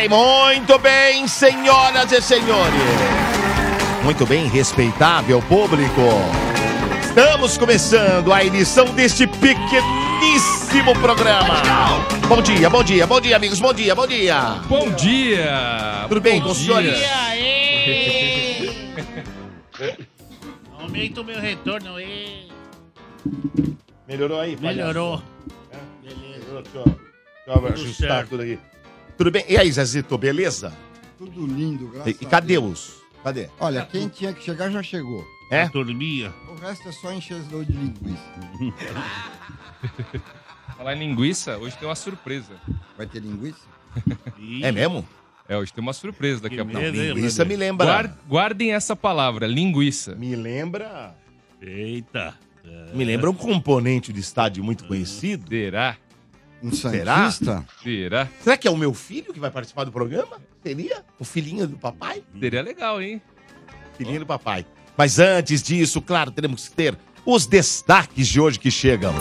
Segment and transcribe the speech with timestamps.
[0.00, 2.80] Bem, muito bem, senhoras e senhores.
[4.02, 6.00] Muito bem, respeitável público.
[7.02, 11.60] Estamos começando a edição deste pequeníssimo programa.
[12.28, 14.40] Bom dia, bom dia, bom dia, amigos, bom dia, bom dia.
[14.68, 16.06] Bom dia!
[16.08, 16.98] Tudo bem Bom com os senhores?
[20.78, 22.48] Aumenta o meu retorno aí.
[24.08, 24.76] Melhorou aí, palhaço?
[24.76, 25.22] Melhorou.
[26.02, 28.28] Melhorou, Deixa eu, deixa eu ajustar certo.
[28.30, 28.58] tudo aqui.
[29.20, 29.44] Tudo bem?
[29.50, 30.72] E aí, Zezito, beleza?
[31.18, 32.88] Tudo lindo, E, graças e a cadê Deus.
[32.88, 33.02] os?
[33.22, 33.50] Cadê?
[33.60, 35.22] Olha, quem tinha que chegar já chegou.
[35.52, 35.68] É?
[35.68, 36.32] Turminha.
[36.48, 38.24] O resto é só enchedor de linguiça.
[40.74, 42.54] Falar em linguiça, hoje tem uma surpresa.
[42.96, 43.60] Vai ter linguiça?
[44.62, 45.06] É mesmo?
[45.46, 46.80] É, hoje tem uma surpresa daqui Que a pouco.
[46.80, 47.86] medo, hein, Linguiça me lembra.
[47.86, 50.14] Guard- guardem essa palavra, linguiça.
[50.14, 51.14] Me lembra.
[51.60, 52.34] Eita.
[52.94, 55.46] Me lembra um componente de estádio muito conhecido.
[55.50, 55.98] Será?
[56.62, 57.30] Um Será?
[57.30, 57.64] santista?
[57.82, 58.28] Será?
[58.42, 60.38] Será que é o meu filho que vai participar do programa?
[60.62, 61.04] Seria?
[61.18, 62.22] O filhinho do papai?
[62.38, 63.20] Seria legal, hein?
[63.96, 64.66] Filhinho do papai.
[64.96, 69.14] Mas antes disso, claro, teremos que ter os destaques de hoje que chegam.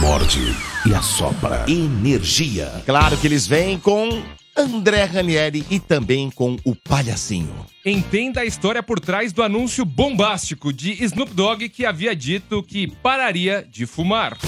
[0.00, 0.40] Morde
[0.86, 1.64] e assopra.
[1.68, 2.82] Energia.
[2.86, 4.22] Claro que eles vêm com
[4.56, 7.66] André Ranieri e também com o Palhacinho.
[7.84, 12.86] Entenda a história por trás do anúncio bombástico de Snoop Dogg que havia dito que
[13.02, 14.38] pararia de fumar.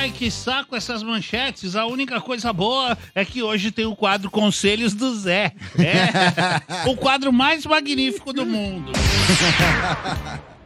[0.00, 1.76] Ai, que saco essas manchetes.
[1.76, 5.52] A única coisa boa é que hoje tem o quadro Conselhos do Zé.
[5.78, 8.92] É o quadro mais magnífico do mundo.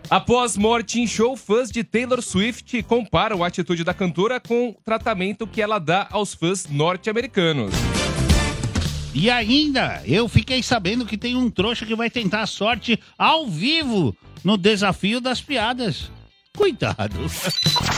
[0.08, 4.76] Após morte em show, fãs de Taylor Swift comparam a atitude da cantora com o
[4.84, 7.74] tratamento que ela dá aos fãs norte-americanos.
[9.12, 13.48] E ainda, eu fiquei sabendo que tem um trouxa que vai tentar a sorte ao
[13.48, 16.08] vivo no desafio das piadas.
[16.56, 17.18] Cuidado.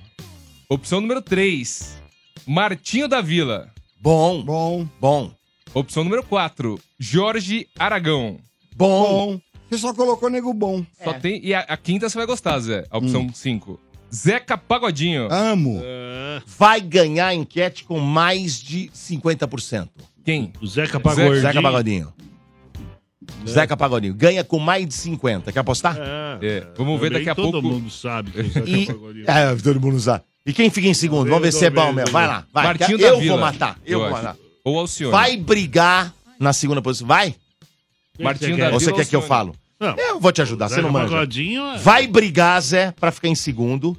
[0.69, 2.01] Opção número 3,
[2.47, 3.73] Martinho da Vila.
[4.01, 5.33] Bom, Bom, bom,
[5.75, 8.39] Opção número 4, Jorge Aragão.
[8.77, 9.37] bom.
[9.37, 9.41] bom.
[9.69, 10.85] Você só colocou nego bom.
[11.03, 11.41] Só tem.
[11.45, 12.85] E a, a quinta você vai gostar, Zé.
[12.91, 13.79] A opção 5.
[14.15, 15.29] Zeca Pagodinho.
[15.31, 15.83] Amo.
[16.59, 19.89] Vai ganhar a enquete com mais de 50%.
[20.25, 20.53] Quem?
[20.61, 21.41] O Zeca Zeca Pagodinho.
[21.41, 22.13] Zeca Pagodinho.
[23.47, 24.15] Zeca Pagodinho.
[24.15, 25.53] Ganha com mais de 50.
[25.53, 25.97] Quer apostar?
[26.41, 27.69] É, vamos ver também daqui a todo pouco.
[27.69, 28.87] mundo sabe que o Zeca E.
[28.87, 29.25] Pagodinho.
[29.31, 30.25] É, todo mundo sabe.
[30.47, 31.29] E quem fica em segundo?
[31.29, 32.11] Vamos ver se é bom mesmo.
[32.11, 32.65] Vai lá, vai.
[32.65, 33.33] Martinho eu da Vila.
[33.37, 33.79] vou matar.
[33.85, 34.17] Eu, vou acho.
[34.17, 34.37] matar.
[34.65, 35.13] Ou Alcione.
[35.13, 37.07] Vai brigar na segunda posição.
[37.07, 37.35] Vai?
[38.19, 38.81] Martinho da Ou Vila.
[38.81, 39.29] você quer que eu Alcione.
[39.29, 39.55] falo?
[39.81, 39.97] Não.
[39.97, 41.17] Eu vou te ajudar, você não manja.
[41.23, 43.97] É- Vai brigar, Zé, pra ficar em segundo.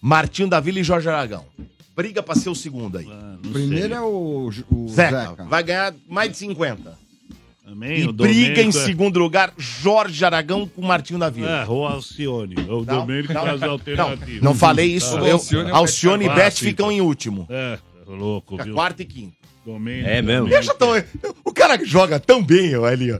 [0.00, 1.44] Martinho da Vila e Jorge Aragão.
[1.96, 3.08] Briga pra ser o segundo aí.
[3.10, 3.96] Ah, não Primeiro sei.
[3.96, 5.44] é o, o Zeca, Zeca.
[5.46, 6.96] vai ganhar mais de 50.
[7.64, 11.64] Também, E o briga em é- segundo lugar, Jorge Aragão com Martinho da Vila.
[11.64, 12.54] É, o Alcione.
[12.68, 14.40] O Não, Domênico não, das não, alternativas.
[14.42, 15.18] Não falei isso.
[15.18, 15.26] Tá.
[15.26, 17.44] Eu, Alcione é Alcione e Beth ficam em último.
[17.50, 18.74] É, louco, Fica viu?
[18.74, 19.36] quarto e quinto.
[19.66, 20.08] Domênico.
[20.08, 20.48] É mesmo?
[20.48, 20.90] Deixa tão...
[21.44, 23.18] O cara joga tão bem, ó, ali, ó.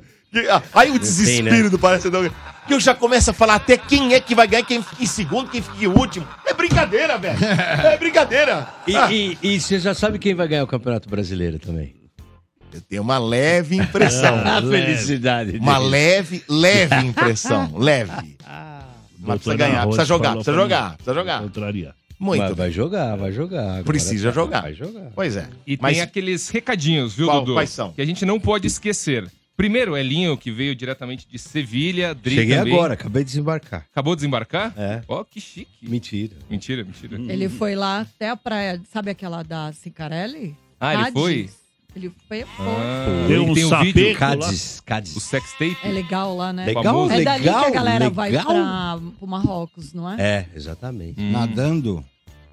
[0.51, 1.71] Ah, Aí o desespero né?
[1.71, 4.83] do Parece que eu já começo a falar até quem é que vai ganhar, quem
[4.83, 6.29] fica em segundo, quem fica em último.
[6.47, 7.39] É brincadeira, velho.
[7.43, 8.69] É brincadeira.
[8.87, 11.95] E, Ah, e- e você já sabe quem vai ganhar o Campeonato Brasileiro também?
[12.71, 14.35] Eu tenho uma leve impressão.
[14.47, 14.87] A leve.
[14.87, 15.57] felicidade.
[15.59, 15.91] Uma dele.
[15.91, 17.73] leve, leve impressão.
[17.79, 18.37] Leve.
[19.19, 21.43] Mas precisa ganhar, precisa jogar, precisa jogar, precisa jogar.
[21.43, 21.95] Contraria.
[22.21, 22.41] Muito.
[22.43, 23.63] Vai, vai jogar, vai jogar.
[23.71, 24.61] Agora Precisa tá- jogar.
[24.63, 25.11] Vai jogar.
[25.15, 25.49] Pois é.
[25.67, 27.55] E Mas tem aqueles recadinhos, viu, Qual- Dudu?
[27.55, 27.93] quais são?
[27.93, 29.27] Que a gente não pode esquecer.
[29.59, 32.15] Primeiro, Elinho, que veio diretamente de Sevilha.
[32.15, 32.73] Dri Cheguei também.
[32.73, 33.85] agora, acabei de desembarcar.
[33.91, 34.73] Acabou de desembarcar?
[34.77, 35.03] É.
[35.09, 35.69] Ó, que chique.
[35.83, 36.37] Mentira.
[36.49, 37.17] Mentira, mentira.
[37.17, 40.55] Ele foi lá até a praia, sabe aquela da Cicarelli?
[40.81, 41.21] Ah, ele Cádiz.
[41.21, 41.51] foi?
[41.97, 42.67] Ele foi, foi.
[42.69, 44.17] Ah, Deu ele um tem um vídeo, lá.
[44.17, 45.23] Cádiz, o Cádiz.
[45.25, 45.77] sex tape.
[45.83, 46.65] É legal lá, né?
[46.65, 47.13] Legal, famoso.
[47.15, 48.47] É dali que a legal, galera vai legal.
[48.47, 50.17] pra, pro Marrocos, não é?
[50.21, 51.21] É, exatamente.
[51.21, 51.33] Hum.
[51.33, 52.05] Nadando.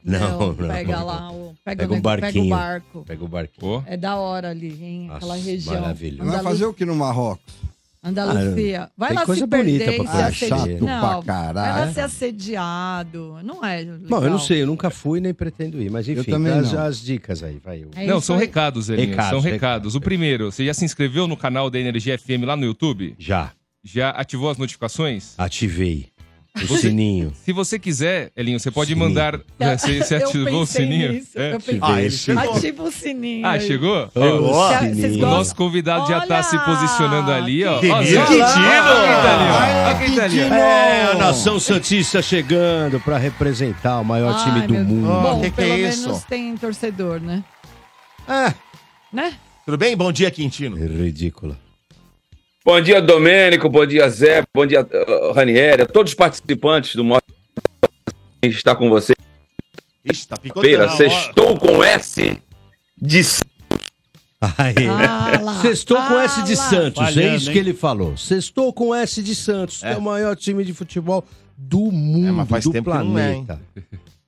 [0.06, 0.68] Não, não.
[0.68, 2.50] Pega lá, o, pega, Pega o, um nego- pega o barquinho.
[2.50, 3.04] barco.
[3.07, 3.84] Pega o barquinho.
[3.88, 5.10] É da hora ali, hein?
[5.12, 5.81] Aquela Nossa, região.
[5.81, 6.30] maravilhoso.
[6.31, 7.56] Vai fazer o que no Marrocos?
[8.04, 8.88] Andaluzia.
[8.96, 10.12] Vai tem lá coisa se perder bonita e pra.
[10.13, 10.62] Ah, assediado.
[10.62, 13.38] chato pra Não, vai lá ser assediado.
[13.44, 13.98] Não é legal.
[14.07, 16.81] Bom, eu não sei, eu nunca fui nem pretendo ir, mas enfim, também as, não.
[16.84, 17.84] as dicas aí, vai.
[17.84, 18.42] eu- É Não, são aí.
[18.42, 19.10] recados, Elinho.
[19.10, 19.54] Recados, são recados.
[19.62, 19.96] recados.
[19.96, 23.16] O primeiro, você já se inscreveu no canal da Energia FM lá no YouTube?
[23.18, 23.52] Já,
[23.84, 25.34] Já ativou as notificações?
[25.38, 26.07] ativei
[26.56, 27.34] o Você- sininho.
[27.44, 29.07] Se você quiser, Elinho, você pode Sininho.
[29.07, 29.40] mandar.
[29.60, 31.12] Você, você Eu ativou o sininho?
[31.13, 31.54] nisso, É.
[31.54, 32.18] eu pensei Ah, ele nisso.
[32.24, 32.54] chegou.
[32.56, 33.46] Ativa o sininho.
[33.48, 34.10] Ah, chegou?
[34.13, 35.25] Sininho.
[35.28, 36.44] O nosso convidado já tá Olha!
[36.44, 37.80] se posicionando ali, ó.
[37.80, 38.22] Que Ó, Quintino!
[38.22, 39.57] ó, quem tá ali, ó.
[39.60, 40.44] Ai, Ó quem tá ali, ó.
[40.44, 40.56] Quintino!
[40.56, 45.07] É, a nação santista chegando pra representar o maior Ai, time do meu- mundo.
[45.22, 46.07] Bom, que que é pelo isso?
[46.07, 47.44] menos tem torcedor, né?
[48.28, 48.54] Ah,
[49.12, 49.34] Né?
[49.66, 49.96] tudo bem?
[49.96, 50.75] Bom dia, Quintino.
[50.78, 51.57] ridículo.
[52.65, 53.69] Bom dia, Domênico.
[53.69, 54.44] Bom dia, Zé.
[54.51, 55.83] Bom dia, uh, Ranieri.
[55.83, 57.03] A todos os participantes do
[58.41, 59.13] que está com você.
[60.03, 60.97] Ixi, tá Feira, picotando.
[60.97, 62.41] sextou com S
[62.97, 63.21] de
[64.57, 64.73] Aí.
[65.62, 66.56] Sextou com S de.
[66.56, 67.53] Santos, é Falhando, isso hein?
[67.53, 68.17] que ele falou.
[68.17, 71.23] Sextou com S de Santos, que é o maior time de futebol
[71.56, 73.47] do mundo, É, mas faz do tempo que não é, hein?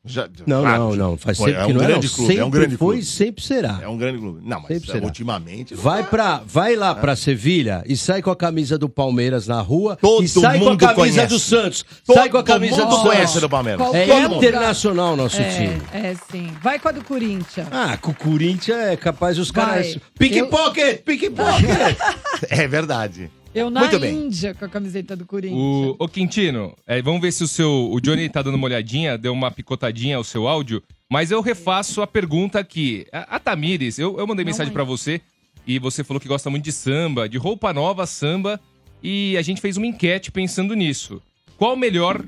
[0.07, 1.17] Já- Não, Ah, não, não.
[1.17, 2.99] Faz tempo é que um não é, grande clube, Sempre é um grande foi clube.
[3.01, 3.79] e sempre será.
[3.81, 4.39] É um grande clube.
[4.43, 5.05] Não, mas Sempre é, será.
[5.05, 5.75] ultimamente.
[5.75, 9.97] Vai, pra, vai lá pra Sevilha e sai com a camisa do Palmeiras na rua
[10.01, 11.27] Todo e sai com a mundo camisa conhece.
[11.27, 11.85] do Santos.
[12.05, 13.41] Todo sai com a camisa mundo do conhece Santos.
[13.41, 13.81] do Palmeiras.
[13.81, 14.35] Qual- É mundo.
[14.37, 15.81] internacional nosso time.
[15.93, 16.47] É, é sim.
[16.63, 17.67] Vai com a do Corinthians.
[17.71, 19.97] Ah, com o Corinthians é capaz os caras.
[20.17, 21.01] Pickpocket!
[21.03, 21.97] Pickpocket!
[22.49, 23.29] É verdade.
[23.57, 24.25] Eu na Muito bem.
[24.27, 25.59] Índia com a camiseta do Corinthians.
[25.59, 27.89] O, ô Quintino, é, vamos ver se o seu.
[27.91, 32.03] O Johnny tá dando uma olhadinha, deu uma picotadinha ao seu áudio, mas eu refaço
[32.03, 33.07] a pergunta aqui.
[33.11, 35.21] A, a Tamires, eu, eu mandei Não, mensagem pra você
[35.65, 38.59] e você falou que gosta muito de samba, de roupa nova, samba,
[39.01, 41.19] e a gente fez uma enquete pensando nisso.
[41.57, 42.23] Qual o melhor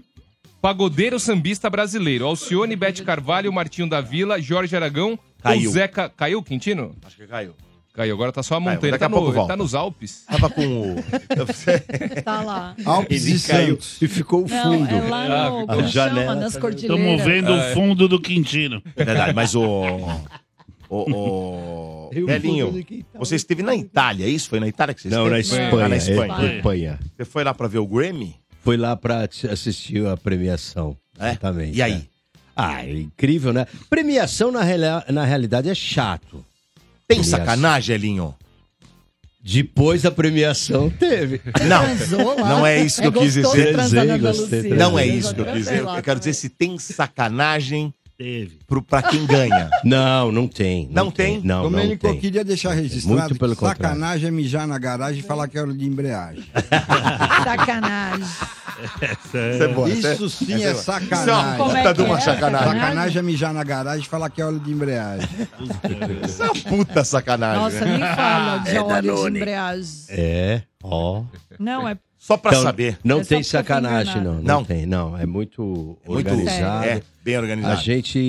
[0.60, 2.26] pagodeiro sambista brasileiro?
[2.26, 5.68] Alcione, Bete Carvalho, Martinho da Vila, Jorge Aragão Caiu.
[5.68, 6.10] ou Zeca.
[6.10, 6.96] Caiu, Quintino?
[7.06, 7.54] Acho que caiu.
[8.00, 8.80] Caiu, agora tá só a Caiu, montanha.
[8.90, 9.54] Ele daqui tá, a pouco no- volta.
[9.54, 10.24] tá nos Alpes.
[10.26, 10.96] Tava com o.
[12.24, 12.76] Tá lá.
[12.86, 14.02] Alpes Ele e caiu Santos.
[14.02, 14.96] e ficou Não, fundo.
[14.96, 15.60] é lá no.
[15.60, 16.36] Ah, Como a janela chama?
[16.36, 17.00] Nas cordilheiras.
[17.20, 18.82] Estamos vendo o fundo do Quintino.
[18.96, 19.62] É verdade, mas o.
[20.90, 21.12] O.
[21.12, 22.10] o...
[22.26, 22.74] Belinho,
[23.14, 24.50] você esteve na Itália, é isso?
[24.50, 25.64] Foi na Itália que você Não, na esteve?
[25.66, 25.86] Espanha.
[25.86, 26.56] Ah, na é, Espanha.
[26.56, 27.00] Espanha.
[27.18, 28.36] Você foi lá pra ver o Grammy?
[28.64, 30.98] Foi lá pra assistir a premiação.
[31.20, 31.30] É?
[31.30, 31.78] Exatamente.
[31.78, 31.94] E aí?
[31.94, 32.20] é.
[32.56, 33.66] Ah, é incrível, né?
[33.90, 36.44] Premiação, na, reala- na realidade, é chato.
[37.10, 37.40] Tem Premiação.
[37.40, 38.36] sacanagem, Elinho?
[39.42, 41.42] Depois da premiação, teve.
[41.68, 42.36] Não.
[42.48, 44.76] Não é isso que eu quis gostoso dizer.
[44.78, 45.80] Não é isso que eu quis dizer.
[45.80, 48.60] Eu quero dizer se tem sacanagem Teve.
[48.68, 49.70] pro, pra quem ganha.
[49.82, 50.90] Não, não tem.
[50.92, 51.40] Não tem?
[51.42, 52.20] Não, não Domênico, eu tem.
[52.20, 55.74] queria deixar registrado Muito pelo que sacanagem é mijar na garagem e falar que era
[55.74, 56.44] de embreagem.
[57.46, 58.26] Sacanagem.
[59.56, 59.90] Isso é boa.
[59.90, 60.84] Isso sim essa é boa.
[60.84, 61.32] sacanagem.
[61.32, 62.22] Isso é é puta que de uma é?
[62.22, 62.68] sacanagem.
[62.68, 65.30] Sacanagem é mijar na garagem e falar que é óleo de embreagem.
[66.28, 67.62] Isso é uma puta sacanagem.
[67.64, 67.98] Nossa, né?
[67.98, 69.92] nem fala de óleo de embreagem.
[70.10, 71.24] É, ó.
[71.58, 71.98] Não, é
[72.30, 73.00] Só pra Então, saber.
[73.04, 74.36] Não É só tem eu sacanagem, não.
[74.36, 74.64] Não, Não.
[74.64, 75.18] tem, não.
[75.18, 76.86] É muito, Muito organizado.
[76.86, 77.82] É, bem A organizado.
[77.82, 78.20] gente,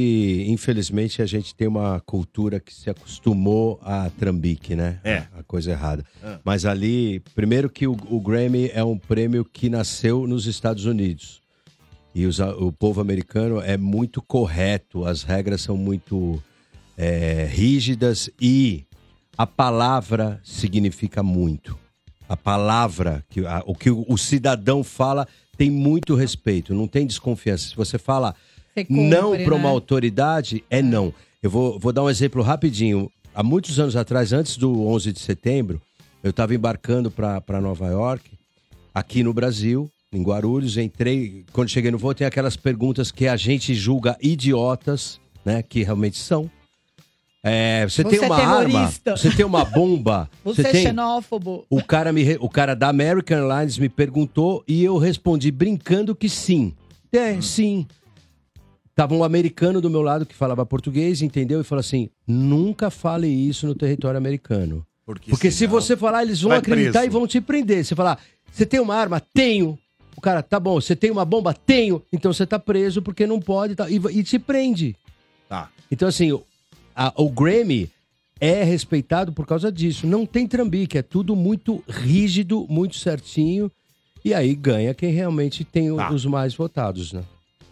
[0.48, 4.98] infelizmente, a gente tem uma cultura que se acostumou a trambique, né?
[5.04, 5.24] É.
[5.38, 6.02] A coisa errada.
[6.24, 6.38] É.
[6.42, 11.42] Mas ali, primeiro que o, o Grammy é um prêmio que nasceu nos Estados Unidos.
[12.14, 16.42] E os a- o povo americano é muito correto, as regras são muito
[16.96, 18.84] é, rígidas e
[19.36, 21.78] a palavra significa muito.
[22.30, 25.26] A palavra, que, a- o que o, cidadão fala,
[25.58, 27.70] tem muito respeito, não tem desconfiança.
[27.70, 28.36] Se você fala
[28.72, 29.74] Você cumpre, não para uma né?
[29.74, 31.12] autoridade, é não.
[31.42, 33.10] Eu vou, vou dar um exemplo rapidinho.
[33.34, 35.82] Há muitos anos atrás, antes do 11 de setembro,
[36.22, 38.30] Eu estava embarcando para Nova York,
[38.94, 40.76] aqui no Brasil, em Guarulhos.
[40.76, 45.62] Entrei, quando cheguei no voo, tem aquelas perguntas que a gente julga idiotas, né?
[45.62, 46.50] Que realmente são.
[47.42, 49.16] É, você, Você tem é uma arma, terrorista.
[49.16, 50.82] você tem uma bomba, Você, é tem.
[50.82, 51.64] xenófobo.
[51.70, 56.14] O cara, me, re- o cara da American Airlines me perguntou e eu respondi brincando
[56.14, 56.74] que sim.
[57.10, 57.86] É, sim.
[58.94, 61.60] Tava um americano do meu lado que falava português, entendeu?
[61.60, 64.84] E falou assim: nunca fale isso no território americano.
[65.06, 67.06] Porque, se senão você falar, eles vão acreditar preso.
[67.06, 67.84] e vão te prender.
[67.84, 68.18] Você falar,
[68.52, 69.20] você tem uma arma?
[69.32, 69.78] Tenho.
[70.16, 71.54] O cara, tá bom, você tem uma bomba?
[71.54, 72.02] Tenho.
[72.12, 74.94] Então você tá preso porque não pode tá, e, e te prende.
[75.48, 75.68] Tá.
[75.90, 76.38] Então, assim,
[76.94, 77.90] a- o Grammy
[78.40, 80.06] é respeitado por causa disso.
[80.06, 83.70] Não tem trambique, é tudo muito rígido, muito certinho.
[84.24, 86.12] E aí ganha quem realmente tem Tá.
[86.12, 87.22] os mais votados, né?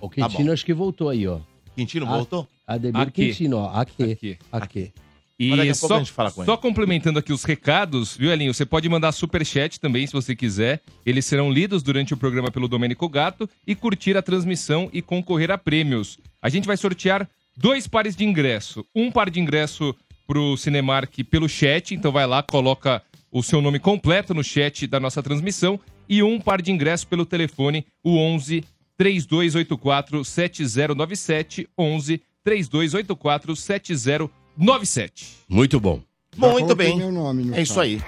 [0.00, 0.52] O Quintino bom.
[0.52, 1.40] acho que voltou aí, ó.
[1.74, 2.48] Quintino Ah, voltou?
[2.66, 3.26] Ademir Aqui.
[3.26, 3.68] Quintino, ó.
[3.70, 4.12] Aqui.
[4.12, 4.38] Aqui.
[4.52, 4.92] Aqui.
[5.40, 8.52] E a só, a com só complementando aqui os recados, viu, Elinho?
[8.52, 10.80] Você pode mandar superchat também, se você quiser.
[11.06, 15.52] Eles serão lidos durante o programa pelo Domênico Gato e curtir a transmissão e concorrer
[15.52, 16.18] a prêmios.
[16.42, 17.28] A gente vai sortear
[17.58, 18.84] dois pares de ingresso.
[18.94, 19.94] Um par de ingresso
[20.26, 25.00] pro Cinemark pelo chat, então vai lá, coloca o seu nome completo no chat da
[25.00, 25.78] nossa transmissão.
[26.08, 28.64] E um par de ingresso pelo telefone, o 11
[28.96, 31.68] 3284 7097.
[31.76, 35.26] 11 3284 7097.
[35.48, 36.00] Muito bom.
[36.36, 36.96] Já Muito coloquei bem.
[36.96, 38.00] meu nome no É isso aí.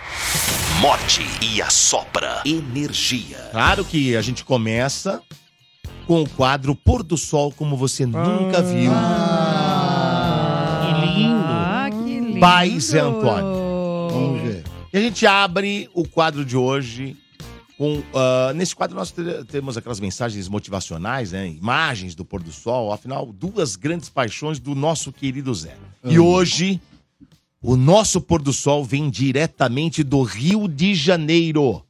[0.80, 3.36] Morde e assopra energia.
[3.50, 5.20] Claro que a gente começa
[6.06, 8.90] com o quadro Pôr do Sol como você nunca viu.
[8.90, 9.39] Que
[12.40, 14.10] Pai Zé Antônio.
[14.10, 14.64] Vamos ver.
[14.92, 17.16] E a gente abre o quadro de hoje
[17.76, 18.02] com.
[18.14, 21.48] ah, nesse quadro nós te- temos aquelas mensagens motivacionais, né?
[21.48, 22.92] Imagens do pôr do sol.
[22.92, 25.76] Afinal, duas grandes paixões do nosso querido Zé.
[26.04, 26.80] E hoje,
[27.62, 31.82] o nosso pôr do sol vem diretamente do Rio de Janeiro.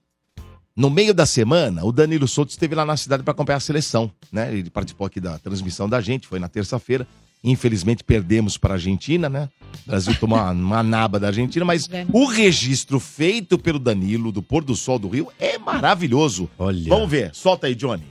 [0.76, 4.10] No meio da semana, o Danilo Souto esteve lá na cidade para acompanhar a seleção,
[4.32, 4.52] né?
[4.52, 7.06] Ele participou aqui da transmissão da gente, foi na terça-feira.
[7.42, 9.48] Infelizmente perdemos para a Argentina, né?
[9.86, 14.42] O Brasil tomou uma, uma naba da Argentina, mas o registro feito pelo Danilo do
[14.42, 16.50] pôr do sol do Rio é maravilhoso.
[16.58, 16.88] Olha.
[16.88, 18.04] Vamos ver, solta aí, Johnny.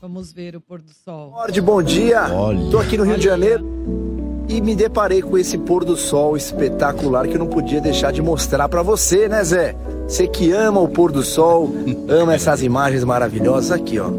[0.00, 1.30] Vamos ver o pôr do sol.
[1.32, 2.32] Morde, bom dia.
[2.32, 2.70] Olha.
[2.70, 3.66] Tô aqui no Rio de Janeiro
[4.48, 8.22] e me deparei com esse pôr do sol espetacular que eu não podia deixar de
[8.22, 9.76] mostrar pra você, né, Zé?
[10.08, 11.70] Você que ama o pôr do sol,
[12.08, 14.10] ama essas imagens maravilhosas aqui, ó.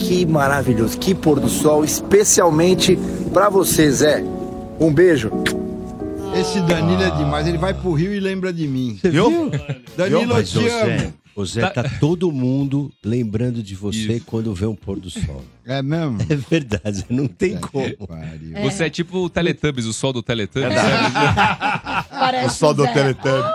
[0.00, 2.98] Que maravilhoso, que pôr do sol, especialmente
[3.32, 4.24] pra você, Zé.
[4.80, 5.30] Um beijo.
[6.34, 8.98] Esse Danilo é demais, ele vai pro Rio e lembra de mim.
[9.00, 9.50] Você Viu?
[9.96, 11.12] Danilo, eu Mas, te amo.
[11.36, 14.24] ô Zé, tá todo mundo lembrando de você Isso.
[14.26, 15.44] quando vê um pôr do sol.
[15.66, 16.18] É mesmo?
[16.30, 17.94] É verdade, não tem como.
[18.08, 18.54] Pariu.
[18.62, 20.72] Você é tipo o Teletubbies, o sol do Teletubbies.
[22.10, 22.92] Parece O sol do Zé.
[22.92, 23.50] Teletubbies.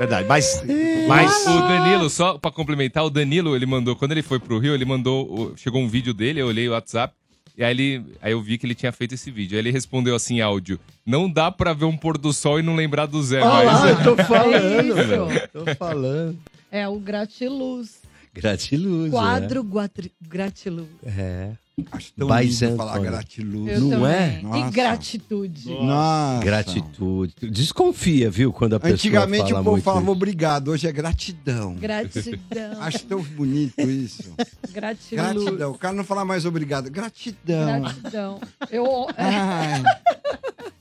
[0.00, 0.62] Verdade, mas.
[1.06, 1.46] Mas.
[1.46, 4.86] O Danilo, só pra complementar, o Danilo, ele mandou, quando ele foi pro Rio, ele
[4.86, 7.12] mandou, chegou um vídeo dele, eu olhei o WhatsApp,
[7.54, 9.56] e aí, ele, aí eu vi que ele tinha feito esse vídeo.
[9.56, 12.74] Aí ele respondeu assim, áudio, não dá pra ver um pôr do sol e não
[12.74, 13.80] lembrar do Zé, Olha mas...
[13.82, 15.48] lá, eu tô É falando, velho.
[15.52, 16.38] Tô falando.
[16.72, 18.00] É o gratiluz.
[18.32, 19.10] Gratiluz.
[19.10, 20.88] Quadro guatri- gratiluz.
[21.04, 21.50] É.
[21.92, 23.10] Acho tão Zé falar Antônio.
[23.10, 23.72] gratiluz.
[23.72, 24.10] Eu Não também.
[24.12, 24.40] é?
[24.40, 24.70] E Nossa.
[24.70, 25.70] gratitude.
[25.70, 26.44] Nossa.
[26.44, 27.34] Gratitude.
[27.50, 30.12] Desconfia, viu, quando a pessoa Antigamente fala o povo muito falava isso.
[30.12, 31.74] obrigado, hoje é gratidão.
[31.76, 32.80] Gratidão.
[32.82, 34.34] Acho tão bonito isso.
[34.70, 35.10] Gratiluz.
[35.32, 35.70] Gratidão.
[35.72, 36.90] O cara não fala mais obrigado.
[36.90, 37.80] Gratidão.
[37.80, 38.40] Gratidão.
[38.70, 39.82] Eu, Ai.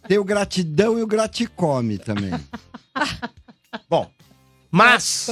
[0.08, 2.32] Tem o gratidão e o graticome também.
[3.90, 4.10] Bom.
[4.72, 5.28] Mas.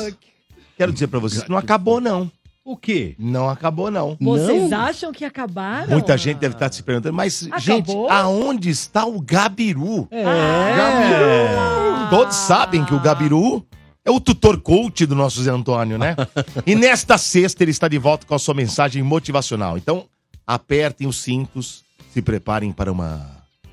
[0.77, 2.31] Quero dizer pra vocês que não acabou, não.
[2.67, 3.15] O quê?
[3.17, 4.17] Não acabou, não.
[4.19, 4.77] Vocês Não?
[4.81, 5.87] acham que acabaram?
[5.89, 8.09] Muita gente deve estar se perguntando, mas, gente, Acabou?
[8.09, 10.05] aonde está o Gabiru?
[10.11, 10.25] É.
[12.09, 13.65] Todos sabem que o Gabiru
[14.03, 16.13] é o tutor coach do nosso Zé Antônio, né?
[16.65, 19.77] e nesta sexta ele está de volta com a sua mensagem motivacional.
[19.77, 20.03] Então,
[20.45, 23.31] apertem os cintos, se preparem para uma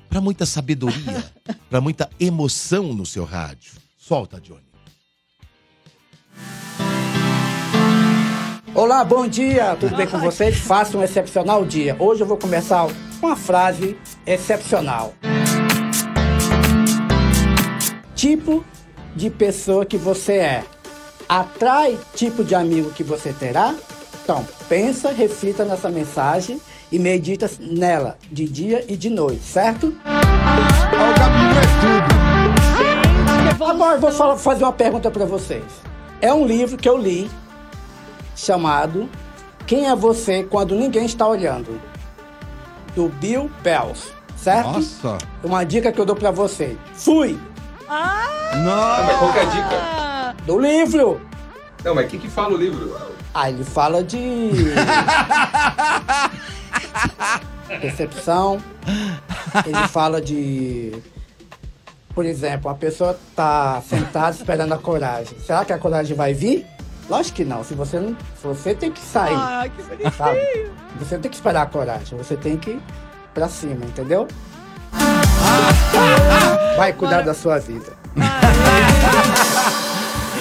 [0.09, 1.25] para muita sabedoria,
[1.69, 3.73] para muita emoção no seu rádio.
[3.97, 4.63] Solta, Johnny.
[8.75, 10.57] Olá, bom dia, tudo bem com vocês?
[10.57, 11.95] Faça um excepcional dia.
[11.97, 12.85] Hoje eu vou começar
[13.21, 15.13] com uma frase excepcional.
[18.13, 18.65] Tipo
[19.15, 20.63] de pessoa que você é.
[21.29, 23.73] Atrai tipo de amigo que você terá?
[24.21, 26.59] Então, pensa, reflita nessa mensagem
[26.91, 29.95] e medita nela de dia e de noite, certo?
[33.65, 35.63] Agora eu vou fazer uma pergunta para vocês.
[36.21, 37.31] É um livro que eu li
[38.35, 39.09] chamado
[39.65, 41.79] Quem é Você Quando Ninguém Está Olhando?
[42.95, 44.71] Do Bill Bells, certo?
[44.73, 45.17] Nossa.
[45.43, 46.77] Uma dica que eu dou para vocês.
[46.93, 47.37] Fui!
[47.89, 48.51] Ah!
[48.63, 49.17] Nossa.
[49.17, 50.35] Qual que é a dica?
[50.45, 51.19] Do livro.
[51.83, 52.95] Não, mas o que, que fala o livro?
[53.33, 54.17] Ah, ele fala de.
[57.81, 58.59] Percepção.
[59.65, 60.93] Ele fala de.
[62.13, 65.37] Por exemplo, a pessoa tá sentada esperando a coragem.
[65.39, 66.65] Será que a coragem vai vir?
[67.09, 67.63] Lógico que não.
[67.63, 68.15] Se você não.
[68.39, 69.35] Se você tem que sair.
[69.35, 70.11] Ah, que bonitinho.
[70.13, 70.71] sabe?
[70.99, 72.17] Você tem que esperar a coragem.
[72.17, 72.81] Você tem que ir
[73.33, 74.27] pra cima, entendeu?
[76.77, 77.93] Vai cuidar da sua vida.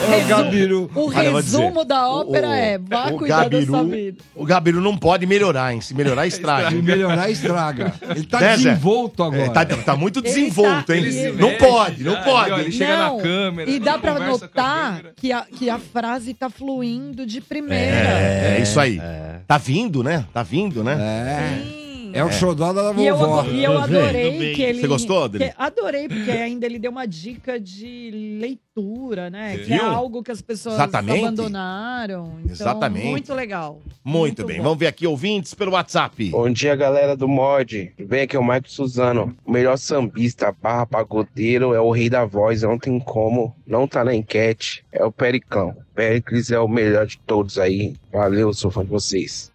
[0.05, 0.91] Ô, Gabiru.
[0.95, 3.97] O Olha, vou dizer, resumo da ópera o- é: vá o cuidar da sua Gabiru-
[3.97, 4.19] vida.
[4.35, 5.81] O Gabiru não pode melhorar, hein?
[5.81, 6.71] Se melhorar, estraga.
[6.71, 7.95] Se melhorar, estraga.
[8.11, 9.43] Ele tá desenvolto agora.
[9.43, 11.05] É, tá, tá muito Ele desenvolto, tá- hein?
[11.05, 12.23] ele não mexe, pode, não tá?
[12.23, 12.61] pode.
[12.61, 15.13] Ele chega na Não, câmera, E dá pra a notar câmera.
[15.17, 17.85] que a, que a frase tá fluindo de primeira.
[18.09, 19.01] É, é isso aí.
[19.47, 20.25] Tá vindo, né?
[20.33, 20.97] Tá vindo, né?
[20.99, 21.63] É.
[21.63, 21.84] Sim.
[22.15, 23.45] É o xodó da E eu, vovó.
[23.45, 24.55] e eu Tudo bem, adorei bem.
[24.55, 24.81] que ele.
[24.81, 25.39] Você gostou, Adri?
[25.49, 29.57] que- adorei, porque ainda ele deu uma dica de leitura, né?
[29.59, 29.87] Que é Viu?
[29.87, 31.19] algo que as pessoas Exatamente.
[31.25, 32.39] abandonaram.
[32.43, 33.07] Então, Exatamente.
[33.07, 33.81] Muito legal.
[34.05, 34.59] Muito, bem.
[34.59, 34.63] bom.
[34.65, 36.31] Vamos ver aqui ouvintes pelo WhatsApp.
[36.31, 37.93] Bom dia, galera do mod.
[37.99, 39.37] Vem aqui é o Mike Suzano.
[39.45, 42.63] O melhor sambista barra pagodeiro é o rei da voz.
[42.63, 43.55] Não tem como.
[43.67, 44.85] Não tá na enquete.
[44.93, 45.77] É o Pericão.
[45.95, 47.95] Pericles é o melhor de todos aí.
[48.13, 49.53] Valeu, sou fã de vocês.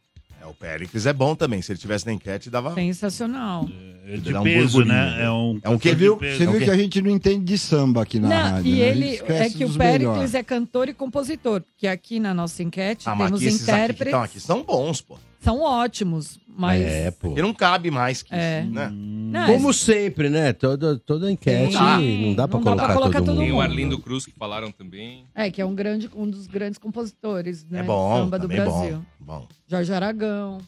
[0.62, 1.62] É, o Péricles é bom também.
[1.62, 2.74] Se ele tivesse na enquete, dava.
[2.76, 3.68] Sensacional.
[4.06, 5.18] É de Dá um peso, burburinho, né?
[5.18, 5.24] né?
[5.26, 5.78] É um, É um?
[5.80, 6.66] Você viu, de você viu Ok.
[6.66, 8.74] que a gente não entende de samba aqui na Não, rádio.
[8.76, 8.88] e né?
[8.88, 10.34] Ele é que o Péricles melhores.
[10.34, 13.66] é cantor e compositor, porque aqui na nossa enquete Ah, mas temos aqui, esses aqui
[13.72, 15.18] que intérpretes, estão aqui são bons, pô.
[15.40, 17.30] São ótimos, mas É, pô.
[17.30, 18.62] Porque não cabe mais que É.
[18.64, 18.90] isso, né?
[18.92, 20.52] Não, Como sempre, né?
[20.54, 22.26] Toda, toda enquete, Sim.
[22.28, 23.46] não dá pra Não dá colocar, pra colocar todo, todo mundo.
[23.46, 23.62] Tem o.
[23.62, 25.26] Arlindo Cruz que falaram também.
[25.36, 28.58] é que é um grande um dos grandes compositores, né, É bom, samba do também
[28.62, 29.06] Brasil.
[29.20, 29.40] bom.
[29.42, 30.60] Bom, Jorge Aragão.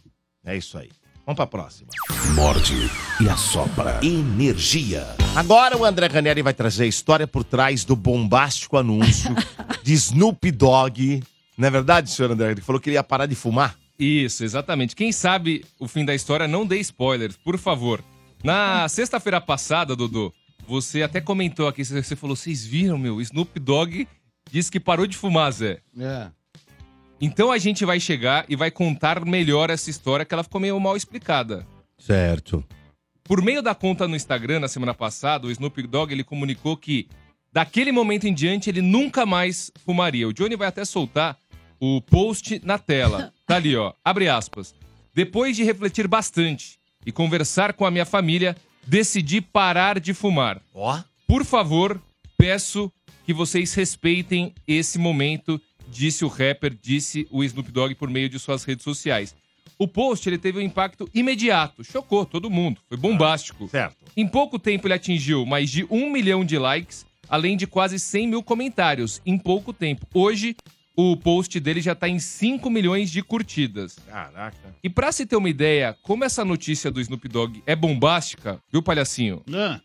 [0.45, 0.89] é isso aí.
[1.25, 1.89] Vamos pra próxima.
[2.35, 2.73] Morde
[3.21, 3.99] e assopra.
[4.03, 5.05] Energia.
[5.35, 9.29] Agora o André Ranieri vai trazer a história por trás do bombástico anúncio
[9.83, 11.21] de Snoop Dogg.
[11.57, 12.51] Não é verdade, senhor André?
[12.51, 13.75] Ele falou que ele ia parar de fumar.
[14.01, 14.95] Isso, exatamente.
[14.95, 18.03] Quem sabe o fim da história, não dê spoilers, por favor.
[18.43, 20.33] Na sexta-feira passada, Dudu,
[20.67, 24.07] você até comentou aqui, você falou, vocês viram, meu, Snoop Dogg
[24.49, 25.81] disse que parou de fumar, Zé.
[25.99, 26.31] É.
[27.21, 30.79] Então a gente vai chegar e vai contar melhor essa história que ela ficou meio
[30.79, 31.67] mal explicada.
[31.99, 32.65] Certo.
[33.23, 37.07] Por meio da conta no Instagram, na semana passada, o Snoop Dogg ele comunicou que
[37.53, 40.27] daquele momento em diante ele nunca mais fumaria.
[40.27, 41.37] O Johnny vai até soltar
[41.79, 43.31] o post na tela.
[43.51, 43.91] Tá ali, ó.
[44.01, 44.73] Abre aspas.
[45.13, 48.55] Depois de refletir bastante e conversar com a minha família,
[48.87, 50.61] decidi parar de fumar.
[50.73, 50.97] Ó.
[51.27, 52.01] Por favor,
[52.37, 52.89] peço
[53.25, 55.59] que vocês respeitem esse momento,
[55.89, 59.35] disse o rapper, disse o Snoop Dogg por meio de suas redes sociais.
[59.77, 63.67] O post ele teve um impacto imediato, chocou todo mundo, foi bombástico.
[63.67, 63.97] Certo.
[64.15, 68.29] Em pouco tempo ele atingiu mais de um milhão de likes, além de quase 100
[68.29, 70.07] mil comentários, em pouco tempo.
[70.13, 70.55] Hoje,
[70.95, 73.97] o post dele já tá em 5 milhões de curtidas.
[74.07, 74.57] Caraca.
[74.83, 78.81] E pra se ter uma ideia, como essa notícia do Snoop Dogg é bombástica, viu,
[78.81, 79.41] palhacinho?
[79.53, 79.79] Ah,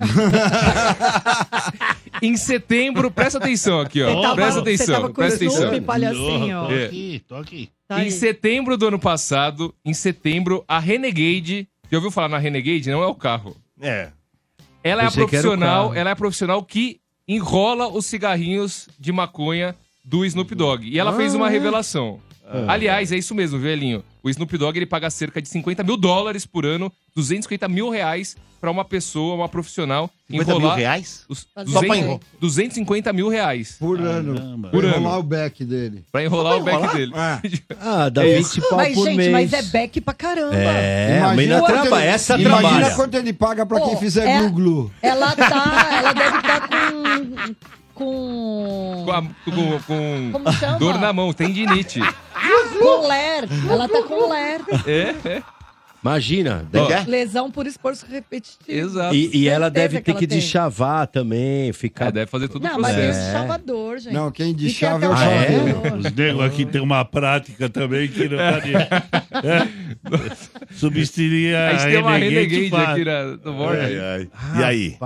[2.22, 4.14] Em setembro, presta atenção aqui, ó.
[4.14, 5.82] Você tava- presta você atenção, tava com presta atenção.
[5.82, 6.66] palhacinho.
[6.66, 6.84] Tô É.
[6.86, 7.70] aqui, tô aqui.
[7.88, 8.10] Tá em aí.
[8.10, 11.68] setembro do ano passado, em setembro, a Renegade.
[11.90, 12.90] Já ouviu falar na Renegade?
[12.90, 13.56] Não é o carro.
[13.80, 14.10] É.
[14.82, 20.24] Ela é a profissional, ela é a profissional que enrola os cigarrinhos de maconha do
[20.24, 20.84] Snoop Dogg.
[20.88, 22.20] E ela fez uma revelação.
[22.66, 24.02] Aliás, é isso mesmo, velhinho.
[24.22, 28.36] O Snoop Dogg ele paga cerca de 50 mil dólares por ano, 250 mil reais
[28.60, 31.24] pra uma pessoa, uma profissional, 50 mil enrolar reais?
[31.28, 32.20] os Fazer 200, pra enrolar.
[32.40, 34.34] 250 mil reais Por ano.
[34.34, 34.68] Caramba.
[34.68, 34.98] Por Pra ano.
[35.00, 36.04] enrolar o back dele.
[36.12, 37.12] pra enrolar o back dele.
[37.14, 37.40] É.
[37.80, 39.32] Ah, dá É 20 pau Mas, por gente, mês.
[39.32, 40.54] mas é back pra caramba.
[40.56, 42.02] É, a Imagina quanto trabalha.
[42.04, 42.94] ele- Essa Imagina trabalha.
[42.96, 44.92] quanto ele paga pra quem Pô, fizer é- glu-glu.
[45.00, 45.90] Ela tá.
[45.98, 47.54] Ela deve estar com.
[48.04, 49.02] Com.
[49.04, 50.78] Com, a- com- com Como chama?
[50.78, 52.00] dor na mão, tendinite.
[52.80, 53.46] Com ler.
[53.70, 54.62] Ela tá com ler.
[54.86, 55.42] É, é.
[56.02, 56.66] Imagina.
[56.70, 58.58] Deve- Lesão por esforço repetitivo.
[58.66, 59.14] Exato.
[59.14, 60.38] E, e ela deve que ter que tem.
[60.38, 62.06] deschavar também, ficar...
[62.06, 64.12] É, deve fazer tudo Não, mas tem chavador, gente.
[64.14, 65.92] Não, quem deschava é o até Ah, é?
[65.98, 68.74] Os negros aqui tem uma prática também que não pode.
[68.74, 69.68] É.
[70.74, 72.88] Substituir a, A gente tem uma Renegade faz.
[72.88, 74.60] aqui na, no.
[74.60, 74.96] E aí?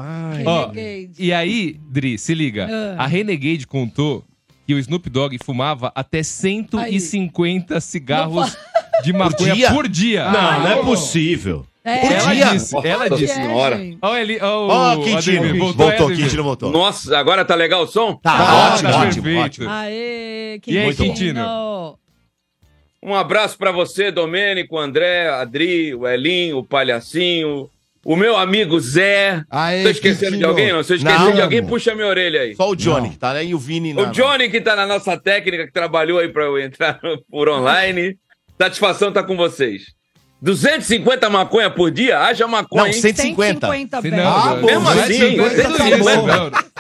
[0.45, 1.13] Ó, Renegade.
[1.19, 2.69] E aí, Dri, se liga.
[2.99, 3.05] Ah.
[3.05, 4.25] A Renegade contou
[4.67, 8.57] que o Snoop Dogg fumava até 150 cigarros
[9.03, 9.71] de maconha dia?
[9.73, 10.31] por dia.
[10.31, 11.67] Não, não é possível.
[11.87, 12.47] É, Ela dia?
[12.53, 13.35] disse, ela Nossa disse.
[13.35, 13.79] senhora.
[14.01, 15.39] Olha ele, ó, o Ó, Quintino.
[15.45, 16.17] Ademir, Voltou, Ademir.
[16.17, 16.71] Quintino voltou.
[16.71, 18.15] Nossa, agora tá legal o som?
[18.17, 19.45] Tá, Tá, ótimo, tá ótimo, perfeito.
[19.45, 19.69] ótimo.
[19.71, 20.95] Aê, E aí, Quintino.
[21.15, 21.99] Quintino?
[23.03, 27.69] Um abraço pra você, Domênico, André, Adri, o Elinho, o Palhacinho,
[28.07, 29.43] O meu amigo Zé.
[29.51, 30.49] Aê, Tô esquecendo de Quintino.
[30.49, 30.73] alguém?
[30.75, 31.69] Não, se eu esquecer Não, de alguém, amor.
[31.71, 32.55] puxa minha orelha aí.
[32.55, 33.11] Só o Johnny Não.
[33.11, 33.93] que tá aí e o Vini.
[33.95, 37.49] O na- Johnny que tá na nossa técnica, que trabalhou aí pra eu entrar por
[37.49, 38.17] online.
[38.61, 39.83] Satisfação tá com vocês.
[40.43, 42.19] 250 maconha por dia?
[42.21, 42.93] Haja maconha, Não, hein?
[42.93, 43.67] 150.
[43.67, 44.23] 150 Se velho.
[44.23, 45.77] não, Ah, não, bom, mesmo assim, não, não, tem não.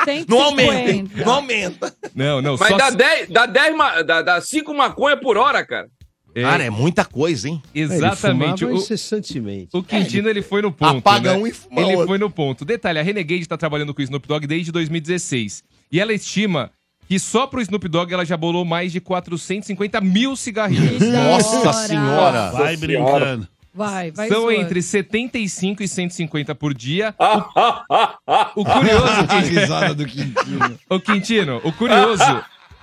[0.04, 0.44] 150.
[0.44, 1.10] Aumenta, hein?
[1.16, 1.94] Não aumenta.
[2.14, 5.38] Não, não, Mas só dá se- 10, dá 10, ma- dá, dá 5 maconha por
[5.38, 5.88] hora, cara.
[6.34, 7.62] é, Cara, é muita coisa, hein?
[7.74, 8.64] exatamente.
[8.64, 9.68] Ele O, incessantemente.
[9.72, 11.38] o Quintino, ele foi no ponto, Apaga né?
[11.38, 12.06] um e fuma Ele outro.
[12.08, 12.64] foi no ponto.
[12.66, 15.62] Detalhe, a Renegade tá trabalhando com o Snoop Dogg desde 2016.
[15.90, 16.70] E ela estima
[17.08, 21.00] que só pro Snoop Dogg ela já bolou mais de 450 mil cigarrinhos.
[21.02, 21.72] Nossa hora.
[21.72, 22.50] senhora.
[22.50, 23.48] Vai brincando.
[23.74, 24.28] Vai, vai.
[24.28, 24.60] São zoando.
[24.60, 27.14] entre 75 e 150 por dia.
[28.56, 30.78] O curioso, A risada do Quintino.
[30.88, 32.24] o Quintino, o curioso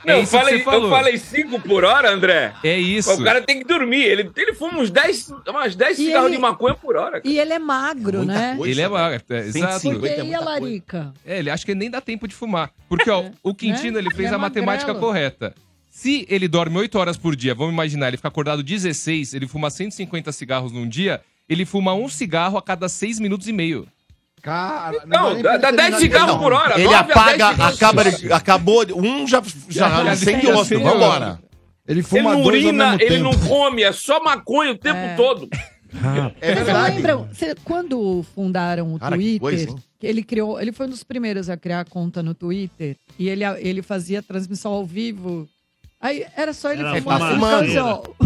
[0.05, 0.83] é eu, isso que falei, você falou.
[0.83, 2.53] eu falei 5 por hora, André.
[2.63, 3.11] É isso.
[3.13, 4.03] O cara tem que dormir.
[4.03, 7.21] Ele, ele fuma uns 10, umas 10 E cigarros ele- de maconha por hora.
[7.21, 7.23] cara.
[7.25, 8.55] E ele é magro, Muita né?
[8.57, 8.71] coisa.
[8.71, 9.79] Ele é magro, é, exato.
[9.79, 11.13] 150 Porque é e a larica?
[11.25, 12.71] É, ele acha que nem dá tempo de fumar.
[12.89, 13.99] Porque, ó, o Quintino, Né?
[13.99, 15.07] ele fez Ele é a matemática magrelo.
[15.07, 15.53] correta.
[15.89, 19.69] Se ele dorme 8 horas por dia, vamos imaginar, ele fica acordado 16, ele fuma
[19.69, 23.85] 150 cigarros num dia, ele fuma um cigarro a cada 6 minutos e meio.
[24.41, 26.75] Cara, Não, nem dá, dá pra 10 terminar cigarros por hora.
[26.75, 28.35] Ele 9 a 10 apaga, acaba, hora.
[28.35, 31.39] acabou, um já, já Já acende acende outro, vambora.
[31.87, 33.23] Ele Ele fuma não dois ao urina, ele tempo.
[33.23, 35.15] não come, é só maconha o tempo É.
[35.15, 35.49] todo.
[36.39, 36.95] É Vocês verdade.
[36.95, 37.27] lembram?
[37.33, 41.49] cê- quando fundaram o Cara, que Twitter, coisa, ele criou, ele foi um dos primeiros
[41.49, 45.49] a criar a conta no Twitter e ele, ele fazia transmissão ao vivo.
[45.99, 47.21] Aí era só ele Era fumar.
[47.21, 47.65] Ele fumaceira.
[47.67, 48.20] ficava assim, ó.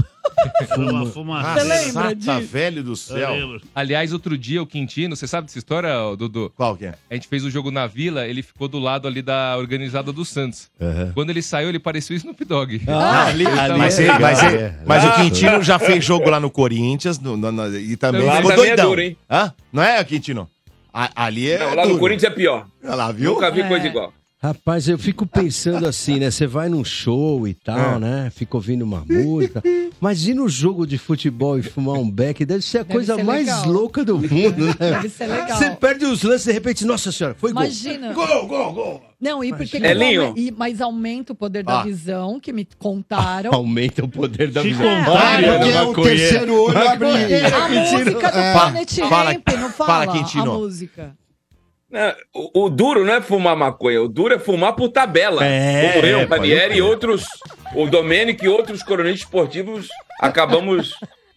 [0.73, 1.53] Fuma, fuma.
[1.53, 2.41] Você lembra disso?
[2.41, 3.57] velho do céu.
[3.73, 6.51] Aliás, outro dia, o Quintino, você sabe dessa história, ô, Dudu?
[6.55, 6.95] Qual que é?
[7.09, 10.23] A gente fez o jogo na Vila, ele ficou do lado ali da organizada do
[10.25, 10.69] Santos.
[11.13, 12.81] Quando ele saiu, ele parecia o Snoop Dogg.
[12.87, 14.79] Ah, ali, ali Mas, é ele- mas, ele- é.
[14.85, 18.23] mas o Ah, Quintino já fez jogo lá no Corinthians no- no- no- e também
[18.25, 18.89] Lá ficou também é doidão.
[18.89, 19.17] duro, hein?
[19.29, 19.53] Hã?
[19.71, 20.49] Não é, Quintino?
[20.93, 21.59] A- ali é.
[21.59, 21.99] Não, lá no duro.
[21.99, 22.67] Corinthians é pior.
[22.83, 23.33] Olha lá, viu?
[23.33, 23.67] Nunca vi É.
[23.67, 24.13] coisa igual.
[24.41, 26.29] Rapaz, eu fico pensando assim, né?
[26.29, 27.99] Você vai num show e tal, É.
[27.99, 28.31] né?
[28.35, 29.61] Fica ouvindo uma música.
[29.99, 33.15] Mas ir no jogo de futebol e fumar um beck deve ser a Deve coisa
[33.15, 33.67] ser mais legal.
[33.71, 34.75] louca do mundo, né?
[34.79, 35.57] Deve ser legal.
[35.57, 38.13] Você perde os lances de repente, nossa senhora, foi Imagina.
[38.13, 38.25] gol.
[38.27, 39.01] Gol, gol, gol.
[39.19, 40.33] Não, e porque É linho?
[40.35, 41.83] e, mas aumenta o poder da Ah.
[41.83, 43.51] visão, que me contaram.
[43.53, 44.83] Aumenta o poder da visão.
[44.85, 45.91] contar, Olha, Porque maconheiro.
[45.91, 47.07] o terceiro olho abre.
[47.45, 48.53] A música do É.
[48.53, 50.51] Planet Fala- Ramp, não fala, fala, Quintino.
[50.51, 51.15] a música.
[51.89, 55.45] Não, o, o duro não é fumar maconha, o duro é fumar por tabela.
[55.45, 57.25] É, Como eu, é, o Ranieri e outros,
[57.75, 59.87] o Domênico e outros coronistas esportivos
[60.19, 60.95] acabamos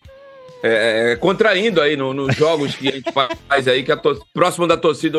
[0.62, 3.98] é, é, contraindo aí no- nos jogos que a gente faz aí, que é a
[3.98, 5.18] tor- próximo da torcida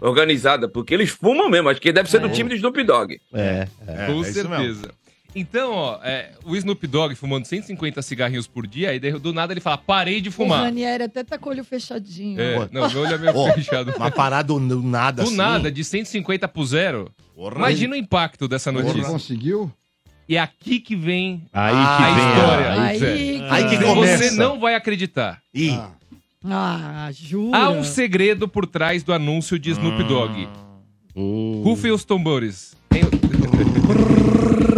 [0.00, 3.20] organizada, porque eles fumam mesmo, acho que deve ser do time do Snoop Dogg.
[3.32, 3.66] É.
[3.86, 4.88] É, Com é isso mesmo.
[5.34, 9.52] Então, ó, é, o Snoop Dogg fumando 150 cigarrinhos por dia, aí daí, do nada
[9.52, 10.62] ele fala, parei de O fumar.
[10.62, 12.40] Ranieri até tá com o olho fechadinho.
[12.40, 13.92] É, não, meu olho é meio fechado.
[13.96, 15.36] Uma parada do nada Do assim.
[15.36, 17.10] nada, de 150 pro zero.
[17.34, 17.56] Porra.
[17.56, 19.10] Imagina o impacto dessa Ele notícia.
[19.10, 19.72] conseguiu?
[20.28, 22.66] E é aqui que vem Aí Ah, que a vem história.
[22.68, 23.48] a- Aí, Zé.
[23.50, 24.22] Aí que que- começa.
[24.24, 25.40] Você não vai acreditar.
[25.52, 25.90] Ih, Ah.
[26.46, 27.56] Ah, jura?
[27.58, 30.46] Há um segredo por trás do anúncio de Snoop Dogg.
[31.16, 31.62] Hum.
[31.64, 32.74] Rufem os tambores.
[32.90, 33.02] Tem-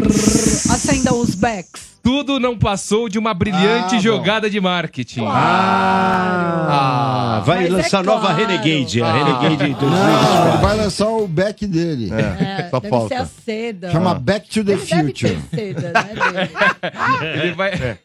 [0.08, 1.96] Acendam os backs.
[2.02, 5.24] Tudo não passou de uma brilhante Ah, jogada de marketing.
[5.28, 8.46] Ah, vai Mas é lançar nova claro.
[8.46, 10.58] Renegade, a Renegade Não, ele 2024.
[10.60, 12.10] vai lançar o back dele.
[12.12, 13.08] É, só deve falta.
[13.08, 13.90] ser a seda.
[13.90, 15.38] Chama Back to the Ele Future.
[15.52, 17.42] seda, né, dele?
[17.42, 17.70] Ele vai.
[17.72, 17.98] é.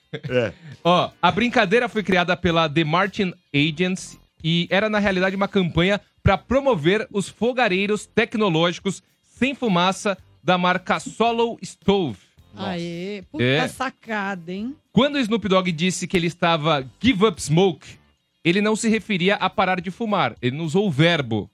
[0.83, 6.01] Ó, a brincadeira foi criada pela The Martin Agents e era na realidade uma campanha
[6.23, 9.03] para promover os fogareiros tecnológicos
[9.37, 12.17] sem fumaça da marca Solo Stove.
[12.55, 13.67] Aê, puta É.
[13.67, 14.75] sacada, hein?
[14.91, 17.87] Quando o Snoop Dogg disse que ele estava give up smoke,
[18.43, 20.35] ele não se referia a parar de fumar.
[20.41, 21.49] Ele não usou o verbo,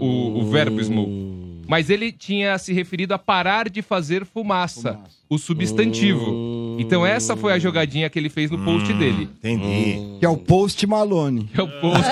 [0.00, 1.62] o, o verbo smoke.
[1.68, 4.98] Mas ele tinha se referido a parar de fazer fumaça,
[5.30, 6.76] o substantivo.
[6.80, 9.28] Então essa foi a jogadinha que ele fez no post dele.
[9.38, 10.18] entendi.
[10.18, 11.48] Que é o Post Malone.
[11.56, 12.02] É o post.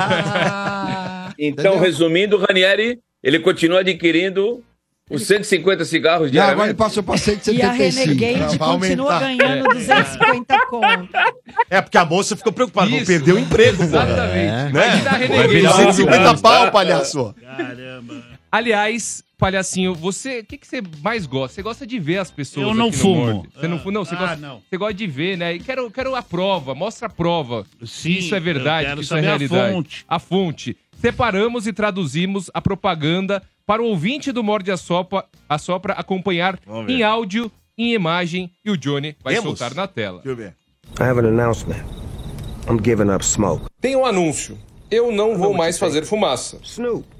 [0.00, 1.78] Ah, Então, Entendeu?
[1.80, 4.64] resumindo, o Ranieri, ele continua adquirindo
[5.10, 8.08] os 150 cigarros Não, agora ele passou pra e a 175.
[8.20, 9.18] Renegade continua aumentar.
[9.20, 11.08] ganhando 250 conto.
[11.70, 13.06] É porque a moça ficou preocupada, Isso.
[13.06, 13.84] perder o emprego, pô.
[13.84, 14.72] Exatamente.
[14.72, 14.96] Né?
[15.02, 15.48] Vai Renegade.
[15.48, 17.34] virar 150 pau, palhaço.
[17.56, 18.38] Caramba.
[18.50, 21.54] Aliás, palhacinho, você, o que, que você mais gosta?
[21.56, 23.46] Você gosta de ver as pessoas Eu não fumo.
[23.54, 24.62] Você não, fu- não, você, Ah, gosta, não.
[24.68, 25.54] você gosta de ver, né?
[25.54, 27.66] E quero, quero a prova, mostra a prova.
[27.84, 29.72] Sim, que isso é verdade, eu quero que isso é saber a realidade.
[29.74, 30.04] fonte.
[30.08, 30.76] A fonte.
[31.00, 36.58] Separamos e traduzimos a propaganda para o ouvinte do Morde a Sopra, a Sopra acompanhar
[36.88, 39.58] em áudio, em imagem, e o Johnny vai Temos?
[39.58, 40.20] soltar na tela.
[40.24, 40.56] Deixa eu ver.
[40.98, 41.84] I have an announcement.
[42.68, 43.66] I'm giving up smoke.
[43.80, 44.58] Tem um anúncio.
[44.90, 46.58] Eu não vou mais fazer fumaça.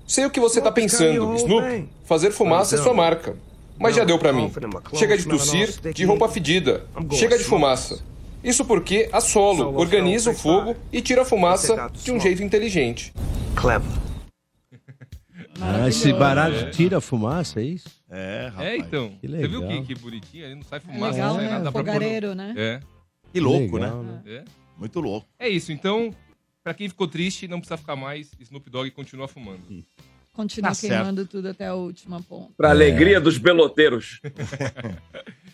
[0.07, 1.89] Sei o que você tá pensando, Snoop.
[2.05, 3.37] Fazer fumaça é sua marca.
[3.79, 4.51] Mas já deu pra mim.
[4.95, 6.85] Chega de tossir, de roupa fedida.
[7.13, 8.03] Chega de fumaça.
[8.43, 13.13] Isso porque a Solo organiza o fogo e tira a fumaça de um jeito inteligente.
[15.61, 17.89] Ah, esse barato tira a fumaça, é isso?
[18.09, 18.69] É, rapaz.
[18.69, 19.11] É, então.
[19.21, 19.83] Que Você viu legal.
[19.85, 20.45] que, que bonitinho?
[20.47, 21.51] Ali não sai É fumaça, legal, não sai né?
[21.51, 21.65] nada.
[21.65, 22.55] No- Fogareiro, né?
[22.57, 22.81] É.
[23.33, 24.23] Que louco, Legal, né?
[24.27, 24.45] É.
[24.79, 25.27] Muito louco.
[25.39, 26.15] É isso, então,
[26.63, 28.31] pra quem ficou triste, não precisa ficar mais.
[28.41, 29.61] Snoop Dogg continua fumando.
[30.33, 30.93] Continua Tá certo.
[30.95, 32.53] queimando tudo até a última ponta.
[32.57, 34.21] Pra alegria dos peloteiros.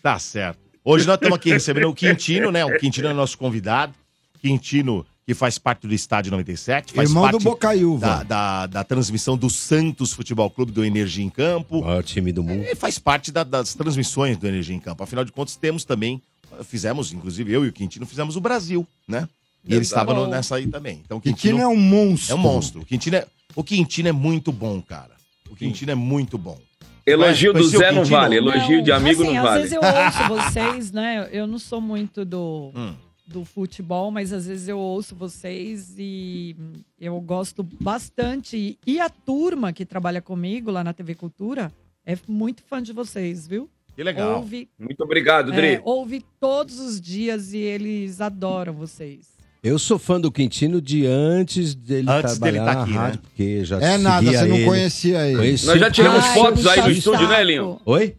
[0.03, 0.59] Tá certo.
[0.85, 2.63] Hoje nós estamos aqui recebendo o Quintino, né?
[2.63, 3.95] O Quintino é nosso convidado.
[4.39, 6.93] Quintino, que faz parte do Estádio 97.
[6.93, 8.07] Faz Irmão do parte Bocaiúva.
[8.07, 11.79] Da, da, da transmissão do Santos Futebol Clube do Energia em Campo.
[11.79, 12.63] O maior time do mundo.
[12.63, 15.03] Ele faz parte da- das transmissões do Energia em Campo.
[15.03, 16.21] Afinal de contas, temos também,
[16.65, 19.27] fizemos, inclusive eu e o Quintino, fizemos o Brasil, né?
[19.67, 21.01] E ele estava no- nessa aí também.
[21.05, 22.33] Então, o Quintino é um monstro.
[22.33, 22.81] É um monstro.
[22.83, 25.15] O Quintino é, o Quintino é muito bom, cara.
[25.51, 26.59] O Quintino é muito bom.
[27.07, 28.19] Elogio do Conheceu o Zé não Quintino?
[28.19, 29.61] vale, elogio de amigo assim, não às vale.
[29.63, 31.29] vezes eu ouço vocês, né?
[31.33, 32.95] Eu não sou muito do, Hum.
[33.27, 36.55] Do futebol, mas às vezes eu ouço vocês e
[37.01, 38.79] eu gosto bastante.
[38.87, 41.73] E a turma que trabalha comigo lá na TV Cultura
[42.05, 43.69] é muito fã de vocês, viu?
[43.97, 44.39] Que legal.
[44.39, 45.67] Ouve, Muito obrigado, Dri.
[45.75, 49.33] é, ouve todos os dias e eles adoram vocês.
[49.63, 53.17] Eu sou fã do Quintino de antes dele Antes dele trabalhar tá aqui, na rádio,
[53.21, 53.23] né?
[53.23, 54.65] porque já É nada, você não ele.
[54.67, 55.39] conhecia ele.
[55.39, 57.33] Conheci Nós já tiramos Ai, fotos aí puxa estúdio, saco.
[57.33, 57.81] né, Linho?
[57.87, 58.15] Oi?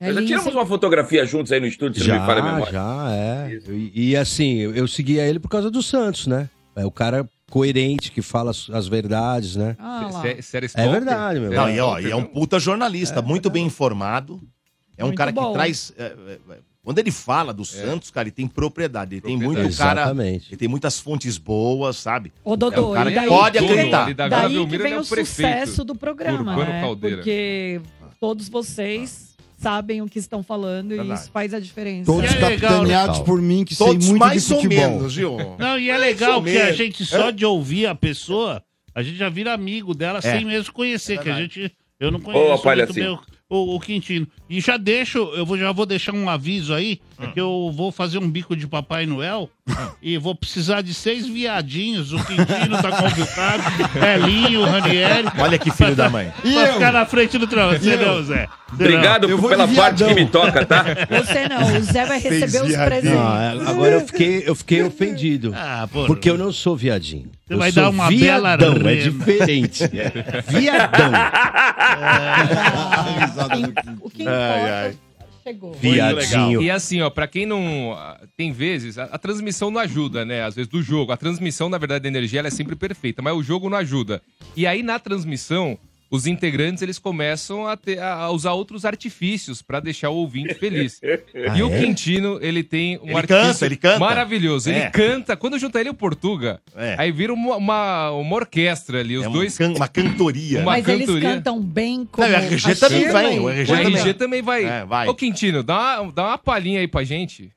[0.00, 2.52] Nós já tiramos uma fotografia juntos aí no estúdio, se não me falha a Já,
[2.52, 2.72] memória.
[2.72, 3.60] já, é.
[3.68, 6.48] E, e assim, eu, eu seguia ele por causa do Santos, né?
[6.76, 9.74] É o cara coerente, que fala as, as verdades, né?
[9.78, 10.08] Ah,
[10.42, 11.50] Sério, É verdade, meu.
[11.50, 14.40] Não, e, ó, e é um puta jornalista, muito bem informado.
[14.96, 15.52] É um Muito cara que bom.
[15.52, 15.92] traz.
[15.96, 19.14] é, é, é, quando ele fala do Santos, cara, ele tem propriedade.
[19.16, 20.00] Ele tem muito cara.
[20.02, 20.48] Exatamente.
[20.50, 22.32] Ele tem muitas fontes boas, sabe?
[22.44, 24.04] Ô, Dodô, É um cara e que daí pode que vem- acreditar.
[24.06, 26.80] Vila Daí que vem é o o sucesso do programa, Urbano né?
[26.80, 27.16] Caldeira.
[27.18, 27.80] Porque
[28.20, 29.27] todos vocês
[29.58, 32.10] sabem o que estão falando e isso faz a diferença.
[32.10, 34.90] Todos é capitaneados por mim, que Todos sei muito mais de ou futebol.
[34.90, 35.36] menos, viu?
[35.58, 38.62] Não, e é legal ou que a gente, só de ouvir a pessoa,
[38.94, 41.70] a gente já vira amigo dela sem mesmo conhecer, É que a gente.
[42.00, 43.18] Eu não conheço muito bem o,
[43.50, 44.28] o, o Quintino.
[44.48, 47.90] E já deixo, eu vou, já vou deixar um aviso aí, é que eu vou
[47.90, 49.50] fazer um bico de Papai Noel
[50.02, 52.12] e vou precisar de seis viadinhos.
[52.12, 53.62] O Quintino tá convidado,
[54.24, 55.28] Elinho, Ranieri.
[55.38, 56.32] Olha que filho da mãe.
[56.44, 56.72] E Pra eu?
[56.74, 57.46] ficar na frente do
[57.90, 58.06] eu?
[58.16, 58.48] não, Zé.
[58.70, 60.84] Você Obrigado vou pela parte que me toca, tá?
[61.08, 62.84] Você não, o Zé vai receber os viadinho.
[62.84, 63.18] presentes.
[63.18, 65.54] Não, é- agora eu fiquei, eu fiquei ofendido.
[65.56, 66.06] Ah, porra.
[66.06, 67.30] Porque eu não sou viadinho.
[67.46, 69.10] Você eu vai sou dar uma bela viadão, é rena.
[69.10, 69.84] diferente.
[70.48, 71.12] Viadão.
[74.00, 74.96] O que Ai, importa ai.
[75.48, 75.72] Chegou.
[75.74, 76.62] Viadinho.
[76.62, 77.92] E assim, ó, pra quem não.
[77.92, 80.44] ah, Tem vezes, a, a transmissão não ajuda, né?
[80.44, 81.12] Às vezes do jogo.
[81.12, 84.22] A transmissão, na verdade, da energia ela é sempre perfeita, mas o jogo não ajuda.
[84.56, 85.78] E aí, na transmissão,
[86.10, 91.00] os integrantes eles começam a, ter- a usar outros artifícios pra deixar o ouvinte feliz.
[91.54, 91.80] e o é?
[91.80, 93.98] Quintino, ele tem um Ele artifício canta, ele canta.
[93.98, 94.70] maravilhoso.
[94.70, 94.90] Ele É.
[94.90, 95.36] canta.
[95.36, 96.94] Quando junta ele e o Portuga, É.
[96.98, 99.16] aí vira uma, uma, uma orquestra ali.
[99.18, 99.58] Os É uma, dois.
[99.58, 100.60] can- uma cantoria.
[100.60, 101.28] Uma Mas eles cantoria.
[101.34, 103.94] cantam bem como Não, o RG a também vem, o RG O também.
[103.96, 104.64] RG também vai.
[104.64, 105.08] É, vai.
[105.08, 107.50] Ô, Quintino, dá uma, dá uma palhinha aí pra gente.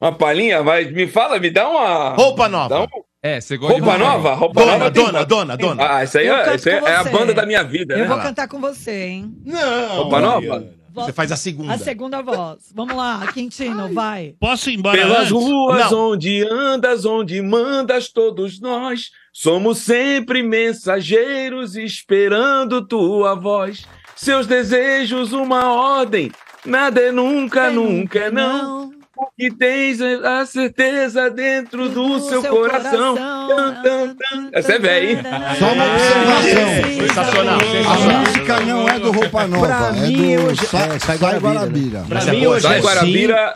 [0.00, 2.14] Uma palhinha, mas me fala, me dá uma.
[2.14, 2.68] Roupa nova.
[2.68, 4.34] Dá um- É, você gosta Roupa de nova?
[4.34, 5.96] Roupa Dona, nova tem- dona, dona, dona.
[5.96, 8.04] Ah, isso aí, é, isso aí é a banda da minha vida, Eu né?
[8.04, 9.34] vou cantar com você, hein?
[9.46, 9.96] Não.
[9.96, 10.66] Roupa nova?
[10.92, 11.72] Você faz a segunda.
[11.72, 12.70] A segunda voz.
[12.74, 14.34] Vamos lá, Quintino, vai.
[14.38, 15.30] Posso ir embora Pelas antes?
[15.32, 16.10] ruas Não.
[16.12, 23.84] onde andas, onde mandas, todos nós somos sempre mensageiros esperando tua voz.
[24.14, 26.30] Seus desejos, uma ordem,
[26.64, 28.92] nada é nunca, nunca é não.
[29.14, 33.14] Porque tens a certeza dentro do, seu, coração.
[33.14, 34.50] Tan, tan, tan.
[34.52, 35.18] Essa é velha, hein?
[35.58, 37.06] Só uma observação.
[37.06, 37.58] Sensacional.
[37.60, 41.52] A música não é do Roupa Nova, Pra é mim, do é, Sai Sai Guarabira.
[41.52, 43.54] Guarabira, Mas Pra é mim, hoje Sai é Guarabira,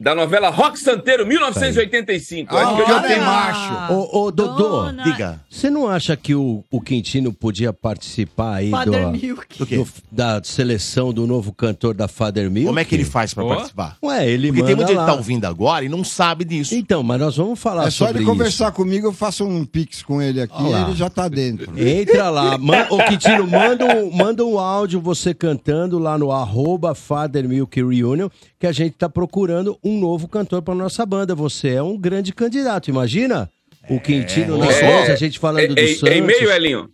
[0.00, 2.56] da novela Rock Santeiro, 1985.
[2.56, 3.24] Ah, Acho que eu tem tenho.
[3.24, 3.92] macho.
[3.92, 5.40] Ô, ô, Dodô, Dona- Diga.
[5.50, 9.64] você não acha que o, o Quintino podia participar aí Father do, Milk.
[9.64, 12.66] Do da seleção do novo cantor da Father Milk?
[12.66, 13.48] Como é que ele faz pra Ó.
[13.48, 13.96] participar?
[14.02, 16.74] Ué, ele Porque manda tem muita gente que tá ouvindo agora e não sabe disso.
[16.74, 18.32] Então, mas nós vamos falar É só sobre ele isso.
[18.32, 20.82] conversar comigo, eu faço um pix com ele aqui lá.
[20.86, 21.72] ele já tá dentro.
[21.78, 26.94] Entra lá, man, ô Quintino, manda um, manda um áudio você cantando lá no arroba
[26.94, 31.34] Father Milk Reunion, que a gente tá procurando um novo cantor pra nossa banda.
[31.34, 33.50] Você é um grande candidato, imagina?
[33.88, 35.12] O Quintino nas É.
[35.12, 36.02] a gente falando do É, Santos.
[36.04, 36.90] é, é e-mail, Elinho?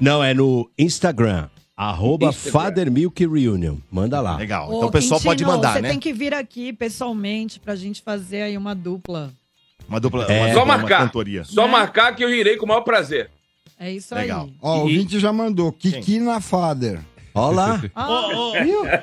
[0.00, 2.32] Não, é no Instagram, arroba.
[2.32, 3.76] Father Milk Reunion.
[3.90, 4.36] Manda lá.
[4.36, 4.68] Legal.
[4.70, 5.90] Ô, Então o pessoal Quintino, pode mandar, você né?
[5.90, 9.30] tem que vir aqui pessoalmente pra gente fazer aí uma dupla.
[9.88, 10.24] Uma dupla.
[10.24, 10.38] É.
[10.38, 10.98] uma Só dupla, uma marcar.
[11.06, 11.44] cantoria.
[11.44, 13.30] Só marcar que eu irei com o maior prazer.
[13.78, 14.44] É isso Legal.
[14.46, 14.52] aí.
[14.62, 15.70] Ó, o E- ouvinte já mandou.
[15.72, 17.00] Kiki na Fader.
[17.34, 17.82] Olha lá.
[17.96, 19.02] Ô, ô, eh,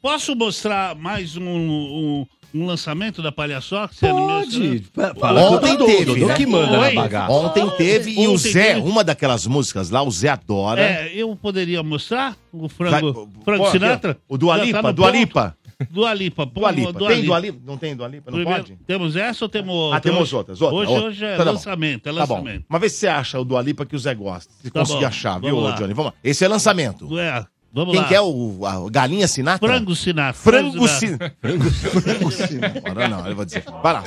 [0.00, 3.94] Posso mostrar mais um, um, um lançamento da Palhaçoca?
[4.02, 4.84] É no meu Pode.
[5.20, 6.34] Fala Ontem teve, Dodô né?
[6.34, 6.94] que manda Oi?
[6.94, 7.32] na bagaça.
[7.32, 8.80] Ontem teve e o Zé, teve.
[8.88, 10.80] uma daquelas músicas lá, o Zé adora.
[10.80, 12.68] É, eu poderia mostrar o Vai-
[13.00, 14.18] frango, frango Pô, aqui, Sinatra?
[14.28, 15.52] O tá Lipa, no
[15.90, 16.12] Dua?
[16.12, 16.44] Lipa.
[16.44, 16.92] Dua Lipa.
[16.92, 17.24] pô, Dua Tem.
[17.24, 17.58] Dua Lipa?
[17.64, 18.30] Não tem Dua Lipa?
[18.32, 18.76] Não Primeiro, pode?
[18.84, 19.96] Temos essa ou temos outra?
[19.98, 20.60] Ah, temos outras.
[20.60, 21.06] Outra, hoje, outra.
[21.08, 22.64] hoje é Tá lançamento, é Tá lançamento.
[22.68, 24.52] Mas vê se você acha o Dua Lipa que o Zé gosta.
[24.60, 25.06] Se Tá conseguir bom.
[25.06, 25.76] achar, viu, Vamos lá.
[25.76, 25.94] Johnny?
[25.94, 26.18] Vamos lá.
[26.24, 27.16] Esse é lançamento.
[27.16, 28.08] É, vamos Quem lá.
[28.08, 29.68] que é o a Galinha Sinatra?
[29.68, 30.42] Frango Sinatra.
[30.42, 31.36] Frango Sinatra.
[31.40, 32.02] Sinatra.
[32.02, 32.82] Frango Sinatra.
[32.90, 33.62] Agora não, eu vou dizer.
[33.80, 34.04] Vai lá.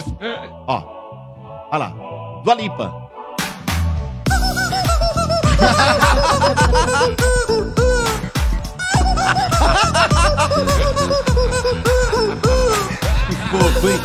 [0.68, 1.68] Ó.
[1.72, 1.90] Vai lá.
[2.44, 3.10] Dua Lipa.
[13.28, 14.02] Que fofo, hein?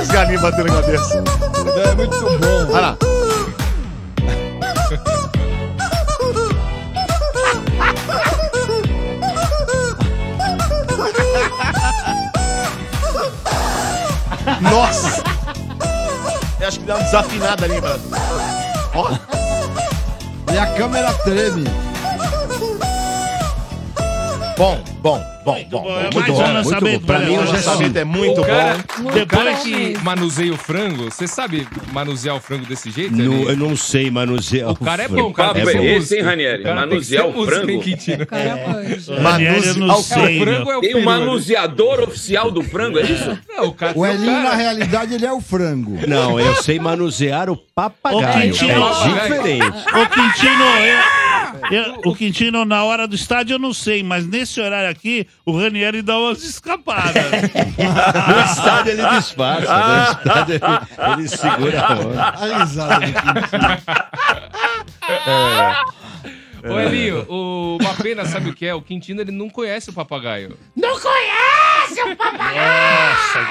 [0.00, 1.22] Os galinhos batendo na cabeça.
[1.76, 2.72] É muito bom.
[2.72, 2.96] Vai lá.
[14.60, 15.22] Nossa!
[16.60, 18.00] Eu acho que dá uma desafinada ali, mano.
[18.94, 19.35] Ó,
[20.56, 21.64] E a câmera treme.
[24.56, 25.82] bom, bom, bom, bom.
[25.84, 27.06] bom, é Muito mais bom, um lançamento bom.
[27.06, 29.08] Pra pra mim, o lançamento é muito o cara, bom.
[29.22, 33.14] o cara bom que manuseia o frango, você sabe manusear o frango desse jeito?
[33.16, 34.70] No- eu não sei manusear.
[34.72, 35.22] O cara é frango.
[35.22, 36.60] bom, o cara papo tem que é ser esse, hein, Ranieri?
[36.60, 37.80] O cara Manusear o frango?
[37.80, 38.22] Quintino?
[38.24, 38.56] O cara.
[39.96, 43.38] O frango é o Tem um peru, manuseador oficial do frango, é isso?
[43.48, 45.98] Não, o cara, O Elinho, cara- na realidade, ele é o frango.
[46.06, 48.26] Não, eu sei manusear o papagaio.
[48.40, 49.66] É diferente.
[49.66, 50.98] Ô, Quintino, eu,
[51.70, 55.56] eu- o Quintino, na hora do estádio, eu não sei, mas nesse horário aqui, o
[55.58, 57.14] Ranieri dá umas escapadas.
[57.76, 59.76] No estádio ele disfarça.
[59.86, 62.22] No estádio ele, ele segura a onda.
[62.22, 63.76] A risada do Quintino.
[66.68, 68.74] Ô, Elinho, o, uma pena, sabe o que é?
[68.74, 70.56] O Quintino, ele não conhece o papagaio.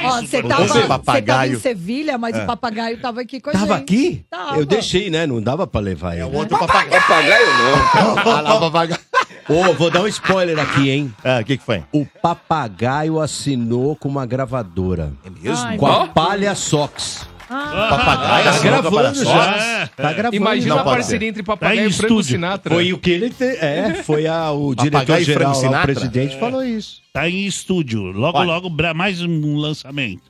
[0.04, 1.54] Ó, você tava, você tava papagaio.
[1.56, 3.82] em Sevilha, mas o papagaio tava aqui com a Tava gente.
[3.84, 4.26] aqui?
[4.30, 4.58] Tava.
[4.58, 5.26] Eu deixei, né?
[5.26, 6.22] Não dava pra levar ele.
[6.22, 6.92] É o outro papagaio.
[7.06, 8.16] Papagaio não.
[8.36, 9.00] Ah lá, o papagaio.
[9.48, 11.14] Ô, vou dar um spoiler aqui, hein?
[11.24, 11.84] Ah, o que que foi?
[11.92, 15.14] O papagaio assinou com uma gravadora.
[15.24, 15.78] É mesmo?
[15.78, 17.28] Com a Palha Sox.
[17.48, 19.90] Papagaio Tá gravando já.
[19.96, 20.36] Tá gravando.
[20.36, 22.32] Imagina Não a parceria entre Tá papagaio em e frango estúdio.
[22.32, 22.74] Sinatra.
[22.74, 23.44] Foi o que ele te...
[23.44, 27.02] É, foi a, o Papagaio diretor-geral o presidente, falou isso.
[27.14, 28.04] Tá em estúdio.
[28.12, 28.48] Logo, Olha.
[28.48, 30.24] logo, mais um lançamento.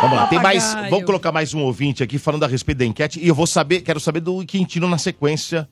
[0.00, 0.64] Vamos lá, tem mais.
[0.64, 0.90] Papagaio.
[0.90, 3.18] Vamos colocar mais um ouvinte aqui falando a respeito da enquete.
[3.20, 5.68] E eu vou saber, quero saber do Quintino na sequência.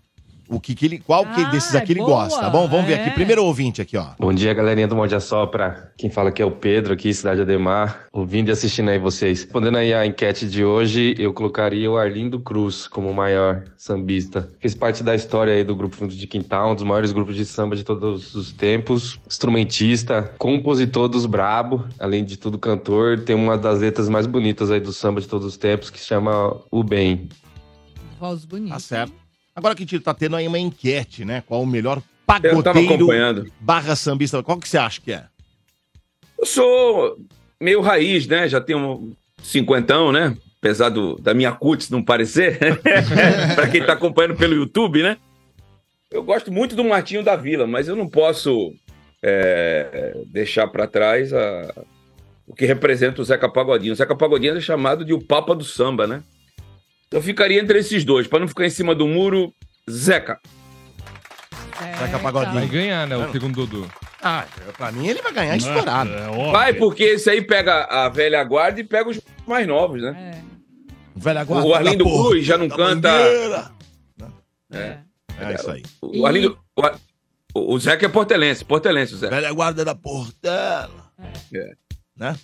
[0.49, 0.99] O que, que ele.
[0.99, 2.25] Qual que Ah, desses aqui ele boa.
[2.25, 2.69] gosta, tá bom?
[2.69, 3.09] Vamos ver aqui.
[3.09, 3.13] É.
[3.13, 4.09] Primeiro ouvinte aqui, ó.
[4.19, 5.93] Bom dia, galerinha do Morde a Sopra.
[5.97, 8.07] Quem fala aqui é o Pedro, aqui, Cidade Ademar.
[8.13, 9.43] Ouvindo e assistindo aí vocês.
[9.43, 14.49] Respondendo aí a enquete de hoje, eu colocaria o Arlindo Cruz como o maior sambista.
[14.61, 17.45] Fez parte da história aí do Grupo Fundo de Quintal, um dos maiores grupos de
[17.47, 19.19] samba de todos os tempos.
[19.27, 23.21] Instrumentista, compositor dos Brabo, além de tudo cantor.
[23.21, 26.07] Tem uma das letras mais bonitas aí do samba de todos os tempos, que se
[26.07, 27.29] chama O Bem.
[28.21, 28.75] Voz bonita.
[28.75, 29.24] Tá certo.
[29.55, 31.43] Agora, Quintino, tá tendo aí uma enquete, né?
[31.47, 33.07] Qual o melhor pagodeiro
[33.61, 34.43] barra sambista?
[34.43, 35.25] Qual que você acha que é?
[36.39, 37.17] Eu sou
[37.61, 38.49] meio raiz, né?
[38.49, 39.13] Já tenho um
[39.43, 40.37] cinquentão, né?
[40.59, 42.59] Apesar do, da minha cutis não parecer.
[43.55, 45.17] pra quem tá acompanhando pelo YouTube, né?
[46.11, 48.73] Eu gosto muito do Martinho da Vila, mas eu não posso
[49.23, 51.75] é, deixar pra trás a-
[52.47, 53.93] o que representa o Zeca Pagodinho.
[53.93, 56.23] O Zeca Pagodinho é chamado de o Papa do Samba, né?
[57.15, 59.55] Eu ficaria entre esses dois, pra não ficar em cima do muro,
[59.89, 60.41] Zeca.
[61.81, 62.67] É, Zeca Vai Pagodinho.
[62.69, 63.17] ganhar, né?
[63.17, 63.89] O segundo Dudu.
[64.21, 64.45] Ah,
[64.77, 66.11] pra mim ele vai ganhar estourado.
[66.11, 66.51] É, óbvio.
[66.51, 70.33] Vai, porque esse aí pega a velha guarda e pega os mais novos, né?
[70.41, 70.55] É,
[71.15, 73.09] Velha O Arlindo Cruz já não canta.
[74.73, 74.99] é.
[75.39, 75.83] É isso aí.
[76.03, 76.59] O Arlindo.
[77.55, 79.37] O, o Zeca é portelense, portelense, o Zeca.
[79.37, 81.13] Velha guarda da Portela.
[81.55, 81.75] É.
[82.17, 82.37] Né?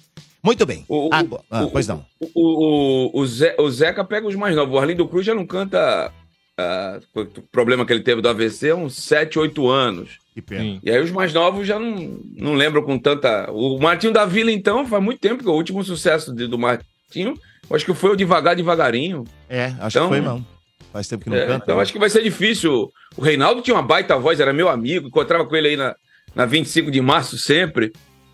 [0.43, 0.85] Muito bem.
[0.89, 2.05] O- Agora- ah, o- pois não.
[2.21, 4.75] O, o, o, Ze- o Zeca pega os mais novos.
[4.75, 6.11] O Arlindo Cruz já não canta.
[6.59, 10.19] ah, o problema que ele teve do AVC há uns 7, 8 anos.
[10.35, 10.61] Que pena.
[10.63, 10.81] Sim.
[10.83, 13.51] E aí os mais novos já não, não lembram com tanta.
[13.51, 17.35] O Martinho da Vila, então, faz muito tempo que o último sucesso de- do Martinho,
[17.69, 19.25] eu acho que foi o Devagar Devagarinho.
[19.49, 20.45] É, acho Então- que foi não.
[20.93, 21.65] Faz tempo que não É, canta.
[21.65, 21.83] então né?
[21.83, 22.91] acho que vai ser difícil.
[23.17, 25.95] O Reinaldo tinha uma baita voz, era meu amigo, encontrava com ele aí na,
[26.35, 27.93] na 25 de março sempre.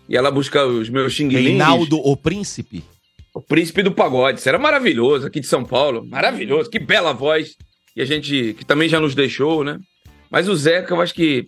[0.09, 2.83] Ia lá buscar os meus xing Reinaldo, o príncipe.
[3.33, 4.39] O príncipe do pagode.
[4.39, 6.05] Isso era maravilhoso aqui de São Paulo.
[6.07, 6.69] Maravilhoso.
[6.69, 7.55] Que bela voz.
[7.95, 9.79] E a gente, que também já nos deixou, né?
[10.29, 11.45] Mas o Zeca, eu acho que.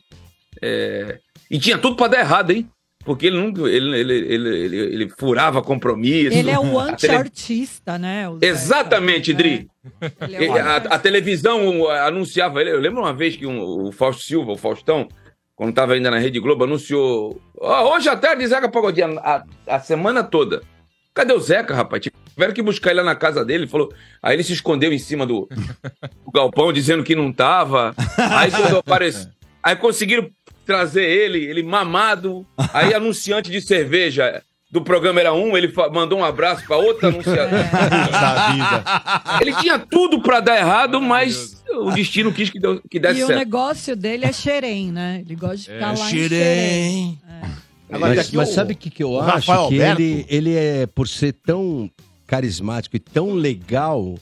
[0.62, 2.68] é, E tinha tudo pra dar errado, hein?
[3.06, 3.62] porque ele nunca.
[3.62, 6.38] Ele, ele, ele, ele, ele furava compromisso.
[6.38, 8.26] Ele é o A tele- anti-artista, né?
[8.42, 9.68] Exatamente, Dri.
[10.22, 12.72] Ele é o a, a televisão anunciava ele.
[12.72, 15.08] Eu lembro uma vez que um- o Fausto Silva, o Faustão,
[15.60, 17.38] quando estava ainda na Rede Globo, anunciou.
[17.60, 20.62] "Ó, hoje à tarde, Zeca Pagodinho, a, a semana toda.
[21.14, 22.02] Cadê o Zeca, rapaz?
[22.34, 23.64] Tiveram que buscar ele lá na casa dele.
[23.64, 23.94] Ele falou.
[24.24, 25.50] Aí ele se escondeu em cima do,
[26.26, 27.94] do galpão, dizendo que não tava.
[28.18, 29.30] Aí quando apareceu.
[29.62, 30.30] Aí conseguiram
[30.66, 32.48] trazer ele, ele mamado.
[32.74, 34.42] Aí anunciante de cerveja
[34.72, 38.84] do programa era um, ele mandou um abraço para outra vida.
[39.42, 43.24] Ele tinha tudo pra dar errado, mas o destino quis que, deu, que desse E
[43.24, 43.40] o certo.
[43.40, 45.22] negócio dele é xerém, né?
[45.26, 47.20] Ele gosta de ficar lá em xerém.
[47.92, 49.32] Agora, mas mas o- sabe o que, que eu o acho?
[49.52, 51.90] Rafael que Alberto- ele, ele é, por ser tão
[52.28, 54.14] carismático e tão legal,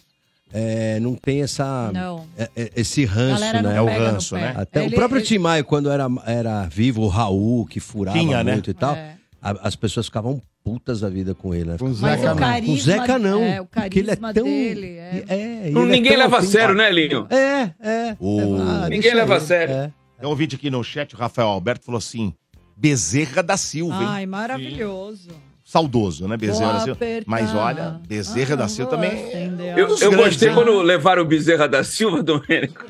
[0.53, 2.25] é, não tem essa, Não.
[2.37, 3.75] é- é- esse ranço, né?
[3.75, 4.53] É o ranço, né?
[4.55, 8.17] Até Ele- o próprio ele- Tim Maia, quando era, era vivo, o Raul, que furava
[8.17, 8.53] Tinha, né?
[8.53, 9.16] muito e tal, É.
[9.41, 11.65] a- as pessoas ficavam putas da vida com ele.
[11.71, 11.77] Né?
[11.77, 12.35] Com o Mas Zeca o não.
[12.37, 13.43] carisma, Com o Zeca não.
[13.43, 14.43] É, o porque ele é carisma tão...
[14.43, 14.87] dele.
[14.97, 15.23] É...
[15.27, 17.27] É, é ninguém tão leva a sério, né, Linho?
[17.29, 18.17] É, é.
[18.19, 19.73] O- Ah, Ninguém leva a sério.
[19.73, 19.93] É.
[20.19, 22.33] Tem um vídeo aqui no chat, o Rafael Alberto falou assim:
[22.75, 24.07] Bezerra da Silva, hein?
[24.09, 25.29] Ai, maravilhoso.
[25.63, 26.37] Saudoso, né?
[26.37, 26.93] Bezerra Vou da Silva.
[26.97, 27.29] apertar.
[27.29, 29.11] Mas olha, Bezerra Ah, da Silva também.
[29.11, 30.55] a Eu, eu gostei hein?
[30.55, 32.85] quando levaram o Bezerra da Silva, Domênico,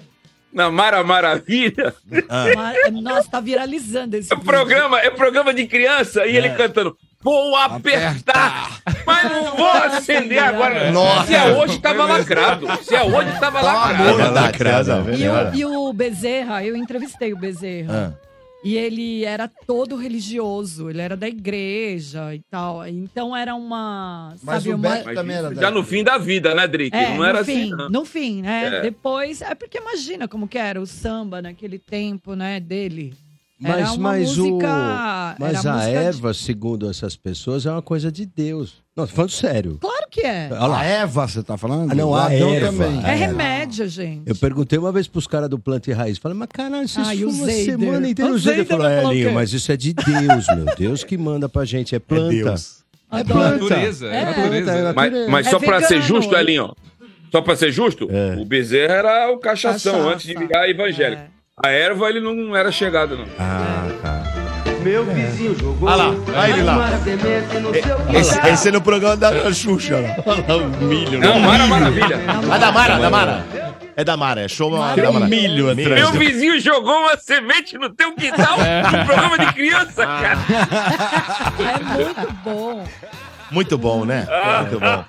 [0.54, 1.94] na Mara Maravilha.
[2.56, 4.46] Mar- Nossa, tá viralizando esse É vídeo.
[4.50, 6.38] programa, é programa de criança e É.
[6.38, 6.96] ele cantando.
[7.20, 10.92] Vou apertar, mas não vou acender agora.
[10.92, 11.26] Nossa.
[11.28, 12.68] Se é hoje, tava lacrado.
[12.84, 14.18] Se é hoje, tava É lacrado.
[14.18, 15.52] verdade, casa, E velho.
[15.52, 18.14] o, e o Bezerra, eu entrevistei o Bezerra.
[18.14, 18.27] Ah.
[18.68, 22.86] E ele era todo religioso, ele era da igreja e tal.
[22.86, 24.36] Então era uma.
[24.44, 24.90] Mas sabe, o uma...
[24.90, 26.94] Beto também era já no fim da vida, né, Drick?
[26.94, 27.90] É, não era no fim, assim, não.
[27.90, 28.66] no fim, né?
[28.66, 28.82] É.
[28.82, 33.14] Depois, é porque imagina como que era o samba naquele tempo, né, dele.
[33.64, 37.66] Era Mas, uma mas, música, o, mas era a música de- erva, segundo essas pessoas,
[37.66, 38.84] é uma coisa de Deus.
[38.96, 39.78] Não, tô falando sério.
[39.80, 40.48] Claro que é.
[40.52, 40.80] Olha lá.
[40.80, 41.92] A Eva, você tá falando?
[41.92, 42.68] Ah, não, a Adão erva.
[42.68, 43.06] também.
[43.06, 43.16] É É.
[43.16, 44.24] remédio, gente.
[44.26, 46.18] Eu perguntei uma vez pros caras do Planta e Raiz.
[46.18, 48.32] Falei, mas caralho, vocês Ah, fumam semana inteira.
[48.32, 51.66] O Zeider falou, é, Linho, mas isso é de Deus, meu Deus que manda pra
[51.66, 51.96] gente.
[51.96, 52.30] É planta.
[52.30, 52.84] Deus.
[53.12, 53.40] É Adoro.
[53.40, 53.58] planta.
[53.76, 54.26] Natureza, é, É.
[54.26, 54.72] natureza.
[54.72, 56.36] É, Mas, mas É só pra ser justo?
[56.36, 56.74] Elinho,
[57.32, 58.36] só pra ser justo, É.
[58.40, 60.14] o Bezerra era o cachação Cachaça.
[60.14, 61.22] antes de virar evangélico.
[61.22, 61.28] É.
[61.68, 63.26] A erva ele não era chegado, não.
[63.40, 64.37] Ah, tá.
[64.88, 65.90] Meu vizinho jogou.
[65.90, 66.90] Olha lá, olha ele lá.
[67.04, 68.50] Seu Esse, quintal.
[68.54, 70.16] esse é no programa da Xuxa, lá.
[70.26, 71.20] Olha lá o milho.
[71.20, 72.20] Não, Mara Maravilha.
[72.52, 73.46] Ah, da Mara, da Mara.
[73.96, 75.02] É da Mara, é show Mara.
[75.02, 75.28] da Mara.
[75.28, 75.90] milho atrás.
[75.90, 80.38] Meu vizinho jogou uma semente no teu quintal no programa de criança, cara.
[81.60, 82.84] É muito bom.
[83.52, 84.28] Muito bom, né?
[84.62, 85.06] Muito bom.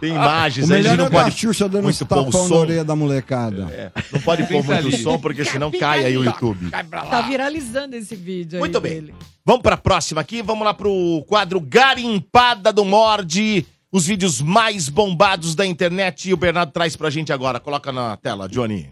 [0.00, 2.24] Tem O imagens aí, a gente é não da pode Xuxa dando muito pôr o
[2.24, 2.54] tapão na som.
[2.56, 3.68] orelha da molecada.
[3.72, 6.70] É, não pode pôr muito som, porque senão cai aí o YouTube.
[6.70, 8.92] Tá viralizando esse vídeo aí Muito bem.
[8.94, 9.14] dele.
[9.44, 13.64] Vamos pra próxima aqui, vamos lá pro quadro Garimpada do Morde.
[13.92, 17.60] Os vídeos mais bombados da internet e o Bernardo traz pra gente agora.
[17.60, 18.90] Coloca na tela, Johnny.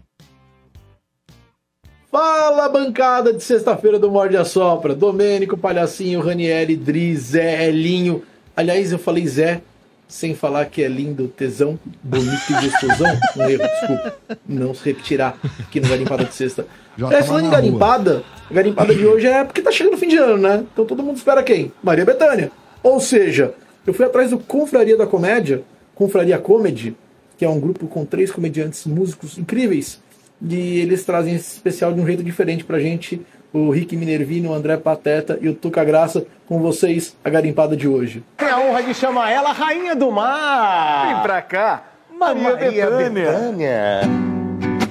[2.09, 4.93] Fala, bancada de sexta-feira do Morde a Sopra.
[4.95, 8.23] Domênico, Palhacinho, Ranieri, Dri, Zé, Elinho.
[8.55, 9.61] Aliás, eu falei Zé
[10.07, 13.19] sem falar que é lindo, tesão, bonito e gostosão.
[13.35, 14.15] Um erro, desculpa.
[14.47, 16.67] Não se repetirá aqui no Garimpada de Sexta.
[16.95, 19.97] Já É, tava falando em garimpada, a garimpada de hoje é porque tá chegando o
[19.97, 20.63] fim de ano, né?
[20.71, 21.71] Então todo mundo espera quem?
[21.81, 22.51] Maria Bethânia.
[22.83, 23.53] Ou seja,
[23.87, 25.63] eu fui atrás do Confraria da Comédia,
[25.95, 26.95] Confraria Comedy,
[27.37, 29.99] que é um grupo com três comediantes músicos incríveis.
[30.47, 33.19] E eles trazem esse especial de um jeito diferente pra gente.
[33.53, 37.87] O Rick Minervino, o André Pateta e o Tuca Graça com vocês, a garimpada de
[37.87, 38.23] hoje.
[38.35, 41.13] Tem a honra de chamar ela Rainha do Mar.
[41.13, 41.83] Vem pra cá.
[42.17, 44.01] Maria, Bethânia.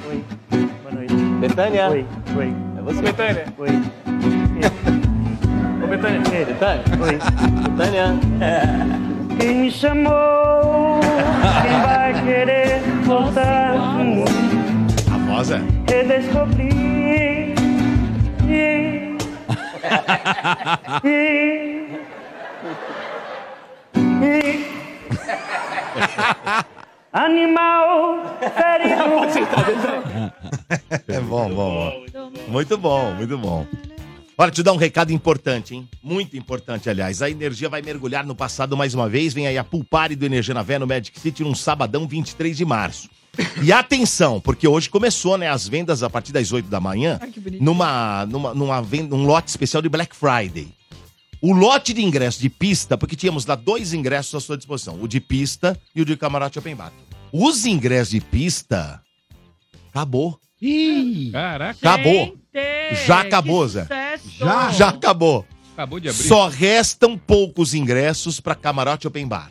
[0.08, 0.24] Oi.
[0.82, 1.14] Boa noite.
[1.40, 1.90] Betânia.
[1.90, 2.06] Oi.
[2.36, 2.54] Oi.
[2.78, 3.02] É você?
[3.02, 3.44] Betânia.
[3.58, 3.68] Oi.
[5.82, 6.22] Ô, Betânia.
[6.32, 6.82] Ei, Betânia.
[7.02, 7.18] Oi.
[7.68, 8.14] Betânia.
[9.40, 11.00] Quem me chamou?
[11.62, 13.74] Quem vai querer voltar?
[15.12, 15.60] A voz é.
[15.88, 16.81] Redescobrir.
[27.12, 29.02] Animal ferido.
[31.08, 32.02] É bom, bom, bom.
[32.48, 33.66] Muito bom, muito bom.
[34.36, 35.88] Olha, te dar um recado importante, hein?
[36.02, 37.20] Muito importante, aliás.
[37.20, 39.34] A Energia vai mergulhar no passado mais uma vez.
[39.34, 42.64] Vem aí a Pulpare do Energia na Vé no Magic City num sabadão 23 de
[42.64, 43.08] março.
[43.62, 47.18] E atenção, porque hoje começou, né, as vendas a partir das 8 da manhã,
[47.60, 50.68] numa, numa, numa venda, um lote especial de Black Friday.
[51.40, 55.08] O lote de ingressos de pista, porque tínhamos lá dois ingressos à sua disposição, o
[55.08, 56.92] de pista e o de camarote open bar.
[57.32, 59.00] Os ingressos de pista
[59.90, 60.38] acabou.
[61.32, 61.78] Caraca.
[61.80, 62.36] Acabou.
[62.54, 63.86] Gente, Já acabou, que Zé.
[64.38, 65.46] Já, já acabou.
[65.72, 66.22] Acabou de abrir.
[66.22, 69.50] Só restam poucos ingressos para Camarote Open Bar.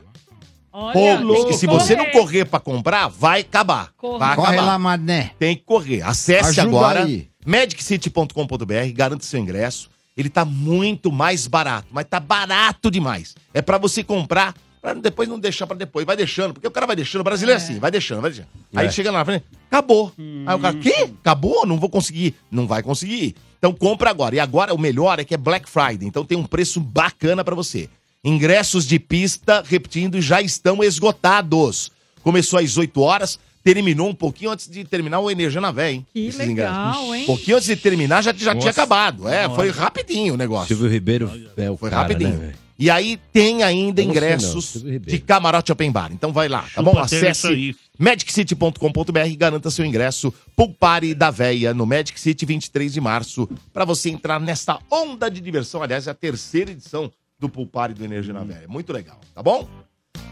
[0.74, 1.45] Olha, Poucos.
[1.45, 3.91] Que se você não correr para comprar, vai acabar.
[3.97, 4.19] Corre.
[4.19, 4.65] Vai Corre acabar.
[4.67, 5.32] lá, mané.
[5.38, 6.01] Tem que correr.
[6.01, 7.28] Acesse Ajuda agora aí.
[7.45, 9.89] magiccity.com.br, garanta seu ingresso.
[10.15, 13.36] Ele tá muito mais barato, mas tá barato demais.
[13.53, 16.05] É pra você comprar, pra depois não deixar pra depois.
[16.05, 17.22] Vai deixando, porque o cara vai deixando.
[17.22, 18.49] O brasileiro é, assim, vai deixando, vai deixando.
[18.76, 18.91] Aí É.
[18.91, 20.11] chega lá na frente, acabou.
[20.45, 21.09] Aí o cara, quê?
[21.22, 21.65] Acabou?
[21.65, 22.36] Não vou conseguir.
[22.51, 23.36] Não vai conseguir.
[23.57, 24.36] Então compra agora.
[24.36, 27.55] E agora o melhor é que é Black Friday, então tem um preço bacana pra
[27.55, 27.89] você.
[28.24, 31.91] Ingressos de pista, repetindo, já estão esgotados.
[32.22, 36.05] Começou às 8 horas, terminou um pouquinho antes de terminar o Energia na Véia, hein?
[36.13, 37.15] Que Esses legal, ingressos.
[37.15, 37.24] hein?
[37.24, 38.59] Um pouquinho antes de terminar já, já Nossa.
[38.59, 39.28] tinha acabado.
[39.28, 39.55] É, Nossa.
[39.55, 40.67] foi rapidinho o negócio.
[40.67, 42.30] Silvio Ribeiro é o Foi cara, rapidinho.
[42.32, 42.61] né, velho?
[42.78, 45.17] e aí tem ainda Eu não sei não, ingressos Silvio Ribeiro.
[45.19, 46.11] de camarote open bar.
[46.13, 46.91] Então vai lá, tá bom?
[46.91, 47.76] Chupa ter isso Acesse aí.
[47.97, 50.32] magiccity.com.br e garanta seu ingresso.
[50.55, 55.41] Pulpare da Véia no Magic City 23 de março para você entrar nessa onda de
[55.41, 55.82] diversão.
[55.82, 57.11] Aliás, é a terceira edição
[57.41, 58.67] do Pulpare do Energia na Véia.
[58.67, 59.67] Muito legal, tá bom?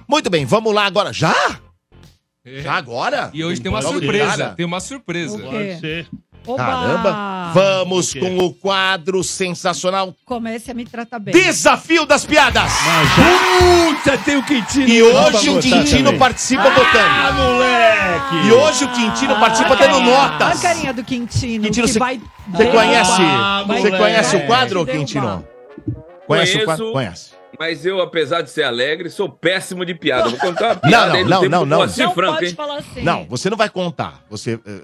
[0.08, 1.12] Muito bem, vamos lá agora.
[1.12, 1.34] Já?
[2.46, 3.32] Já agora?
[3.34, 4.26] E hoje tem uma surpresa.
[4.38, 4.50] cara?
[4.52, 5.38] Tem uma surpresa.
[5.40, 6.08] Pode ser.
[6.48, 6.58] Oba!
[6.64, 7.52] Caramba!
[7.54, 11.34] Vamos O com o quadro sensacional Comece a me tratar bem.
[11.34, 12.72] Desafio das Piadas!
[13.18, 14.88] Puta, tem o Quintino.
[14.88, 16.20] E hoje o Quintino também.
[16.20, 17.44] participa Ah, botando.
[17.46, 18.48] moleque!
[18.48, 20.48] E hoje o Quintino participa Olha a dando carinha- notas.
[20.48, 21.64] Olha a carinha do Quintino.
[21.66, 23.98] Quintino, que você- vai Você conhece, Ah, você moleque.
[23.98, 24.86] conhece o quadro.
[24.86, 25.46] Quintino?
[26.30, 26.66] Conhece o Conheço.
[26.66, 26.92] quadro?
[26.92, 27.32] Conhece.
[27.60, 30.30] Mas eu, apesar de ser alegre, sou péssimo de piada.
[30.30, 31.78] Vou contar uma Não, piada não, não, não, não.
[31.80, 32.54] Moacir Não Franco, pode hein?
[32.56, 33.02] falar assim.
[33.02, 34.22] Não, você não vai contar.
[34.30, 34.60] Você.
[34.66, 34.82] eh,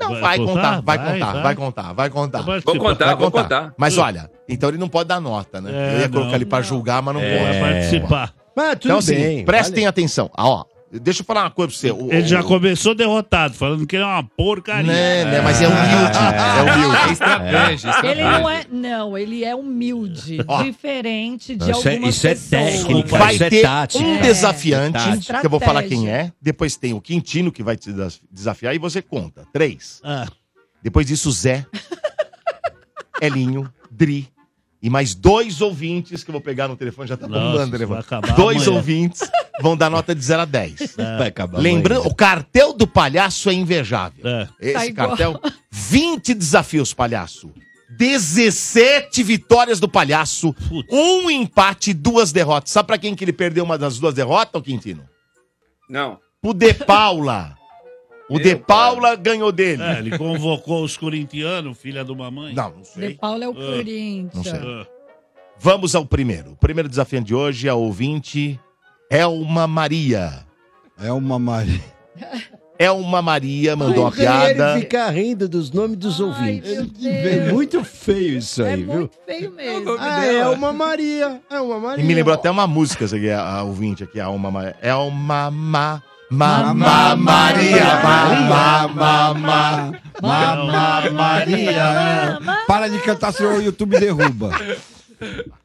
[0.00, 0.80] Não, vai, Vai contar, contar?
[0.80, 1.42] vai, Vai, contar, vai.
[1.42, 2.40] vai contar, vai contar.
[2.42, 3.74] Vai Vou contar, Vai vou contar.
[3.76, 5.70] Mas olha, então ele não pode dar nota, né?
[5.70, 6.34] É, Eu ia colocar não.
[6.36, 7.60] ele pra julgar, mas não Vai pode.
[7.60, 8.34] participar.
[8.56, 9.44] Mas tudo Então, assim, bem.
[9.44, 9.86] prestem vale.
[9.86, 10.30] atenção.
[10.34, 11.90] Ah, ó, deixa eu falar uma coisa pra você.
[11.90, 14.84] O- Ele já o- começou derrotado, falando que ele é uma porcaria.
[14.92, 16.18] Né, né, mas é humilde.
[16.18, 17.12] É É humilde.
[17.12, 18.10] estratégia, estratégia.
[18.10, 18.64] Ele não é.
[18.70, 20.38] Não, ele é humilde.
[20.48, 20.62] Ó.
[20.62, 22.50] diferente de Isso é- algumas isso é pessoas.
[22.82, 24.04] técnica, Vai isso é ter tática.
[24.04, 24.98] um É, desafiante,
[25.40, 26.32] que eu vou falar quem é.
[26.40, 29.44] Depois tem o Quintino, que vai te des- desafiar, e você conta.
[29.52, 30.00] Três.
[30.04, 30.26] Ah,
[30.82, 31.66] Depois disso, Zé,
[33.20, 34.28] Elinho, Dri
[34.82, 37.68] e mais dois ouvintes que eu vou pegar no telefone, já tá Nossa, bombando o
[37.70, 38.00] vai telefone.
[38.00, 38.76] acabar Dois amanhã.
[38.76, 40.96] ouvintes vão dar nota de 0 a 10.
[41.18, 42.12] Vai acabar Lembrando, amanhã.
[42.12, 44.26] o cartel do palhaço é invejável.
[44.26, 44.48] é.
[44.60, 45.08] Esse Tá igual.
[45.08, 47.50] cartel, 20 desafios, palhaço.
[47.96, 50.92] 17 vitórias do palhaço, Putz.
[50.92, 52.70] um empate e duas derrotas.
[52.70, 55.02] Sabe pra quem que ele perdeu uma das duas derrotas, ô Quintino?
[55.88, 56.18] Não.
[56.42, 57.56] O De Paula.
[58.28, 59.82] O De Paula ganhou dele.
[59.82, 62.54] É, ele convocou os corintianos, filha de uma mãe.
[62.54, 63.14] Não, não De sei.
[63.14, 64.34] Paulo é o Ah, Corinthians.
[64.34, 64.52] não sei.
[64.60, 64.86] Ah,
[65.58, 66.52] Vamos ao primeiro.
[66.52, 68.58] O primeiro desafio de hoje é o ouvinte
[69.10, 70.44] Elma Maria.
[71.00, 71.80] É uma Maria.
[72.78, 74.72] Elma Maria mandou uma piada.
[74.72, 77.04] Ele fica rindo dos nomes dos Ai, ouvintes.
[77.06, 78.92] É muito feio isso É aí, viu?
[78.94, 79.96] muito feio mesmo.
[79.98, 81.40] Ah, é uma Maria.
[81.48, 82.04] É uma Maria.
[82.04, 84.76] E me lembrou até uma música, essa aqui, a, a ouvinte aqui, a Elma Maria.
[84.82, 88.00] Elma Ma, Ma, Ma Maria.
[88.02, 92.38] Ma, Ma, Ma, Mamá Maria.
[92.66, 94.50] Para de cantar, senão o YouTube derruba.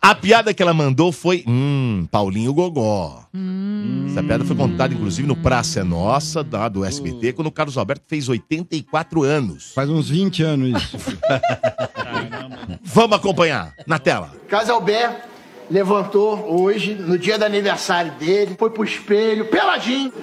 [0.02, 3.26] A piada que ela mandou foi, hum, Paulinho Gogó.
[4.10, 7.78] Essa piada foi contada, inclusive, no Praça é Nossa, da, do SBT, quando o Carlos
[7.78, 9.74] Alberto fez 84 anos.
[9.74, 10.98] Faz uns 20 anos isso.
[12.82, 14.32] Vamos acompanhar na tela.
[14.48, 15.22] Casalbé
[15.72, 20.12] levantou hoje, no dia do aniversário dele, foi pro espelho, peladinho.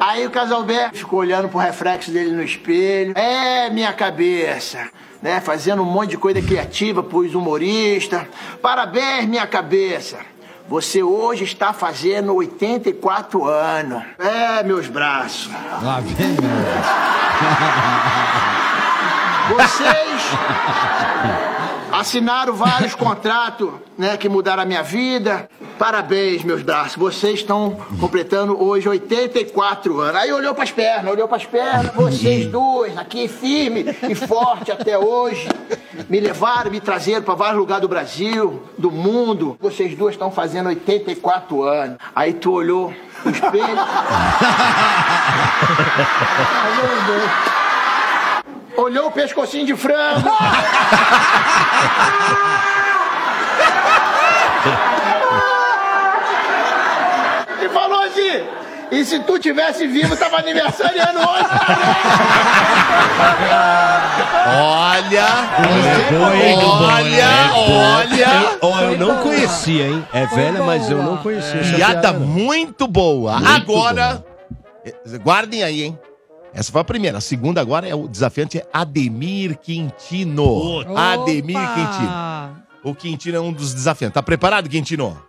[0.00, 3.16] Aí o Casalbé ficou olhando pro reflexo dele no espelho.
[3.16, 4.88] É, minha cabeça.
[5.22, 8.22] Né, fazendo um monte de coisa criativa pros humoristas.
[8.62, 10.16] Parabéns, minha cabeça.
[10.68, 14.02] Você hoje está fazendo 84 anos.
[14.18, 15.50] É, meus braços.
[15.82, 16.38] Lá vem, meu.
[19.56, 20.22] Vocês
[21.92, 25.48] assinaram vários contratos, né, que mudaram a minha vida.
[25.78, 26.96] Parabéns, meus braços.
[26.96, 30.16] Vocês estão completando hoje 84 anos.
[30.16, 31.94] Aí olhou para as pernas, olhou para as pernas.
[31.94, 35.48] Vocês duas aqui firme e forte até hoje.
[36.08, 39.56] Me levaram, me trazeram para vários lugares do Brasil, do mundo.
[39.60, 41.98] Vocês duas estão fazendo 84 anos.
[42.14, 42.92] Aí tu olhou
[43.24, 43.78] no espelho.
[48.78, 50.30] Olhou o pescocinho de frango.
[57.60, 58.46] e falou assim:
[58.92, 61.48] e se tu tivesse vivo, tava aniversariando hoje.
[64.46, 65.26] Olha,
[66.86, 70.06] Olha, olha, Ó, eu não conhecia, hein?
[70.12, 73.40] É velha, mas eu não conhecia essa Piada muito boa.
[73.40, 74.24] Muito Agora,
[74.84, 75.98] eh, guardem aí, hein?
[76.52, 77.18] Essa foi a primeira.
[77.18, 80.80] A segunda agora é o desafiante é Ademir Quintino.
[80.80, 81.12] Opa!
[81.14, 82.62] Ademir Quintino.
[82.82, 84.14] O Quintino é um dos desafiantes.
[84.14, 85.20] Tá preparado, Quintino?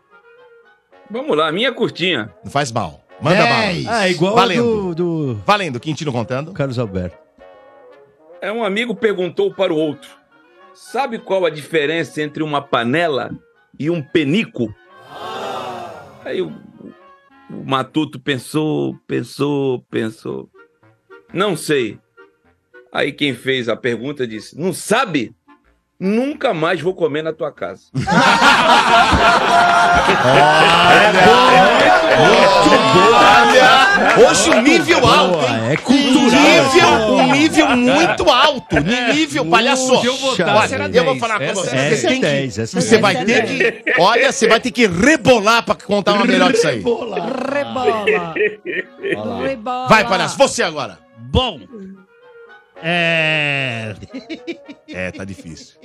[1.10, 2.32] Vamos lá, minha curtinha.
[2.44, 3.02] Não faz mal.
[3.22, 3.84] Manda Dez.
[3.84, 3.98] bala.
[3.98, 4.94] Ah, igual a Valendo.
[4.94, 6.54] do, do Valendo, Quintino contando.
[6.54, 7.18] Carlos Alberto.
[8.42, 10.10] É um amigo perguntou para o outro:
[10.74, 13.32] Sabe qual a diferença entre uma panela
[13.78, 14.74] e um penico?
[16.24, 16.54] Aí o,
[17.50, 20.50] o matuto pensou, pensou, pensou.
[21.34, 21.98] Não sei.
[22.92, 25.34] Aí quem fez a pergunta disse: Não sabe?
[26.00, 27.84] Nunca mais vou comer na tua casa.
[33.20, 35.72] Olha, hoje um nível alto, hein?
[35.72, 36.42] É cultural.
[36.42, 38.76] Nível, um nível muito alto.
[39.14, 40.00] Nível, palhaço.
[40.02, 41.20] Se eu votasse, Olha, eu vou 10.
[41.20, 41.76] falar pra Essa você.
[41.76, 43.02] é Você, tem 10, que, essa é você 10.
[43.02, 43.84] vai ter que.
[44.00, 46.78] Olha, você vai ter que rebolar pra contar uma melhor que isso aí.
[46.78, 48.34] Rebola.
[49.44, 49.88] Rebola.
[49.88, 50.98] Vai, palhaço, você agora.
[51.32, 51.60] Bom,
[52.78, 53.96] é...
[54.88, 55.80] É, tá difícil.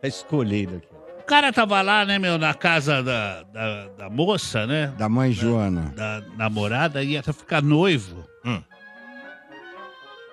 [0.00, 0.88] Tá escolhendo aqui.
[1.20, 4.86] O cara tava lá, né, meu, na casa da, da, da moça, né?
[4.98, 5.92] Da mãe Joana.
[5.94, 8.26] Da namorada, ia até ficar noivo.
[8.44, 8.62] Hum.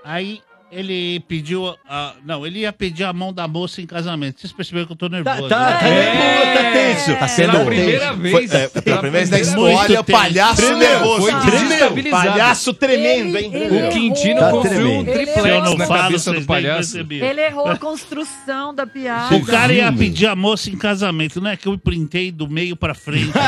[0.04, 0.42] Aí
[0.72, 1.76] ele pediu.
[1.90, 4.40] a- não, ele ia pedir a mão da moça em casamento.
[4.42, 5.48] Vocês perceberam que eu tô nervoso.
[5.50, 5.78] tá, né?
[5.80, 7.16] tá nervoso, tá tenso.
[7.20, 8.18] Tá sendo Pela primeira Foi-
[8.48, 8.54] vez.
[8.54, 10.20] é, pela primeira vez na história, o tenso.
[10.20, 11.22] palhaço Tremeu, nervoso.
[11.22, 12.12] foi Tremeu.
[12.12, 13.52] Palhaço tremendo, hein?
[13.54, 16.46] Ele- ele O Quintino Tá construiu um Se eu triplex não na falo, cabeça do
[16.46, 16.98] palhaço.
[17.00, 19.36] Ele errou a construção da piada.
[19.36, 22.76] O cara ia pedir a moça em casamento, não é que eu printei do meio
[22.76, 23.32] pra frente.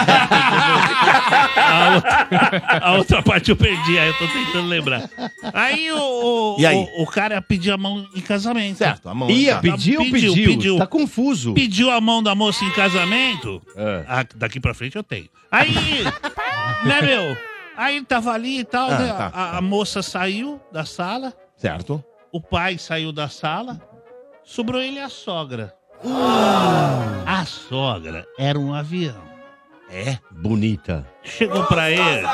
[1.55, 5.09] a, outra, a outra parte eu perdi, aí eu tô tentando lembrar.
[5.53, 6.76] Aí o, o, E aí?
[6.76, 8.78] o, o cara ia pedir a mão em casamento.
[8.78, 9.30] Certo, a mão.
[9.30, 9.62] Ia, tá.
[9.62, 10.49] pediu ou Pediu, pediu?
[10.51, 10.78] pediu.
[10.78, 11.53] Tá confuso.
[11.53, 13.62] Pediu a mão da moça em casamento.
[13.76, 14.05] É.
[14.07, 15.28] Ah, daqui pra frente eu tenho.
[15.51, 15.74] Aí,
[16.86, 17.38] né, meu?
[17.78, 19.07] Aí ele tava ali e tal, Ah, né?
[19.14, 22.03] tá, a, a moça saiu da sala, Certo.
[22.32, 23.82] o pai saiu da sala,
[24.43, 25.74] sobrou ele e a sogra.
[27.26, 29.22] A sogra era um avião.
[29.89, 30.18] É.
[30.32, 31.07] Bonita.
[31.24, 32.26] Chegou pra ele.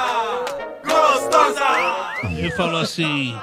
[2.37, 3.35] Ele falou assim: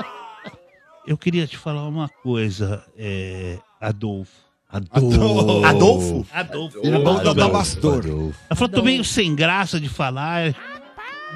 [1.07, 4.32] Eu queria te falar uma coisa, é, Adolfo.
[4.68, 5.64] Adolfo.
[5.64, 6.26] Adolfo?
[6.32, 6.82] Adolfo.
[6.82, 7.98] Da Adolfo, Damastor.
[8.05, 8.40] Adolfo.
[8.48, 10.55] Ela falou: Tô meio sem graça de falar.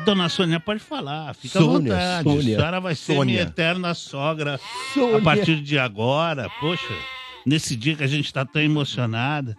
[0.05, 2.23] Dona Sônia, pode falar, fica Sônia, à vontade.
[2.23, 2.57] Sônia.
[2.57, 3.25] A senhora vai ser Sônia.
[3.25, 4.61] minha eterna sogra
[4.95, 5.19] Sônia.
[5.19, 6.49] a partir de agora.
[6.61, 6.95] Poxa,
[7.45, 9.57] nesse dia que a gente tá tão emocionada.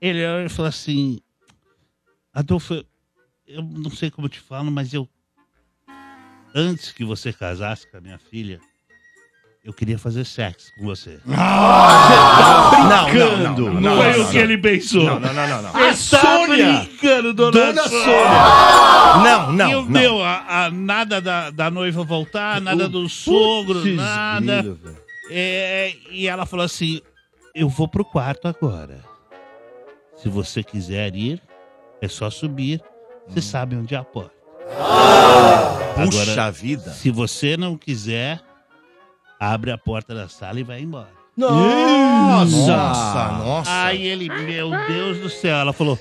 [0.00, 1.20] Ele olhou e falou assim:
[2.34, 2.84] Adolfo,
[3.46, 5.08] eu não sei como te falo, mas eu.
[6.54, 8.60] Antes que você casasse com a minha filha,
[9.64, 11.20] eu queria fazer sexo com você.
[11.24, 11.36] Não,
[13.04, 13.42] Brincando.
[13.42, 15.04] não, não, não, Foi não, o que ele pensou.
[15.04, 15.76] Não, não, não, não, não.
[15.88, 16.80] A Sônia!
[16.80, 19.22] brincando, dona, Dona Sônia.
[19.24, 19.82] Não, não, e não.
[19.84, 24.62] meu, a, a- nada da, da noiva voltar, nada do sogro, nada.
[24.62, 24.78] velho.
[25.30, 27.00] É, e ela falou assim:
[27.54, 29.00] Eu vou pro quarto agora.
[30.16, 31.40] Se você quiser ir,
[32.00, 32.80] é só subir.
[33.28, 33.42] Você Hum.
[33.42, 34.32] sabe onde é a porta.
[35.94, 36.90] Puxa Agora, vida.
[36.90, 38.40] Se você não quiser,
[39.42, 41.10] abre a porta da sala e vai embora.
[41.36, 42.46] Nossa,
[43.44, 43.84] nossa.
[43.84, 45.98] Aí ele, meu Deus do céu, ela falou: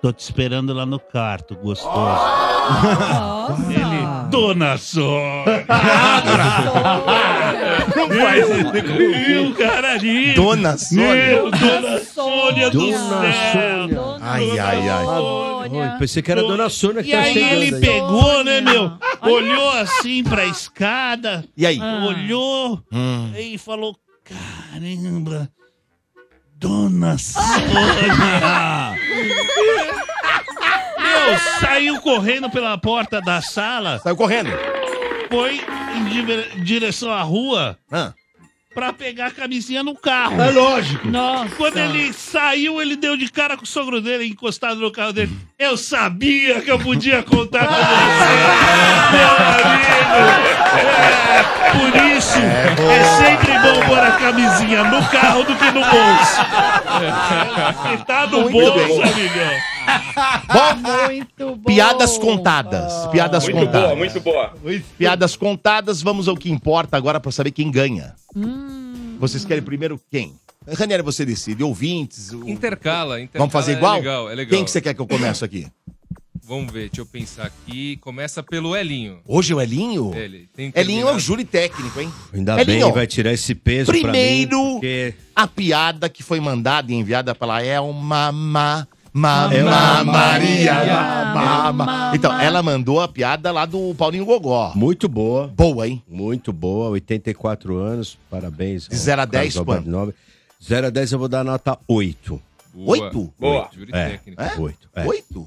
[0.00, 1.90] Tô te esperando lá no quarto, gostoso.
[1.96, 3.62] Nossa.
[3.72, 5.66] Ele, Dona Sônia.
[7.96, 9.54] Não faz isso.
[9.56, 10.34] Cara ali.
[10.34, 11.14] Dona Sônia.
[11.14, 13.88] Meu, Dona Sônia do Dona céu.
[13.88, 14.00] Sônia.
[14.20, 15.06] Ai, ai, ai.
[15.06, 17.80] Oi, pensei que era a Dona Sônia que E tá aí chegando ele aí.
[17.80, 18.92] pegou, né, meu?
[19.22, 21.44] Olhou assim pra escada.
[21.56, 21.78] E aí?
[21.80, 23.32] Olhou Hum.
[23.36, 25.48] e falou: Caramba,
[26.58, 28.94] Dona Sônia!
[30.98, 34.50] meu, saiu correndo pela porta da sala, Saiu correndo.
[35.30, 35.60] foi
[35.94, 38.12] em direção à rua Ah.
[38.78, 40.40] Pra pegar a camisinha no carro.
[40.40, 41.08] É lógico.
[41.08, 41.52] Nossa.
[41.56, 45.32] Quando ele saiu, ele deu de cara com o sogro dele, encostado no carro dele.
[45.58, 49.30] Eu sabia que eu podia contar com você, meu
[49.66, 49.88] amigo.
[50.78, 56.36] É, por isso, é, sempre bom pôr a camisinha no carro do que no bolso.
[57.98, 59.12] Se tá no Muito bolso, bem.
[59.12, 59.77] amigão.
[60.48, 61.62] Bom, Muito bom.
[61.64, 63.06] piadas contadas.
[63.10, 63.82] Piadas Muito contadas.
[63.82, 64.54] boa, muito boa.
[64.96, 68.14] Piadas contadas, vamos ao que importa agora pra saber quem ganha.
[68.34, 69.16] Hum.
[69.18, 70.34] Vocês querem primeiro quem?
[70.76, 71.62] Ranieri, você decide.
[71.62, 72.30] Ouvintes.
[72.32, 73.40] o- Intercala, intercala.
[73.40, 73.94] Vamos fazer é igual?
[73.96, 74.50] legal, é legal.
[74.56, 75.66] Quem que você quer que eu comece aqui?
[76.44, 77.96] Vamos ver, deixa eu pensar aqui.
[77.98, 79.18] Começa pelo Elinho.
[79.26, 80.14] Hoje é o Elinho?
[80.14, 82.10] Ele tem Elinho é o júri técnico, hein?
[82.32, 84.72] Ainda Elinho, bem, vai tirar esse peso primeiro- pra mim.
[84.74, 90.74] Porque A piada que foi mandada e enviada pela Elma Ma, Mamá Ela- Maria.
[91.34, 92.12] mamá.
[92.14, 94.72] Então, ela mandou a piada lá do Paulinho Gogó.
[94.74, 95.48] Muito boa.
[95.48, 96.02] Boa, hein?
[96.08, 98.86] Muito boa, 84 anos, parabéns.
[98.88, 99.90] De zero a 10, Carlos Alberto quanto?
[99.90, 100.14] Nobre.
[100.62, 102.40] 0 a 10 eu vou dar nota 8.
[102.76, 103.32] Oito?
[103.38, 103.68] Boa.
[103.76, 104.42] Júri É, técnico.
[104.42, 104.54] É?
[104.58, 104.88] Oito.
[104.94, 105.04] é.
[105.06, 105.44] Oito?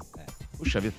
[0.58, 0.94] Puxa vida.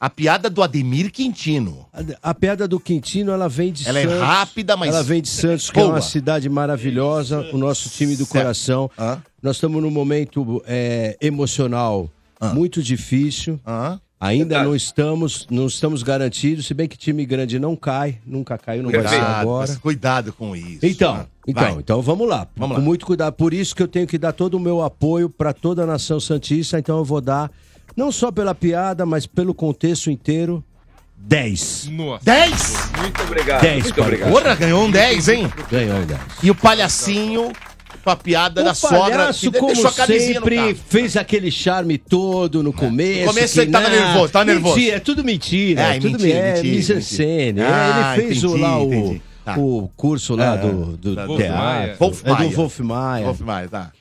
[0.00, 1.84] A piada do Ademir Quintino.
[1.92, 4.20] A, a piada do Quintino, ela vem de Ela é Santos.
[4.20, 5.94] rápida, mas Ela vem de Santos, que é boa.
[5.96, 8.30] uma cidade maravilhosa, o nosso time do Certo.
[8.42, 8.90] coração.
[8.98, 9.20] Hã?
[9.42, 12.08] Nós estamos num momento é, emocional
[12.54, 13.60] muito difícil.
[13.66, 14.00] Hã?
[14.20, 18.82] Ainda não estamos, não estamos garantidos, se bem que time grande não cai, nunca caiu,
[18.82, 19.66] não vai ser Cuidado, agora.
[19.68, 20.84] mas cuidado com isso.
[20.84, 21.26] Então, né?
[21.46, 21.72] então, Vai.
[21.74, 22.48] então vamos lá.
[22.56, 22.84] Vamos com lá.
[22.84, 23.34] muito cuidado.
[23.34, 26.18] Por isso que eu tenho que dar todo o meu apoio para toda a nação
[26.18, 26.76] santista.
[26.80, 27.48] Então eu vou dar
[27.96, 30.64] não só pela piada, mas pelo contexto inteiro,
[31.16, 31.88] 10.
[31.92, 32.24] Nossa.
[32.24, 32.90] 10?
[33.00, 33.60] Muito obrigado.
[33.60, 34.30] 10 muito para obrigado.
[34.32, 35.52] Porra, ganhou um 10, hein?
[35.70, 36.20] Ganhou um 10.
[36.42, 37.52] E o palhacinho
[38.08, 38.98] com a piada da o sogra.
[38.98, 43.20] palhaço, que como deixou a camisinha no sempre, fez aquele charme todo no começo.
[43.20, 44.76] No começo que, ele tava né, nervoso, tava nervoso.
[44.76, 45.80] Mentira, é tudo mentira.
[45.82, 47.60] É, É, tudo mentira, é, mentira, mentira.
[47.60, 49.20] É, Ah, ele fez o, entendi, lá o.
[49.44, 49.58] Tá.
[49.58, 51.56] o curso lá É, do, do da- Wolf teatro.
[51.58, 51.86] Maia.
[51.86, 53.24] É do Wolf Maia.
[53.26, 53.92] Wolf Maia, tá.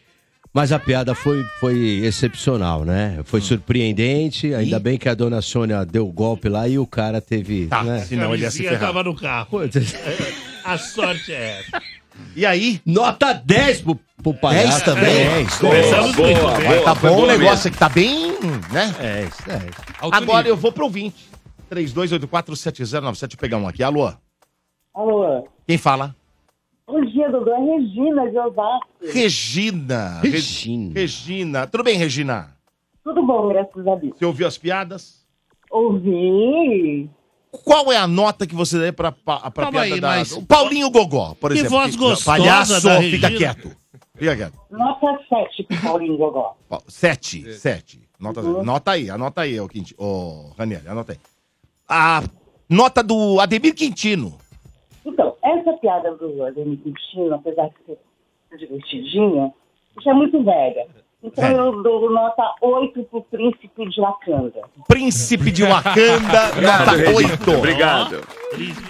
[0.54, 3.20] Mas a piada foi, foi excepcional, né?
[3.26, 4.54] Foi surpreendente.
[4.54, 7.68] Ainda bem que a dona Sônia deu o golpe lá e o cara teve.
[7.68, 8.00] Tá, né?
[8.08, 8.80] senão ele ia se ferrar.
[8.80, 9.60] tava no carro.
[10.66, 11.82] A sorte é essa.
[12.36, 12.82] E aí?
[12.86, 14.68] Nota 10 pro, pro palhaço.
[14.68, 15.04] 10 também?
[15.16, 15.58] 10.
[15.58, 16.58] Começamos boa, muito boa.
[16.58, 16.70] bem.
[16.70, 18.32] Mas tá bom o boa negócio aqui, tá bem,
[18.72, 18.96] né?
[19.00, 19.64] 10, 10.
[20.00, 20.54] Alto Agora nível.
[20.54, 21.16] eu vou pro 20.
[21.72, 23.84] 32847097, deixa eu pegar um aqui.
[23.84, 24.12] Alô?
[24.94, 25.48] Alô.
[25.68, 26.16] Quem fala?
[26.88, 27.50] Bom dia, Dudu.
[27.52, 28.88] É Regina de Osasco.
[29.14, 30.20] Regina.
[30.22, 30.94] Re- Regina.
[30.94, 31.68] Regina.
[31.68, 32.56] Tudo bem, Regina?
[33.04, 34.14] Tudo bom, graças a Deus.
[34.18, 35.26] Você ouviu as piadas?
[35.70, 37.10] Ouvi.
[37.64, 40.08] Qual é a nota que você dá pra, pra, pra piada aí, da...
[40.10, 41.78] mas- O Paulinho Gogó, por Que exemplo.
[41.78, 43.38] voz gostosa Palhaço, da fica Regina.
[43.38, 43.72] quieto.
[44.16, 44.60] Fica quieto.
[44.70, 46.56] Nota 7 pro Paulinho Gogó.
[46.70, 48.02] Ó, Sete, sete.
[48.20, 51.20] Nota, nota aí, anota aí, ô, Quinti, ô Raniel, anota aí.
[51.88, 52.24] A
[52.70, 54.38] nota do Ademir Quintino.
[55.06, 58.00] Então, essa piada do Ademir Quintino, apesar de ser
[58.58, 59.54] divertidinha,
[60.04, 60.88] já é muito velha.
[61.28, 61.58] Então Velha.
[61.58, 64.62] eu dou nota 8 pro Príncipe de Wakanda.
[64.88, 67.32] Príncipe de Wakanda, nota Regina.
[67.34, 67.52] 8.
[67.52, 68.22] Obrigado.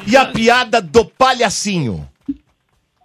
[0.08, 2.08] E a piada do palhacinho.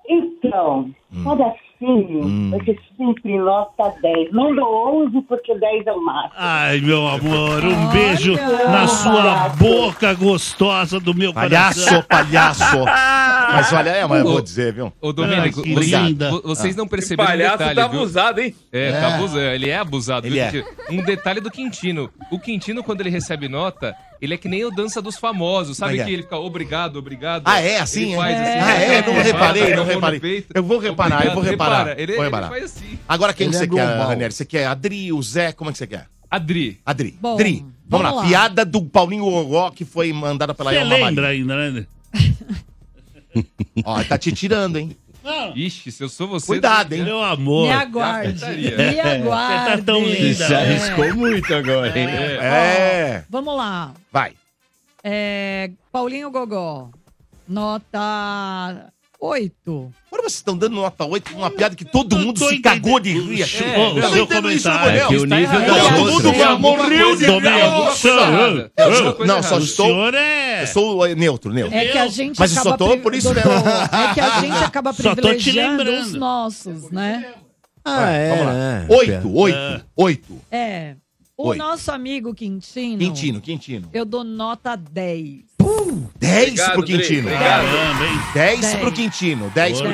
[0.09, 1.25] Então, Hum.
[1.25, 4.33] palhacinho vai ser sempre nota 10.
[4.33, 6.33] Não dou 11 porque 10 é o máximo.
[6.37, 12.03] Ai, meu amor, um beijo na sua boca gostosa do meu Palhaço, coração.
[12.09, 12.85] palhaço.
[13.53, 14.91] Mas olha, é, mas eu vou dizer, viu?
[14.99, 16.31] Ô, Domênico, que vocês, linda.
[16.31, 18.01] vo- vocês não Esse perceberam um palhaço detalhe, tá viu?
[18.01, 18.55] abusado, hein?
[18.73, 19.41] É, tá abusando.
[19.41, 20.27] Ele é abusado.
[20.27, 20.51] Ele viu, é.
[20.65, 21.01] Quintino?
[21.03, 22.11] Um detalhe do Quintino.
[22.31, 25.77] O Quintino, quando ele recebe nota, ele é que nem o Dança dos Famosos.
[25.77, 26.13] Sabe é que é?
[26.15, 27.43] ele fica obrigado, obrigado.
[27.45, 28.05] Ah, é assim?
[28.05, 28.17] Ele é?
[28.17, 28.59] faz assim.
[28.59, 29.03] Ah, é?
[29.03, 30.47] Não Ele reparei, faz, não reparei.
[30.55, 31.79] Eu vou reparar, eu vou reparar.
[31.81, 32.49] repara, Ele, Vou ele reparar.
[32.49, 32.92] faz assim.
[33.09, 34.09] Agora quem Ele que você é quer, global.
[34.09, 34.33] Ranieri?
[34.35, 35.53] Você quer Adri, o Zé?
[35.53, 36.07] Como é que você quer?
[36.31, 36.81] Adri.
[36.85, 37.19] Adri.
[37.21, 37.59] Bom, Adri.
[37.87, 38.23] Vamos, vamos lá.
[38.23, 38.29] lá.
[38.29, 41.29] Piada do Paulinho Gogó que foi mandada pela Você Elma lembra Maria.
[41.29, 41.87] ainda, né?
[43.85, 44.97] Ó, tá te tirando, hein?
[45.25, 46.47] Não, Ixi, se eu sou você...
[46.47, 47.05] Cuidado, hein?
[47.05, 47.67] meu amor.
[47.69, 48.29] Me aguarde.
[48.45, 48.77] apertaria.
[48.77, 49.71] Me aguarde.
[49.71, 50.47] Você tá tão linda.
[50.47, 52.09] Se arriscou muito agora, hein?
[52.09, 53.25] É.
[53.31, 53.95] Vamos lá.
[54.11, 54.33] Vai.
[55.05, 56.91] É, Paulinho Gogó.
[57.49, 58.92] Nota
[59.25, 59.93] 8.
[60.09, 63.13] Agora vocês estão dando nota 8 pra uma piada que todo mundo se cagou de
[63.13, 63.41] rir.
[63.41, 63.67] É, achou.
[63.69, 64.85] o Eu não entendo isso, comentário.
[64.85, 65.05] Daniel.
[65.05, 65.67] É que o nível errado.
[65.67, 67.41] das Todo mundo alguma morreu de rir.
[69.27, 70.09] Não, só estou.
[70.09, 70.63] é...
[70.63, 71.77] Eu sou eh, neutro, neutro.
[71.79, 73.29] É que a gente Mas eu acaba só tô pri- por isso.
[73.31, 76.03] É que a gente acaba privilegiando lembrando.
[76.07, 77.33] os nossos, né?
[77.85, 78.29] Ah, é.
[78.31, 78.53] Vamos lá.
[78.53, 78.87] né?
[78.89, 80.41] Oito, oito, oito.
[80.51, 80.97] É.
[81.37, 81.57] O Oi.
[81.57, 82.99] nosso amigo Quintino.
[82.99, 83.89] Quintino, Quintino.
[83.93, 85.41] Eu dou nota 10.
[86.19, 87.31] 10 Obrigado, pro Quintino.
[87.31, 88.21] Caramba, hein?
[88.35, 88.75] 10 Dez.
[88.77, 89.51] pro Quintino.
[89.55, 89.91] 10 pro.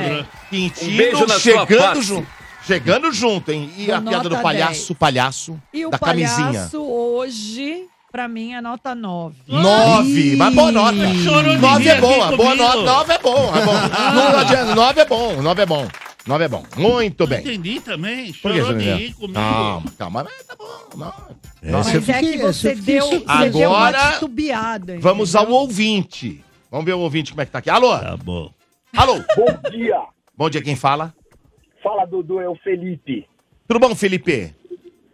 [0.50, 0.92] Quintino.
[0.92, 2.26] Um beijo na sua chegando junto.
[2.66, 3.70] Chegando junto, hein?
[3.76, 6.46] E a piada do palhaço, palhaço, E o da camisinha.
[6.46, 9.36] palhaço hoje, pra mim, é nota 9.
[9.46, 10.96] 9, mas boa nota.
[11.24, 12.82] Chorou de 9 rir é boa, boa nota.
[12.82, 13.72] 9 é bom, é bom.
[14.14, 15.88] Não adianta, 9 é bom, 9 é bom.
[16.26, 16.62] 9 é bom.
[16.76, 17.40] Muito bem.
[17.40, 18.32] Entendi também.
[18.34, 18.98] Por que, Chorou de Júnior?
[18.98, 19.32] rir comigo.
[19.34, 20.98] Calma, calma, mas tá bom.
[20.98, 21.08] Não.
[21.08, 21.16] Essa
[21.62, 22.00] eu Mas é que eu
[22.52, 23.58] você fiquei deu, você surpreso.
[23.58, 24.98] deu uma Agora, titubeada.
[25.00, 25.54] Vamos entendeu?
[25.56, 26.44] ao ouvinte.
[26.70, 27.70] Vamos ver o ouvinte como é que tá aqui.
[27.70, 27.98] Alô?
[27.98, 28.50] Tá bom.
[28.94, 29.14] Alô?
[29.36, 30.00] Bom dia.
[30.36, 31.14] Bom dia, quem fala?
[31.82, 33.26] Fala, Dudu, é o Felipe.
[33.66, 34.54] Tudo bom, Felipe?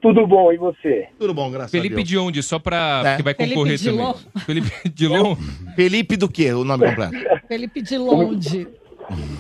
[0.03, 1.09] Tudo bom, e você?
[1.19, 2.09] Tudo bom, graças a Felipe Deus.
[2.09, 2.43] de onde?
[2.43, 3.03] Só pra...
[3.07, 3.17] É.
[3.17, 4.13] que vai Felipe concorrer Dilon.
[4.13, 4.45] também.
[4.45, 5.37] Felipe Dilon?
[5.77, 6.53] Felipe do quê?
[6.53, 7.15] O nome completo?
[7.49, 8.69] Felipe de longe.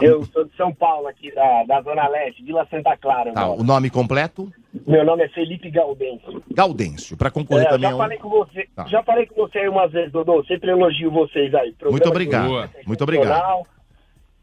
[0.00, 3.32] Eu sou de São Paulo, aqui da, da Zona Leste, Vila Santa Clara.
[3.32, 4.52] Tá, o nome completo?
[4.86, 6.42] Meu nome é Felipe Gaudêncio.
[6.52, 7.16] Gaudêncio.
[7.16, 7.98] Pra concorrer É, também já é um...
[7.98, 8.86] falei com você, Tá.
[8.86, 10.44] já falei com você aí umas vezes, Dodô.
[10.44, 11.72] Sempre elogio vocês aí.
[11.72, 12.70] Programa Muito obrigado.
[12.86, 13.66] Muito obrigado.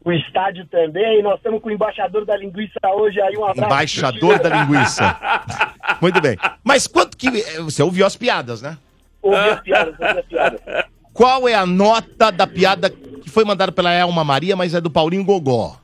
[0.04, 1.22] O estádio também.
[1.22, 3.36] Nós estamos com o embaixador da linguiça hoje aí.
[3.36, 3.66] Um abraço.
[3.72, 5.20] Embaixador da linguiça.
[6.02, 6.36] Muito bem.
[6.64, 7.30] Mas quanto que.
[7.60, 8.76] Você ouviu as piadas, né?
[9.22, 10.60] Ouvi as piadas, ouvi as piadas.
[11.12, 14.90] Qual é a nota da piada que foi mandada pela Elma Maria, mas é do
[14.90, 15.76] Paulinho Gogó?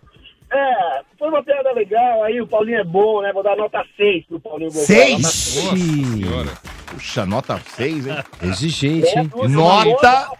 [0.50, 3.32] É, foi uma piada legal, aí o Paulinho é bom, né?
[3.32, 4.84] Vou dar nota 6 pro Paulinho Gogó.
[4.84, 5.20] Seis?
[5.20, 6.78] Nota seis.
[6.86, 8.16] Puxa, nota 6, hein?
[8.42, 9.30] Exigente, hein?
[9.48, 10.30] Nota.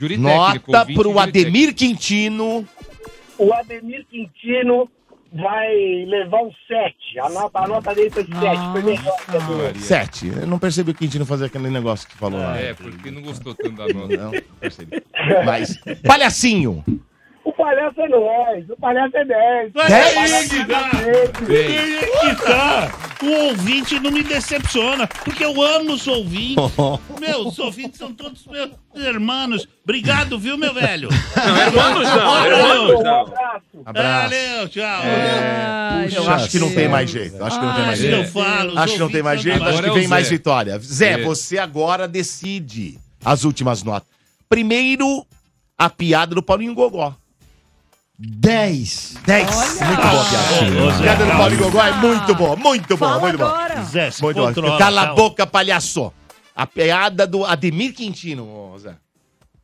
[0.00, 2.66] Júri Nota técnico, ouvinte, pro Ademir Quintino.
[3.36, 4.88] O Ademir Quintino
[5.32, 7.20] vai levar um 7.
[7.20, 8.36] A nota, a nota dele foi 7.
[8.72, 9.78] Foi melhor que a do...
[9.78, 10.26] 7.
[10.28, 12.56] Eu não percebi o Quintino fazer aquele negócio que falou lá.
[12.58, 14.16] É, porque não gostou tanto da nota.
[14.16, 15.02] Não, não percebi.
[15.44, 16.84] Mas, palhacinho.
[17.42, 19.72] O palhaço é nós, o palhaço é 10.
[19.74, 20.16] Mas Dez?
[20.16, 20.90] aí é que tá.
[21.48, 22.92] Aí é que tá.
[23.22, 26.56] O ouvinte não me decepciona, porque eu amo os ouvintes.
[27.20, 29.66] Meu, os ouvintes são todos meus irmãos.
[29.84, 31.08] Obrigado, viu, meu velho?
[31.36, 33.20] Não, irmãos não, irmãos não.
[33.84, 34.22] Abraço.
[34.30, 35.02] Valeu, tchau.
[36.14, 37.42] Eu acho que não tem mais jeito.
[37.44, 38.16] Acho que não tem mais Ah, jeito.
[38.16, 39.64] eu falo, Acho que não tem mais jeito.
[39.64, 40.78] Acho que é vem o mais vitória.
[40.78, 41.22] Zé, É.
[41.22, 44.08] você agora decide as últimas notas.
[44.48, 45.26] Primeiro,
[45.76, 47.14] a piada do Paulinho Gogó.
[48.22, 49.14] 10.
[49.24, 49.46] 10.
[49.80, 51.02] Muito boa a piada.
[51.02, 53.82] Piada do Paulinho Gogó é muito boa, muito boa, muito boa.
[53.84, 54.48] Zé, se Muito boa.
[54.52, 56.12] controla, Cala a boca, palhaço.
[56.54, 58.94] A piada do Ademir Quintino, ô, Zé.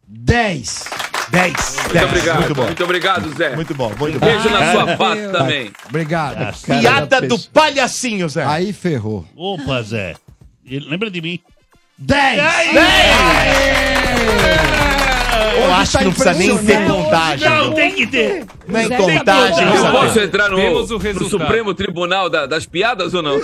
[0.08, 0.84] 10.
[1.28, 1.52] 10.
[1.52, 2.62] Muito obrigado, Muito bom.
[2.64, 3.54] muito obrigado, Zé.
[3.56, 4.26] Muito bom, muito bom.
[4.26, 5.72] Beijo na sua Cara, face também.
[5.90, 6.56] Obrigado.
[6.64, 8.42] Piada do palhacinho, Zé.
[8.46, 9.26] Aí ferrou.
[9.36, 10.14] Opa, Zé.
[10.64, 11.38] Lembra de mim?
[11.98, 12.40] 10.
[15.56, 17.48] Eu Hoje acho tá que não precisa nem ter contagem.
[17.50, 18.44] Não, tem que ter.
[18.68, 19.66] Nem contagem.
[19.66, 21.28] Eu posso entrar no, Temos o no.
[21.28, 23.36] Supremo Tribunal da- das Piadas ou não?
[23.36, 23.40] O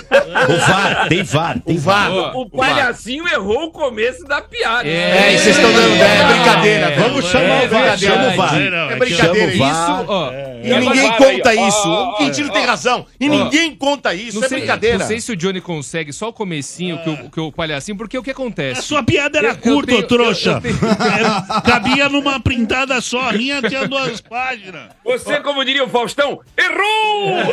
[0.66, 2.10] VAR, tem VAR, tem O VAR.
[2.12, 4.88] Ó, O palhacinho errou o começo da piada.
[4.88, 6.86] É, e vocês estão dando ideia, é brincadeira.
[6.86, 7.98] É, Vamos é, chamar é o VAR.
[7.98, 8.52] Chama o VAR.
[8.58, 9.58] Não, É é brincadeira o isso.
[9.58, 9.72] VAR.
[10.02, 10.32] Isso, ó.
[10.62, 11.88] E ninguém conta isso.
[11.88, 13.06] ó, O Quintino tem razão.
[13.20, 14.38] E ninguém conta isso.
[14.40, 14.98] Não É brincadeira.
[14.98, 18.18] não sei se o Johnny consegue só o comecinho que, o, que o palhacinho, porque
[18.18, 18.80] o que acontece?
[18.80, 20.60] A sua piada era curta, trouxa.
[20.64, 21.62] eu-
[22.02, 23.28] cabia numa printada só.
[23.30, 24.90] A minha tinha duas páginas.
[25.04, 27.52] Você, como diria o Faustão, errou!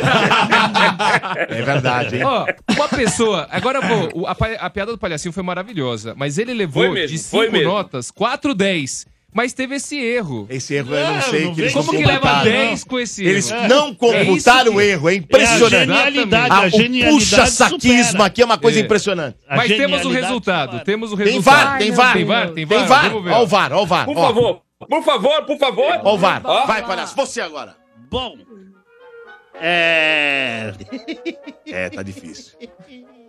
[1.48, 2.24] É verdade, hein?
[2.24, 3.46] Ó, uma pessoa.
[3.50, 7.16] Agora, pô, o- a, a piada do palhacinho foi maravilhosa, mas ele levou Foi mesmo,
[7.16, 7.72] de foi cinco mesmo.
[7.72, 9.06] notas, 4 10.
[9.32, 10.46] Mas teve esse erro.
[10.50, 12.42] Esse erro eu não sei não que eles Como que leva computaram.
[12.50, 13.30] 10 com esse erro?
[13.32, 13.68] Eles É.
[13.68, 15.70] não É computaram isso o erro, é É a impressionante.
[15.86, 16.48] genialidade.
[16.52, 18.24] Ah, A o genialidade puxa-saquismo supera.
[18.24, 18.82] aqui é uma coisa É.
[18.82, 19.36] impressionante.
[19.48, 20.70] A Mas temos o resultado.
[20.70, 20.84] supera.
[20.84, 21.54] Temos o Tem resultado.
[21.64, 22.12] VAR, tem VAR.
[22.14, 22.80] Tem VAR, tem VAR.
[22.80, 23.14] Tem VAR.
[23.38, 24.04] Ó o VAR, ó o VAR.
[24.04, 24.26] Por ó.
[24.26, 26.00] favor, por favor, por favor.
[26.02, 26.40] Ó o VAR.
[26.44, 26.66] Ó.
[26.66, 27.14] Vai, palhaço.
[27.14, 27.76] Você agora.
[28.10, 28.36] Bom.
[29.60, 30.72] É.
[31.66, 32.54] É, tá difícil.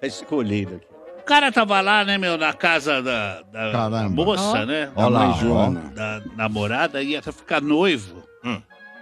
[0.00, 0.86] Tá escolhido aqui.
[1.24, 4.90] O cara tava lá, né, meu, na casa da, da moça, né?
[4.94, 5.80] Ó lá, Joana.
[5.94, 8.22] Da namorada, ia ficar noivo.
[8.44, 8.60] Hum.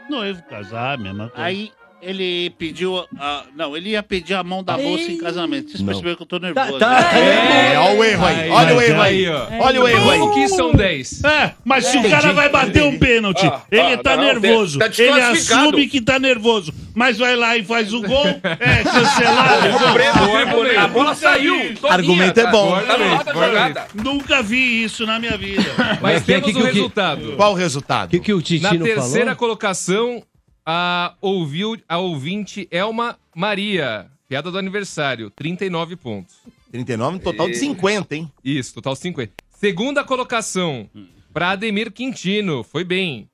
[0.09, 1.45] Noivo, casar, mesma coisa.
[1.45, 1.73] Aí
[2.03, 3.05] ele pediu.
[3.19, 5.71] a- não, ele ia pedir a mão da moça em casamento.
[5.71, 5.87] Vocês Não.
[5.87, 6.79] perceberam que eu tô nervoso.
[6.79, 7.17] Tá, tá.
[7.19, 8.51] É, olha o erro aí.
[8.51, 9.27] Olha o Aí, erro aí.
[9.27, 9.47] aí, ó.
[9.65, 10.19] Olha o erro aí.
[10.19, 11.23] Como que são 10?
[11.25, 14.25] É, mas se o Entendi, cara vai bater um pênalti, Ah, ele ah, tá não,
[14.25, 14.79] nervoso.
[14.79, 19.79] tá ele assume que tá nervoso, mas vai lá e faz o gol, é cancelado.
[19.79, 21.55] Supremo, a bola saiu.
[21.89, 22.81] Argumento é tá- bom.
[23.25, 23.87] Tá jogada.
[23.95, 25.63] Nunca vi isso na minha vida.
[26.01, 27.35] Mas temos o resultado.
[27.37, 28.15] Qual o resultado?
[28.17, 29.37] O que, o Na Titino terceira falou?
[29.37, 30.23] colocação,
[30.65, 34.11] a, ouviu, a ouvinte Elma Maria.
[34.29, 36.37] Piada do aniversário, 39 pontos.
[36.71, 38.33] 39 no total de 50, hein?
[38.43, 39.33] Isso, total 50.
[39.51, 40.89] Segunda colocação,
[41.33, 42.63] para Ademir Quintino.
[42.63, 43.29] Foi bem.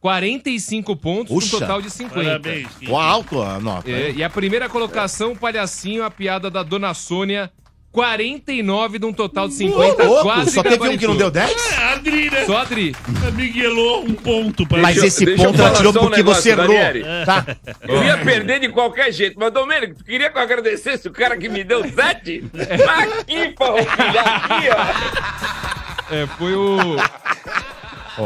[0.00, 1.52] 45 pontos, Puxa.
[1.56, 2.24] no total de 50.
[2.24, 2.68] Parabéns.
[2.88, 3.90] O alto a nota.
[3.90, 7.52] É, e a primeira colocação, Palhacinho, a piada da Dona Sônia.
[7.92, 10.04] 49 de um total de 50.
[10.04, 11.62] Louco, quase só teve um que não deu gabaritou.
[11.64, 11.72] 10?
[11.80, 12.44] É, Adri, né?
[12.44, 12.96] Só Adri.
[13.34, 15.06] Miguelou um ponto pra Mas ele.
[15.08, 16.84] esse deixa eu ponto ela falar tirou só um porque você negócio, errou.
[16.92, 17.04] Daniele.
[17.26, 17.46] Tá?
[17.88, 21.36] Eu ia perder de qualquer jeito, mas Domênico, tu queria que eu agradecesse o cara
[21.36, 22.44] que me deu sete?
[22.54, 26.14] Aqui, farroupilha, aqui, ó.
[26.14, 26.96] É, foi o.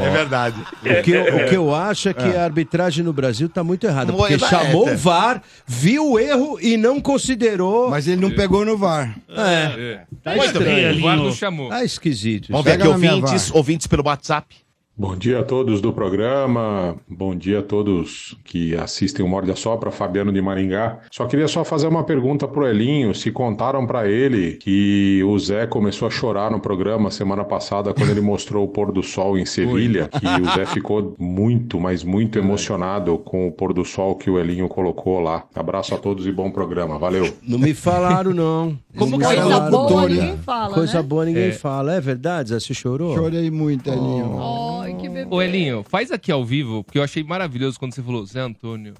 [0.03, 0.57] É verdade.
[0.61, 3.87] O que, eu, o que eu acho é que a arbitragem no Brasil tá muito
[3.87, 4.13] errada.
[4.13, 4.93] Porque é, chamou é.
[4.93, 7.91] o VAR, viu o erro e não considerou.
[7.91, 9.17] Mas ele não pegou no VAR.
[9.29, 10.99] É, tá estranho.
[10.99, 11.69] O VAR não chamou.
[11.69, 12.49] Tá esquisito.
[12.51, 14.64] Vamos ver aqui ouvintes, ouvintes pelo WhatsApp.
[14.97, 19.57] Bom dia a todos do programa, bom dia a todos que assistem o Morde a
[19.57, 21.01] Sopra, Fabiano de Maringá.
[21.11, 25.67] Só queria só fazer uma pergunta pro Elinho, se contaram pra ele que o Zé
[25.67, 29.45] começou a chorar no programa semana passada quando ele mostrou o pôr do sol em
[29.45, 34.31] Sevilha, que o Zé ficou muito, mas muito emocionado com o pôr do sol que
[34.31, 35.43] o Elinho colocou lá.
[35.57, 37.35] Abraço a todos e bom programa, valeu.
[37.43, 38.79] Não me falaram, não.
[38.97, 41.03] Como me coisa falaram, boa ninguém fala, Coisa né?
[41.03, 41.53] boa ninguém É.
[41.53, 41.95] fala.
[41.97, 42.61] É verdade, Zé?
[42.61, 43.13] Você chorou?
[43.17, 44.39] Chorei muito, Elinho.
[44.84, 44.84] Que
[45.25, 45.35] bebê.
[45.37, 48.95] Ô, Elinho, faz aqui ao vivo, porque eu achei maravilhoso quando você falou Zé Antônio.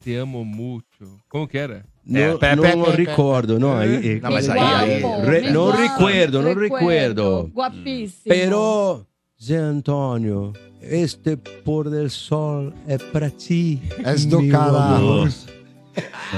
[0.00, 0.84] Te amo muito.
[1.28, 1.84] Como que era?
[2.06, 2.96] No, É, pé, non pé, lo pé, pé.
[2.96, 3.82] ricordo, no?
[3.82, 4.00] Eh?
[4.16, 7.22] eh, No, mas eh, aí- aí- re- Mi non guapo, ricordo, non recuerdo.
[7.24, 7.50] ricordo.
[7.52, 8.22] Guapíssimo.
[8.28, 9.06] Pero,
[9.42, 13.80] Zé Antonio, este pôr del sol é pra ti.
[14.06, 15.28] És do caralho.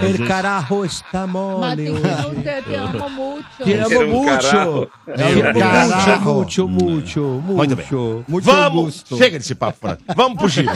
[0.03, 1.93] El carajo está mole.
[1.93, 3.65] Te, te amo muito.
[3.65, 4.27] Te amo muito.
[4.27, 4.91] carajo.
[5.17, 6.69] Te amo carajo.
[6.69, 7.57] muito, muito, muito.
[7.57, 8.25] Muito bem.
[8.29, 9.99] Muito Vamos, chega desse papo, Fran.
[10.15, 10.71] Vamos pro giro.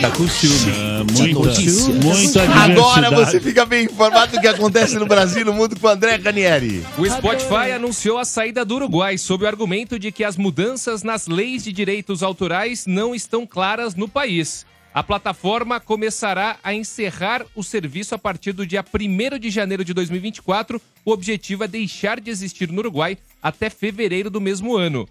[0.00, 0.72] Tá com ciúme.
[1.12, 1.64] Muita,
[2.02, 5.86] muita Agora você fica bem informado do que acontece no Brasil e no mundo com
[5.86, 6.84] o André Ranieri.
[6.98, 11.26] O Spotify anunciou a saída do Uruguai sob o argumento de que as mudanças nas
[11.26, 14.66] leis de direitos autorais não estão claras no país.
[14.94, 19.92] A plataforma começará a encerrar o serviço a partir do dia 1 de janeiro de
[19.92, 20.80] 2024.
[21.04, 25.08] O objetivo é deixar de existir no Uruguai até fevereiro do mesmo ano.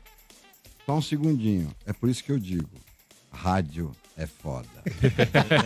[0.86, 1.70] Só um segundinho.
[1.86, 2.70] É por isso que eu digo.
[3.30, 4.70] Rádio é foda.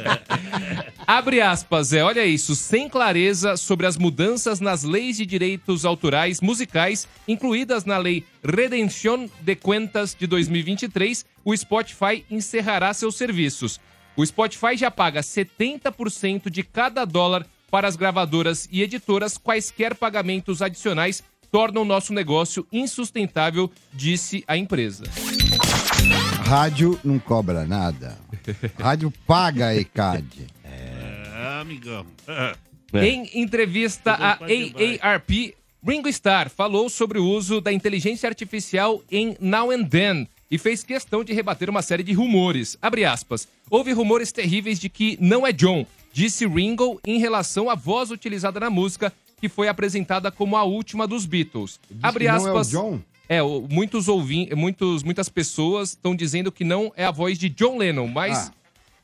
[1.06, 6.42] Abre aspas, é, olha isso, sem clareza sobre as mudanças nas leis de direitos autorais
[6.42, 13.80] musicais incluídas na lei Redención de Cuentas de 2023, o Spotify encerrará seus serviços.
[14.18, 20.60] O Spotify já paga 70% de cada dólar para as gravadoras e editoras, quaisquer pagamentos
[20.60, 25.04] adicionais tornam nosso negócio insustentável, disse a empresa.
[26.48, 28.18] Rádio não cobra nada.
[28.82, 30.48] Rádio paga a ECAD.
[30.64, 32.06] É, amigão.
[32.96, 35.54] Em entrevista à AARP,
[35.86, 40.84] Ringo Starr falou sobre o uso da inteligência artificial em Now and Then e fez
[40.84, 42.78] questão de rebater uma série de rumores.
[42.82, 43.48] Abre aspas.
[43.70, 48.60] Houve rumores terríveis de que não é John, disse Ringo em relação à voz utilizada
[48.60, 51.80] na música, que foi apresentada como a última dos Beatles.
[52.02, 52.70] Abre que não é o aspas.
[52.70, 53.00] John?
[53.30, 54.48] É, muitos ouvin...
[54.56, 58.54] muitos, muitas pessoas estão dizendo que não é a voz de John Lennon, mas Ah.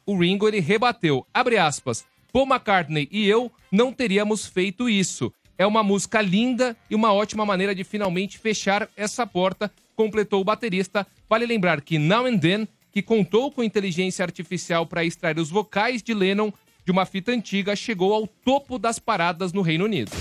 [0.06, 1.28] o Ringo ele rebateu.
[1.34, 2.06] Abre aspas.
[2.32, 5.32] Paul McCartney e eu não teríamos feito isso.
[5.58, 10.44] É uma música linda e uma ótima maneira de finalmente fechar essa porta, completou o
[10.44, 11.06] baterista.
[11.30, 16.04] Vale lembrar que Now and Then, que contou com inteligência artificial para extrair os vocais
[16.04, 16.52] de Lennon
[16.86, 20.12] de uma fita antiga, chegou ao topo das paradas no Reino Unido.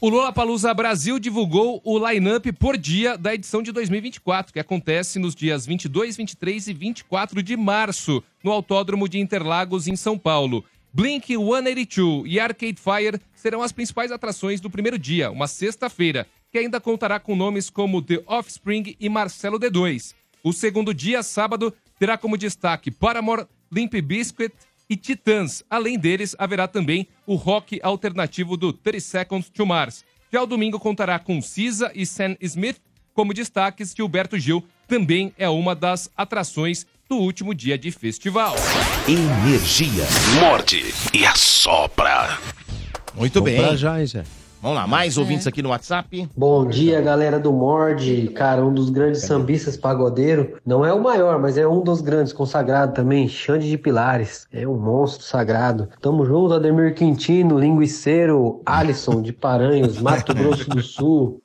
[0.00, 5.34] O Lollapalooza Brasil divulgou o line-up por dia da edição de 2024, que acontece nos
[5.34, 10.62] dias 22, 23 e 24 de março, no Autódromo de Interlagos, em São Paulo.
[10.92, 16.58] Blink 182 e Arcade Fire serão as principais atrações do primeiro dia, uma sexta-feira, que
[16.58, 20.14] ainda contará com nomes como The Offspring e Marcelo D2.
[20.40, 24.54] O segundo dia, sábado, terá como destaque Paramore, Limp Bizkit
[24.88, 25.64] e Titãs.
[25.68, 30.04] Além deles, haverá também o rock alternativo do 30 Seconds to Mars.
[30.32, 32.80] Já o domingo contará com Cisa e Sam Smith
[33.12, 33.92] como destaques.
[33.92, 38.54] Gilberto Gil também é uma das atrações do último dia de festival.
[39.08, 40.06] Energia.
[40.38, 42.38] Morde e assopra.
[43.12, 43.60] Muito Vamos bem.
[43.60, 44.24] pra já, hein, Zé?
[44.64, 46.26] Vamos lá, mais ouvintes aqui no WhatsApp.
[46.34, 48.28] Bom dia, galera do Mord.
[48.28, 50.56] Cara, um dos grandes sambistas pagodeiro.
[50.64, 53.28] Não é o maior, mas é um dos grandes, consagrado também.
[53.28, 54.46] Xande de Pilares.
[54.50, 55.90] É um monstro sagrado.
[56.00, 61.42] Tamo junto, Ademir Quintino, Linguiceiro, Alisson de Paranhos, Mato Grosso do Sul.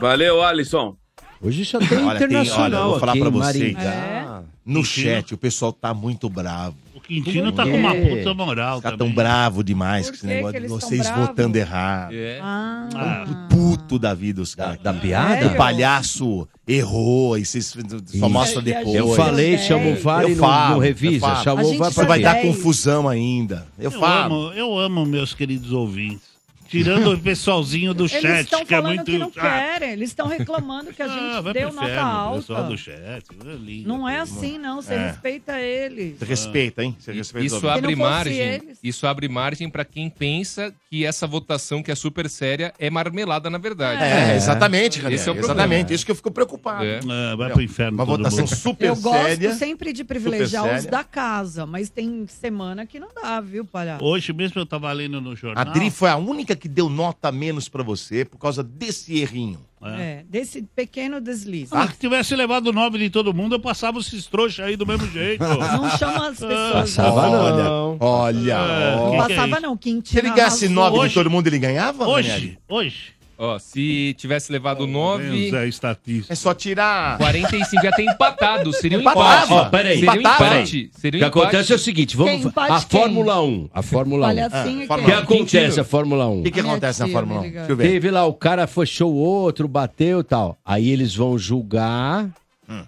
[0.00, 0.96] Valeu, Alisson.
[1.40, 3.74] Hoje já tem Olha, tem, olha, eu internacional vou falar aqui pra vocês.
[3.74, 4.42] Maringá.
[4.66, 6.74] No chat, o pessoal tá muito bravo.
[7.10, 9.12] O Quintino tá com uma puta moral Os caras também.
[9.14, 12.12] tão bravo demais com esse negócio de vocês votando errado.
[12.40, 13.24] Ah.
[13.50, 14.78] Puto da vida os caras.
[14.80, 15.48] Da piada?
[15.48, 17.74] O palhaço errou e vocês
[18.18, 18.86] só mostram E a depois.
[18.86, 21.44] gente Eu falei, chama o VAR e Eu não- falo, não revisa, eu falo.
[21.44, 22.24] chamou o A gente VAR pra vai quê?
[22.24, 23.66] dar confusão ainda.
[23.78, 24.34] Eu, Eu falo.
[24.48, 26.29] amo, eu amo meus queridos ouvintes.
[26.70, 29.10] Tirando o pessoalzinho do Eles chat, estão que é falando muito.
[29.10, 29.90] que não Ah, querem.
[29.90, 31.18] Eles estão reclamando que a gente
[31.48, 32.62] ah, deu nota inferno, pessoal alta.
[32.70, 32.96] do chat.
[33.00, 33.88] é lindo.
[33.88, 34.80] Não é assim, não.
[34.80, 35.06] Você É.
[35.08, 36.18] respeita eles.
[36.18, 36.96] Você respeita, hein?
[36.98, 38.38] Você respeita Isso abre margem.
[38.38, 38.78] eles.
[38.82, 43.50] Isso abre margem para quem pensa que essa votação que é super séria é marmelada
[43.50, 44.02] na verdade.
[44.02, 45.68] É, exatamente, Ranieri, Esse é o exatamente.
[45.80, 45.94] problema.
[45.94, 46.84] Isso que eu fico preocupado.
[46.84, 47.00] É.
[47.08, 47.96] Ah, vai pro inferno.
[47.98, 48.54] Uma todo votação mundo.
[48.54, 49.54] super Eu gosto séria.
[49.54, 50.90] sempre de privilegiar os séria.
[50.90, 54.04] da casa, mas tem semana que não dá, viu, palhaço?
[54.04, 55.64] Hoje mesmo eu tava lendo no A jornal.
[55.72, 59.58] Dri foi a única que deu nota menos pra você por causa desse errinho.
[59.82, 61.70] É, desse pequeno deslize.
[61.72, 64.86] Ah, se tivesse levado o nome de todo mundo, eu passava esses trouxas aí do
[64.86, 65.42] mesmo jeito.
[65.48, 66.72] Não chama as pessoas.
[66.72, 67.96] Passava não.
[67.98, 69.72] Olha, É, Não que que é passava, não.
[69.72, 72.06] Se Quintino ele ganhasse nove de todo mundo, ele ganhava?
[72.06, 72.58] Hoje, Ranieri?
[72.68, 73.14] hoje.
[73.42, 76.30] Ó, se tivesse levado Vem 9, o Zé Estatístico.
[76.30, 77.16] É só tirar.
[77.16, 78.70] 45 já tem empatado.
[78.74, 79.44] Seria um Empatava.
[79.46, 79.52] empate.
[79.54, 80.44] Ó, peraí, Seria um empatava.
[80.56, 80.90] empate.
[80.94, 81.42] O Seria que um empate.
[81.46, 83.00] acontece é o seguinte, vamos Quem empate a quem?
[83.00, 84.28] Fórmula 1, a Fórmula 1.
[84.28, 86.40] Palhacinho Ah, e O que acontece a Fórmula 1?
[86.40, 87.48] O que, acontece na tia, Fórmula me 1?
[87.48, 87.58] liga.
[87.60, 87.88] Deixa eu ver.
[87.90, 90.58] Teve lá, o cara fechou o outro, bateu e tal.
[90.62, 92.28] Aí eles vão julgar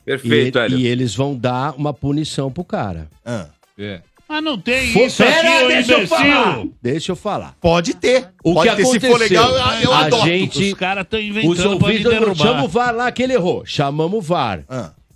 [0.04, 0.78] Perfeito, e, Hélio.
[0.78, 3.08] e eles vão dar uma punição pro cara.
[3.24, 3.46] Ah.
[3.78, 4.00] É.
[4.32, 6.64] Mas não tem For- isso aqui, Pera, ô deixa eu falar.
[6.80, 7.54] Deixa eu falar.
[7.60, 8.28] Pode ter.
[8.42, 8.82] O Pode que ter.
[8.86, 9.10] Se aconteceu?
[9.12, 9.50] for legal,
[9.82, 10.24] eu a adoto.
[10.24, 12.36] gente, Os caras estão os inventando pra me ouvidos, derrubar.
[12.36, 13.62] chama o VAR lá que ele errou.
[13.66, 14.64] Chamamos o VAR.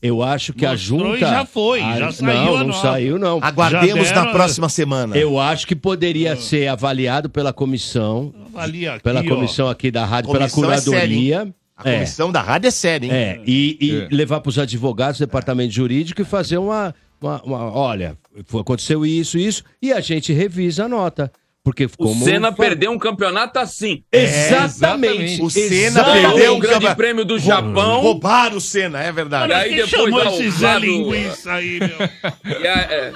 [0.02, 1.16] Eu acho que a Mostrou junta...
[1.16, 3.38] e já foi, a- já saiu Não, a não saiu não.
[3.42, 5.16] Aguardemos Já na deram- próxima semana.
[5.16, 9.24] Eu acho que poderia ser avaliado pela comissão, Avalia aqui, pela ó.
[9.24, 11.42] comissão aqui da rádio, pela é séria, curadoria.
[11.46, 11.54] hein?
[11.74, 13.12] A comissão da rádio é séria, hein?
[13.12, 14.08] É, e, e É.
[14.14, 18.16] levar para os advogados, departamento jurídico e fazer uma, uma, uma- Olha,
[18.60, 21.30] aconteceu isso, isso, e a gente revisa a nota.
[21.64, 22.14] Porque O.
[22.14, 24.04] Senna perdeu um campeonato assim.
[24.12, 25.42] Exatamente.
[25.42, 26.26] O Senna Exatamente.
[26.28, 28.02] perdeu o um grande campe- prêmio do Japão.
[28.02, 29.50] Roubaram o Senna, é verdade.
[29.52, 32.08] E aí Quem depois chamou dá esse Zé Linguiça aí, meu?
[32.62, 33.12] E é- é.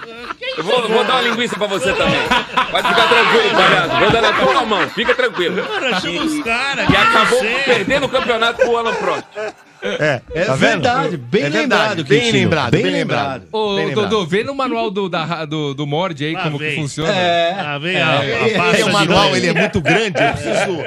[0.57, 2.21] Eu vou, vou dar uma linguiça pra você também.
[2.73, 4.01] Pode ficar tranquilo, palhaço.
[4.01, 5.63] Vou dar na tua mão, fica tranquilo.
[5.63, 6.91] Cara, chama os caras.
[6.91, 9.25] E acabou perdendo o campeonato pro Alan Prost.
[9.83, 10.59] É, É tá vendo?
[10.59, 13.49] verdade, bem É verdade, lembrado, Bem lembrado, bem lembrado.
[13.53, 14.09] Ô, Bem lembrado.
[14.11, 16.77] Dodô, vê no manual do, da, do, do Mord aí Lá como que vem.
[16.77, 17.13] funciona.
[17.13, 17.53] É.
[17.63, 18.19] Lá vem a, a
[18.57, 20.81] pasta É, o de manual ele é muito grande, eu preciso,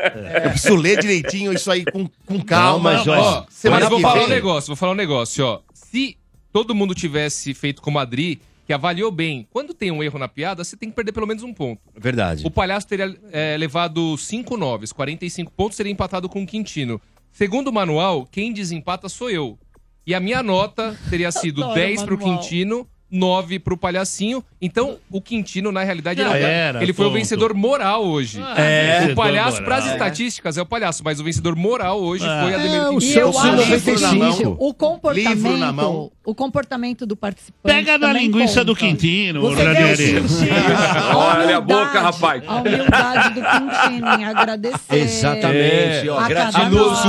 [0.44, 2.94] eu preciso ler direitinho isso aí com, com calma.
[2.94, 5.60] mas, ó, Mas vou que falar um vem- negócio, vou falar um negócio, ó.
[5.74, 6.18] Se
[6.52, 10.28] todo mundo tivesse feito como a Adri, que avaliou bem, quando tem um erro na
[10.28, 11.82] piada, você tem que perder pelo menos um ponto.
[12.00, 12.46] Verdade.
[12.46, 17.02] O palhaço teria é, levado 5 noves, 45 pontos, seria empatado com o Quintino.
[17.34, 19.58] Segundo o manual, quem desempata sou eu.
[20.06, 22.40] E a minha nota teria sido Adoro 10 pro manual.
[22.40, 24.44] Quintino, 9 pro Palhacinho.
[24.60, 27.18] Então, o Quintino, na realidade, ele, era, ele foi o tonto.
[27.20, 28.42] vencedor moral hoje.
[28.42, 29.10] Ah, É.
[29.12, 29.66] O palhaço, moral.
[29.66, 32.42] pras estatísticas, é o palhaço, mas o vencedor moral hoje Ah.
[32.44, 33.00] foi a Ademir É, o.
[33.02, 34.34] E eu acho 95.
[34.38, 36.12] que o Livro na comportamento, mão.
[36.26, 38.86] o comportamento do participante Pega na linguiça do conta.
[38.88, 39.66] Quintino, Você o
[41.16, 42.44] Olha a boca, rapaz.
[42.48, 44.96] A humildade do Quintino em agradecer.
[44.96, 47.00] Exatamente, ó, a cada gratiluz,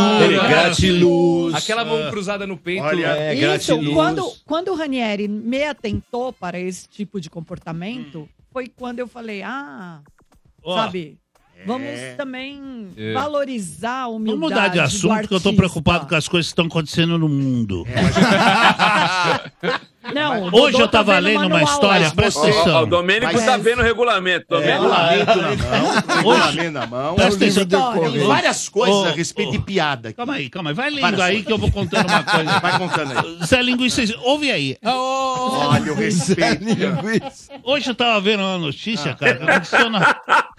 [0.49, 1.55] gratiluz.
[1.55, 2.83] Aquela mão cruzada no peito.
[2.85, 5.63] Olha, É, Isso, quando, quando o Ranieri me
[5.99, 10.01] atentou para esse tipo de comportamento, foi quando eu falei, ah,
[10.63, 11.19] Ó, sabe,
[11.67, 13.13] vamos também É.
[13.13, 15.55] valorizar a humildade Vamos mudar de assunto, porque eu tô artista.
[15.57, 17.85] preocupado com as coisas que estão acontecendo no mundo.
[20.13, 22.83] Não, o Hoje eu tava tá lendo uma história, presta atenção.
[22.83, 24.47] o Domênico Mas- tá vendo o regulamento.
[24.49, 24.83] Domênico.
[24.85, 27.15] Regulamento na mão, regulamento na mão.
[27.15, 28.27] Presta Tem atenção.
[28.27, 30.09] várias coisas a respeito de piada.
[30.09, 30.17] aqui.
[30.17, 30.75] Calma aí, calma aí.
[30.75, 31.47] Vai lendo Várias aí coisas.
[31.47, 32.59] que eu vou contando uma coisa.
[32.61, 33.39] Vai contando aí.
[33.47, 34.77] Zé Linguiça, ouve aí.
[34.83, 36.65] Olha o respeito.
[37.63, 40.15] Hoje eu tava vendo uma notícia, cara, que aconteceu na...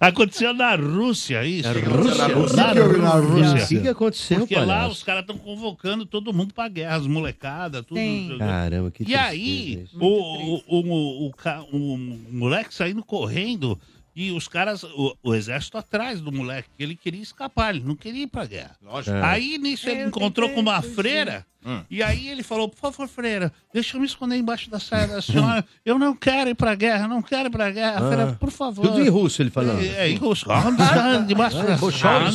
[0.00, 1.68] aconteceu na Rússia, isso.
[1.68, 2.14] Na Rússia?
[2.16, 2.34] Na O que
[2.74, 3.78] que houve na Rússia.
[3.78, 7.71] O que, aconteceu, Porque lá os caras estão convocando todo mundo pra guerra, as molecadas,
[7.80, 7.96] tudo.
[7.96, 8.34] Sim.
[8.38, 11.98] Caramba, que E aí, o, o, o, o, o
[12.32, 13.78] moleque saindo correndo
[14.14, 17.96] e os caras, o, o exército atrás do moleque, que ele queria escapar, ele não
[17.96, 18.76] queria ir pra guerra.
[18.82, 19.16] Lógico.
[19.16, 19.22] É.
[19.24, 21.46] Aí nisso ele Eu encontrou com uma freira.
[21.64, 21.80] Hum.
[21.88, 25.22] E aí ele falou, por favor, freira, deixa eu me esconder embaixo da saia da
[25.22, 25.64] senhora.
[25.86, 27.98] Eu não quero ir pra guerra, não quero ir pra guerra.
[28.00, 28.34] A freira, Ah.
[28.34, 28.82] por favor.
[28.84, 29.80] Tudo em russo ele falando.
[29.80, 30.44] É, é, em russo.
[31.26, 32.30] Debaixo É, da saia.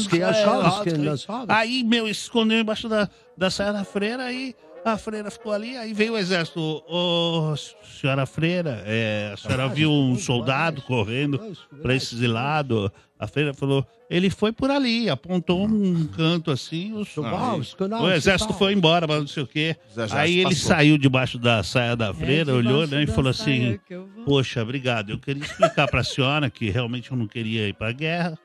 [1.04, 1.50] Nós falamos.
[1.50, 4.56] Aí, meu, escondeu embaixo da, da saia da freira, aí
[4.94, 6.60] a freira ficou ali, aí veio o exército.
[6.60, 7.56] Ô,
[8.00, 11.40] senhora freira, é, a senhora viu um soldado correndo
[11.82, 12.92] para esse lado.
[13.20, 17.04] A freira falou, ele foi por ali, apontou um canto assim, o,
[18.04, 19.76] o exército foi embora, mas não sei o quê.
[20.12, 23.80] Aí ele saiu debaixo da saia da freira, olhou né, e falou assim,
[24.24, 27.90] poxa, obrigado, eu queria explicar para a senhora que realmente eu não queria ir para
[27.90, 28.38] a guerra,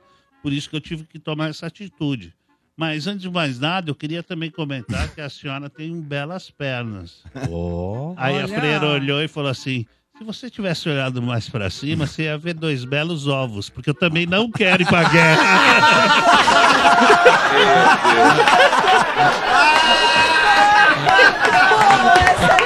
[0.43, 2.35] por isso que eu tive que tomar essa atitude.
[2.77, 7.23] Mas antes de mais nada, eu queria também comentar que a senhora tem belas pernas.
[7.51, 8.15] Ó.
[8.17, 8.49] Aí a Olha.
[8.49, 12.55] freira olhou e falou assim: se você tivesse olhado mais pra cima, você ia ver
[12.55, 15.43] dois belos ovos, porque eu também não quero ir pra guerra.
[22.19, 22.57] Essa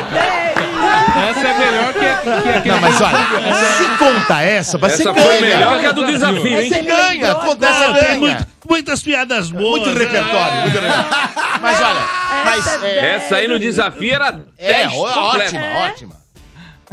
[1.45, 2.01] é melhor que,
[2.43, 2.75] que aquele.
[2.75, 5.27] Não, mas olha, se conta essa, você Essa ganha.
[5.27, 6.69] foi melhor que a do desafio, hein?
[6.69, 8.19] Você ganha, conta essa tem ganha.
[8.19, 9.81] muito- muitas piadas boas.
[9.83, 11.09] Muito repertório, muito repertório.
[11.63, 12.01] Mas olha,
[12.45, 15.45] mas é, Essa aí no desafio era é 10 ó- completa.
[15.57, 16.26] ótima, ótima.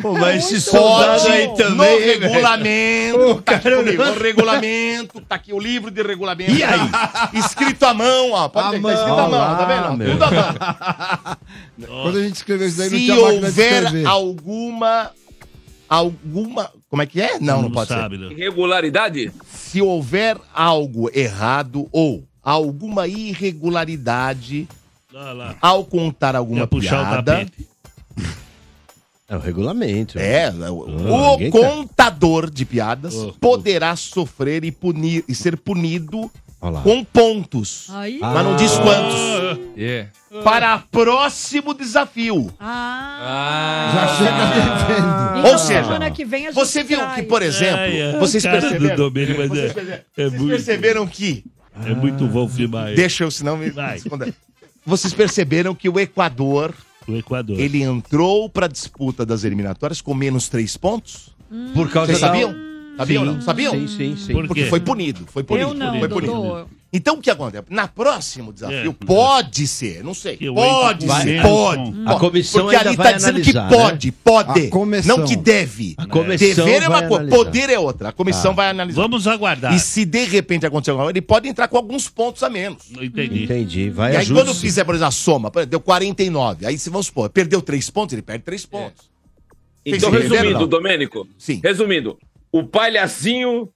[0.02, 2.00] Pô, mas esse soldado aí no também.
[2.00, 2.22] velho.
[2.22, 6.52] regulamento, tá aqui comigo, no regulamento, tá aqui o livro de regulamento.
[6.52, 6.80] E aí?
[7.34, 8.50] Escrito à mão, ó.
[8.50, 9.98] Pode ver que mão, tá escrito à mão, lá, tá vendo?
[9.98, 10.12] meu.
[10.12, 11.38] Tudo à mão.
[12.04, 15.12] Quando a gente escreveu isso daí, não Se tinha máquina de houver alguma.
[15.90, 16.72] Alguma.
[16.90, 17.38] Como é que é?
[17.40, 18.26] Não, não, pode sabe, ser.
[18.26, 18.34] né?
[18.34, 19.32] Irregularidade?
[19.48, 24.68] Se houver algo errado ou alguma irregularidade
[25.14, 25.56] Olha lá.
[25.62, 27.46] ao contar alguma o piada.
[29.30, 30.20] É o regulamento.
[30.20, 31.60] É, o, o ninguém quer.
[31.60, 36.30] contador de piadas Oh, poderá sofrer e punir e ser punido
[36.62, 36.82] Olha lá.
[36.82, 37.88] com pontos.
[37.92, 38.20] Aí.
[38.20, 39.60] Mas não diz quantos.
[39.78, 40.08] É.
[40.44, 42.52] Para próximo desafio.
[42.60, 43.92] Ah.
[43.94, 44.46] Já chega
[44.88, 45.40] devendo.
[45.40, 48.20] Então, Ou seja, semana que vem a gente você viu que, por exemplo, É, é.
[48.20, 51.44] vocês perceberam, Domênio, mas vocês é- é vocês muito- perceberam que
[51.86, 52.96] É muito Wolf Maia.
[52.96, 53.94] Deixa eu, senão me Vai.
[53.94, 54.34] responder.
[54.86, 56.74] Vocês perceberam que o Equador,
[57.08, 57.60] O Equador.
[57.60, 61.30] ele entrou para a disputa das eliminatórias com menos três pontos?
[61.74, 62.56] Por causa Vocês da- sabiam?
[62.98, 63.36] Sabiam ou Sim.
[63.36, 63.42] não?
[63.42, 63.72] Sabiam?
[63.74, 64.34] Sim, sim, sim.
[64.34, 65.26] Por Porque foi punido.
[65.28, 65.70] Foi punido.
[65.70, 66.32] Eu não, foi punido.
[66.34, 66.66] Dodô.
[66.96, 67.66] Então o que acontece?
[67.72, 69.06] Na próximo desafio, É.
[69.06, 70.38] pode ser, não sei.
[70.38, 71.94] Pode Equador ser, vai- pode.
[72.06, 74.14] A comissão Porque ainda ali vai tá dizendo analisar, que pode, né?
[74.24, 74.68] pode.
[74.70, 75.18] Comissão.
[75.18, 75.96] Não que deve.
[75.98, 78.10] A comissão Dever é uma vai coisa, poder é outra.
[78.10, 78.58] A comissão Tá.
[78.62, 79.02] vai analisar.
[79.02, 79.74] Vamos aguardar.
[79.74, 82.84] E se de repente acontecer alguma coisa, ele pode entrar com alguns pontos a menos.
[82.92, 83.46] Entendi.
[83.46, 83.90] Entendi.
[83.90, 84.34] Vai e aí, ajuste.
[84.44, 86.66] quando fizer, por exemplo, a soma, por exemplo, deu 49.
[86.68, 89.10] Aí, se vamos supor, perdeu 3 pontos, ele perde 3 pontos.
[89.84, 90.68] Então, Vocês entenderam, resumindo?
[90.68, 91.28] Domênico.
[91.40, 91.60] Sim.
[91.64, 92.18] Resumindo,
[92.52, 93.68] o palhacinho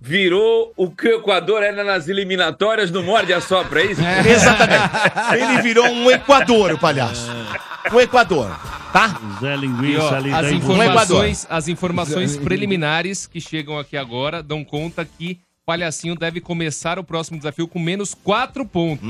[0.00, 4.00] virou o que o Equador era nas eliminatórias no Morde a Sopra, é isso?
[4.26, 5.34] Exatamente.
[5.34, 7.30] Ele virou um Equador, o palhaço.
[7.92, 8.50] Um Equador,
[8.92, 9.18] tá?
[9.40, 15.04] Zé Linguiça ó, ali as, informações, as informações preliminares que chegam aqui agora dão conta
[15.04, 19.06] que Palhacinho deve começar o próximo desafio com menos 4 pontos.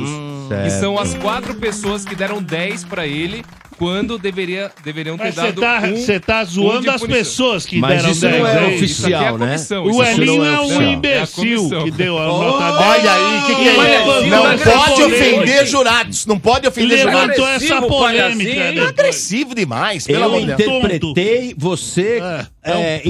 [0.48, 0.80] que Certo.
[0.80, 3.44] são as quatro pessoas que deram 10 pra ele
[3.78, 7.00] quando deveria, deveriam ter Mas você dado tá, um, você tá um zoando de as
[7.00, 9.56] pessoas que Mas deram isso não 10 é oficial, é né?
[9.84, 12.88] O aqui Elinho é um imbecil É a que deu a nota 10.
[12.88, 14.28] Olha aí, o que, que é Levantou isso?
[14.28, 16.26] Não essa pode ofender jurados.
[16.26, 17.62] Não pode ofender Levantou jurados.
[17.62, 18.72] essa Agressivo, polêmica.
[18.72, 18.80] né?
[18.88, 20.60] Agressivo demais, pelo Eu amor de Deus.
[20.60, 22.20] interpretei você.
[22.64, 23.02] É, é,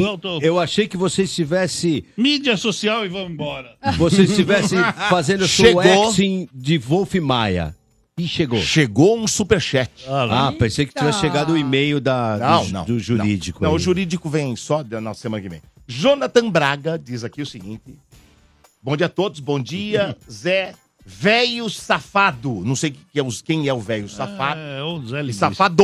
[0.43, 2.05] eu achei que você estivesse.
[2.17, 3.77] Mídia social e vamos embora.
[3.97, 4.75] Você estivesse
[5.09, 6.09] fazendo o seu Chegou.
[6.09, 7.75] acting de Wolf Maia.
[8.17, 8.61] E chegou.
[8.61, 9.91] Chegou um superchat.
[10.09, 13.63] Ah, pensei que tivesse chegado o e-mail da, Não, do, não, do jurídico.
[13.63, 13.77] Não, aí.
[13.77, 15.63] o jurídico vem só da- na semana que vem.
[15.87, 17.97] Jonathan Braga diz aqui o seguinte.
[18.83, 20.75] Bom dia a todos, bom dia, Zé.
[21.11, 22.63] Velho safado.
[22.67, 24.61] Não sei que é os- quem é o velho safado.
[24.61, 25.39] É, o Zé Linguiça.
[25.49, 25.83] Safado!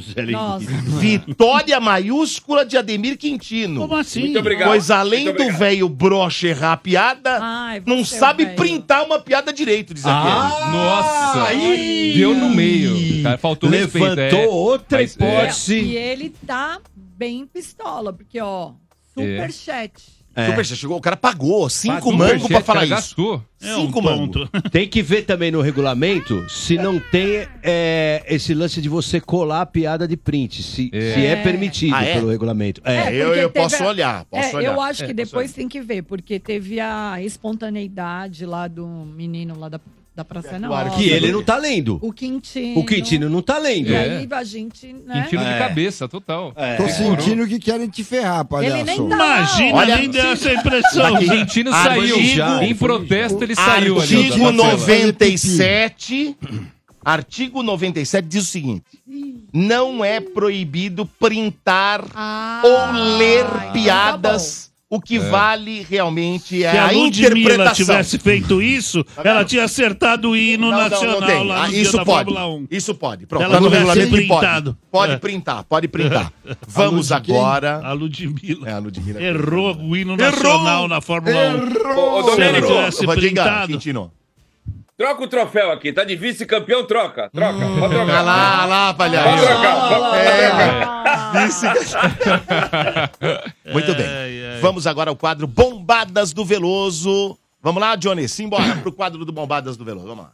[0.00, 0.64] Zé Nossa.
[1.00, 3.80] Vitória maiúscula de Ademir Quintino.
[3.80, 4.20] Como assim?
[4.20, 4.68] Muito obrigado.
[4.68, 8.56] Pois além Muito do velho broche errar a piada, Ai, não é sabe velho.
[8.56, 10.28] printar uma piada direito, diz aqui.
[10.30, 11.48] Ah, Nossa!
[11.48, 12.14] aí.
[12.16, 13.22] Deu no meio.
[13.24, 14.36] Cara, faltou Levantou respeito.
[14.36, 14.46] é.
[14.46, 15.78] outra Mas, é, hipótese.
[15.80, 18.70] E ele tá bem pistola, porque, ó,
[19.14, 19.92] superchat.
[20.14, 20.17] É.
[20.46, 22.94] Super, chegou, o cara pagou cinco mangos pra falar isso.
[22.94, 23.42] gastou.
[23.60, 24.48] É um Cinco mangos.
[24.52, 24.70] ponto.
[24.70, 29.62] Tem que ver também no regulamento se não tem é, esse lance de você colar
[29.62, 32.14] a piada de print, se é, se é permitido Ah, é?
[32.14, 32.80] pelo regulamento.
[32.84, 32.96] É.
[33.08, 34.72] É, eu, eu posso a- olhar, posso é, olhar.
[34.74, 39.58] eu acho que É, depois tem que ver, porque teve a espontaneidade lá do menino
[39.58, 39.80] lá da,
[40.18, 40.90] da Praça Nova.
[40.90, 41.96] Que ele não tá lendo.
[42.02, 42.80] O Quintino.
[42.80, 43.90] O Quintino não tá lendo.
[43.90, 43.98] E É.
[44.18, 45.22] aí a gente, né?
[45.22, 45.52] Quintino É.
[45.52, 46.52] de cabeça, total.
[46.76, 47.20] Tô Segurou.
[47.20, 48.74] sentindo que querem te ferrar, palhaço.
[48.78, 49.14] Ele nem tá.
[49.14, 51.14] Imagina, Olha- nem deu essa impressão.
[51.14, 52.16] O Quintino saiu.
[52.16, 54.00] Artigo- Em protesto, ele saiu.
[54.00, 54.52] ali, Artigo da tela.
[54.52, 56.36] 97.
[57.04, 58.82] Artigo 97 diz o seguinte:
[59.52, 64.67] não é proibido printar Ah, ou ler então tá piadas.
[64.90, 67.74] O que vale realmente é Se a a Ludmilla interpretação.
[67.74, 71.46] tivesse feito isso, ela tinha acertado o hino Não, não, nacional não tem.
[71.46, 72.32] lá Ah, no isso da pode.
[72.32, 72.66] Fórmula 1.
[72.70, 73.26] Isso pode.
[73.26, 73.42] Pronto.
[73.44, 74.72] Ela Tá no regulamento printado.
[74.72, 74.78] Pode.
[74.90, 75.16] Pode É.
[75.18, 76.32] printar, pode printar.
[76.66, 77.16] Vamos quem?
[77.36, 77.80] agora.
[77.84, 79.22] A Ludmilla É, a Ludmilla.
[79.22, 80.30] errou o hino Errou!
[80.32, 81.98] nacional na Fórmula 1.
[81.98, 83.68] Ô, ô, Se ela tivesse printado.
[83.72, 84.10] Quintino.
[84.98, 85.92] Troca o troféu aqui.
[85.92, 87.30] Tá de vice-campeão, troca.
[87.32, 87.58] Troca.
[87.58, 88.22] Pode Olha trocar.
[88.22, 89.46] lá, olha lá, Pode palhaço.
[89.46, 89.88] trocar.
[89.88, 90.50] Pode É.
[90.50, 91.08] trocar.
[93.72, 94.06] Muito bem.
[94.60, 97.38] Vamos agora ao quadro Bombadas do Veloso.
[97.62, 100.06] Vamos lá, Johnny, simbora pro quadro do Bombadas do Veloso.
[100.08, 100.32] Vamos lá.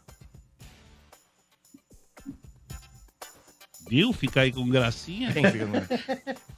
[3.89, 4.11] Viu?
[4.13, 5.31] Fica aí com gracinha.
[5.31, 5.81] Quem fica com-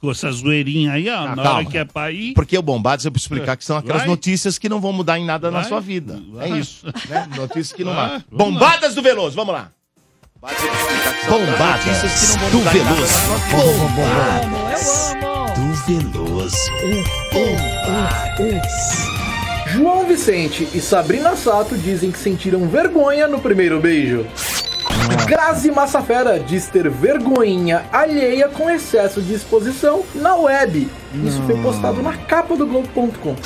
[0.00, 1.16] Com essa zoeirinha aí, ó.
[1.18, 1.58] Ah, na calma.
[1.58, 2.32] hora que é pra ir.
[2.34, 4.08] Porque o Bombadas, eu preciso explicar que são aquelas Vai.
[4.08, 5.68] notícias que não vão mudar em nada na Vai.
[5.68, 6.20] sua vida.
[6.32, 6.52] Vai.
[6.52, 6.86] É isso.
[7.08, 7.28] Né?
[7.36, 8.08] Notícias que não Vai.
[8.08, 8.22] vão.
[8.30, 9.70] Vamos Bombadas do Veloso, vamos lá.
[11.28, 13.12] Bombadas Notícias que não do vão mudar em nada Veloso.
[13.12, 14.08] sua vida.
[15.54, 15.74] Do
[16.14, 16.58] Veloso.
[19.72, 24.26] João Vicente e Sabrina Sato dizem que sentiram vergonha no primeiro beijo.
[25.26, 30.88] Grazi Massafera diz ter vergonhinha alheia com excesso de exposição na web.
[31.24, 33.36] Isso foi postado na capa do Globo.com.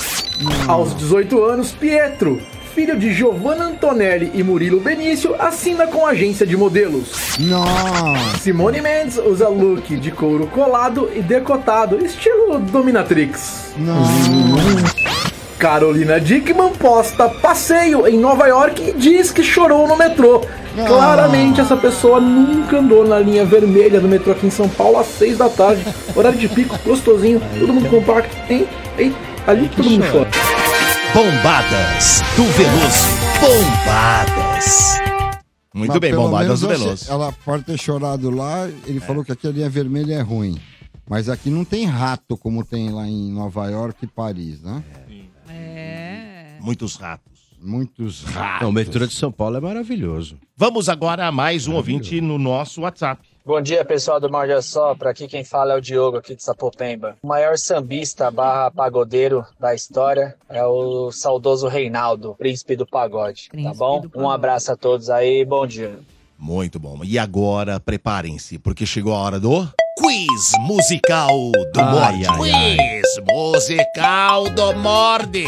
[0.67, 2.41] Aos 18 anos, Pietro,
[2.75, 7.39] filho de Giovanna Antonelli e Murilo Benício, assina com agência de modelos.
[7.39, 8.39] Nossa.
[8.39, 13.75] Simone Mendes usa look de couro colado e decotado, estilo Dominatrix.
[15.63, 20.41] Carolina Dickman posta passeio em Nova York e diz que chorou no metrô.
[20.89, 25.07] Claramente essa pessoa nunca andou na linha vermelha do metrô aqui em São Paulo às
[25.07, 25.87] 6 da tarde.
[26.17, 28.37] Horário de pico, gostosinho, todo mundo compacto.
[28.53, 28.67] Hein?
[28.99, 29.15] Hein?
[29.47, 30.29] Ali todo mundo chora.
[31.15, 33.07] Bombadas do Veloso.
[33.41, 35.01] Bombadas.
[35.73, 37.07] Muito Mas bem, Bombadas do Veloso.
[37.09, 40.59] Ela pode ter chorado lá, ele falou que aqui a linha vermelha é ruim.
[41.09, 44.83] Mas aqui não tem rato como tem lá em Nova York e Paris, né?
[44.97, 45.02] É.
[46.63, 47.33] Muitos ratos.
[47.61, 48.63] Muitos ratos.
[48.63, 50.37] Não, o metrô de São Paulo é maravilhoso.
[50.57, 53.21] Vamos agora a mais um ouvinte no nosso WhatsApp.
[53.45, 55.11] Bom dia, pessoal do Morde a Sopra.
[55.11, 57.17] Aqui quem fala é o Diogo, aqui de Sapopemba.
[57.21, 63.49] O maior sambista barra pagodeiro da história é o saudoso Reinaldo, príncipe do pagode.
[63.51, 64.05] tá bom?
[64.15, 65.99] Um abraço a todos aí, bom dia.
[66.39, 67.01] Muito bom.
[67.03, 69.51] E agora, preparem-se, porque chegou a hora do
[69.99, 72.27] Quiz Musical do Ai, Morde.
[72.27, 75.45] ai, Quiz Musical do Morde.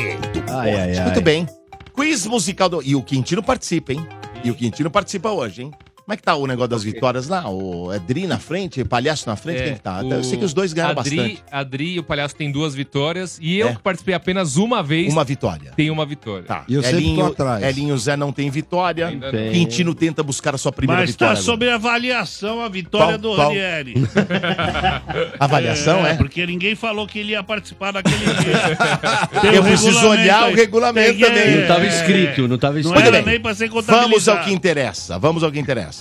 [0.49, 1.01] Ai.
[1.03, 1.47] Muito bem.
[1.95, 2.83] Quiz Musical do...
[2.83, 4.07] E o Quintino participa, hein?
[4.45, 5.71] E o Quintino participa hoje, hein?
[6.07, 7.49] Como é que tá o negócio das vitórias lá?
[7.49, 9.61] O Edri na frente, palhaço na frente?
[9.63, 10.03] É, Quem que tá?
[10.03, 11.43] o Eu sei que os dois ganharam Adri, bastante.
[11.51, 13.39] Adri e o Palhaço tem duas vitórias.
[13.41, 13.75] E eu É.
[13.75, 15.11] que participei apenas uma vez.
[15.11, 15.73] Uma vitória.
[15.75, 16.45] Tem uma vitória.
[16.45, 16.63] Tá.
[16.69, 17.63] E eu sempre tô Elinho, atrás.
[17.65, 19.07] Elinho Zé não tem vitória.
[19.07, 19.53] Ainda não.
[19.53, 21.37] Quintino tenta buscar a sua primeira Mas vitória.
[21.37, 23.49] tá sobre avaliação a vitória Qual- do qual?
[23.49, 23.95] Ranieri.
[25.41, 26.15] Avaliação, é?
[26.17, 28.55] Porque ninguém falou que ele ia participar daquele dia.
[29.55, 30.53] Eu o preciso olhar aí.
[30.53, 31.61] o regulamento também.
[31.61, 32.99] Não tava escrito, não tava Não escrito.
[33.01, 33.33] era Muito bem.
[33.35, 34.39] nem pra ser Vamos contabilizado.
[34.41, 35.19] ao que interessa.
[35.19, 35.94] Vamos ao que interessa.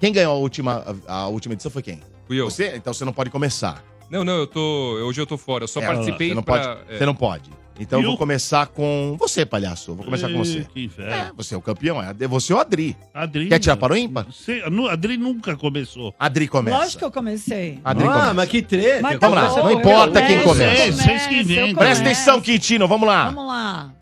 [0.00, 2.00] Quem ganhou a última, a, última edição foi quem?
[2.26, 2.50] Fui eu.
[2.50, 2.74] Você?
[2.76, 3.82] Então você não pode começar.
[4.10, 4.60] Não, não, eu tô.
[5.06, 5.64] Hoje eu tô fora.
[5.64, 6.54] Eu só É, participei Você não pra.
[6.76, 6.80] pode.
[6.94, 6.98] é.
[6.98, 7.50] Você não pode.
[7.80, 9.92] Então eu vou começar com você, palhaço.
[9.92, 10.66] Eu Vou começar com você.
[10.74, 11.12] Que inferno.
[11.12, 12.02] É, você é o campeão.
[12.02, 12.96] É você ou o Adri?
[13.14, 13.48] Adri.
[13.48, 14.26] Quer tirar para o ímpar?
[14.26, 16.12] Você- Adri nunca começou.
[16.18, 16.76] Adri começa.
[16.76, 17.78] Lógico que eu comecei.
[17.84, 18.34] Adri Ah, começa.
[18.34, 19.00] mas que treta.
[19.02, 20.86] Mas Vamos lá, eu- não eu importa quem começo, começa.
[20.88, 21.74] eu Vocês que eu inventam.
[21.76, 22.88] Presta atenção, Quintino.
[22.88, 23.26] Vamos lá.
[23.30, 23.92] Vamos lá.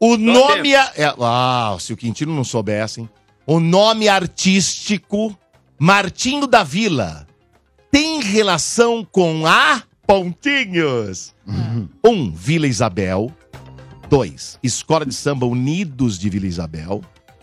[0.00, 0.72] O Dá nome.
[0.74, 0.90] É...
[0.96, 3.10] é- Ah, se o Quintino não soubesse, hein?
[3.52, 5.36] O nome artístico
[5.76, 7.26] Martinho da Vila
[7.90, 11.34] tem relação com a Pontinhos.
[12.06, 13.28] Um, Vila Isabel.
[14.08, 17.00] Dois, Escola de Samba Unidos de Vila Isabel.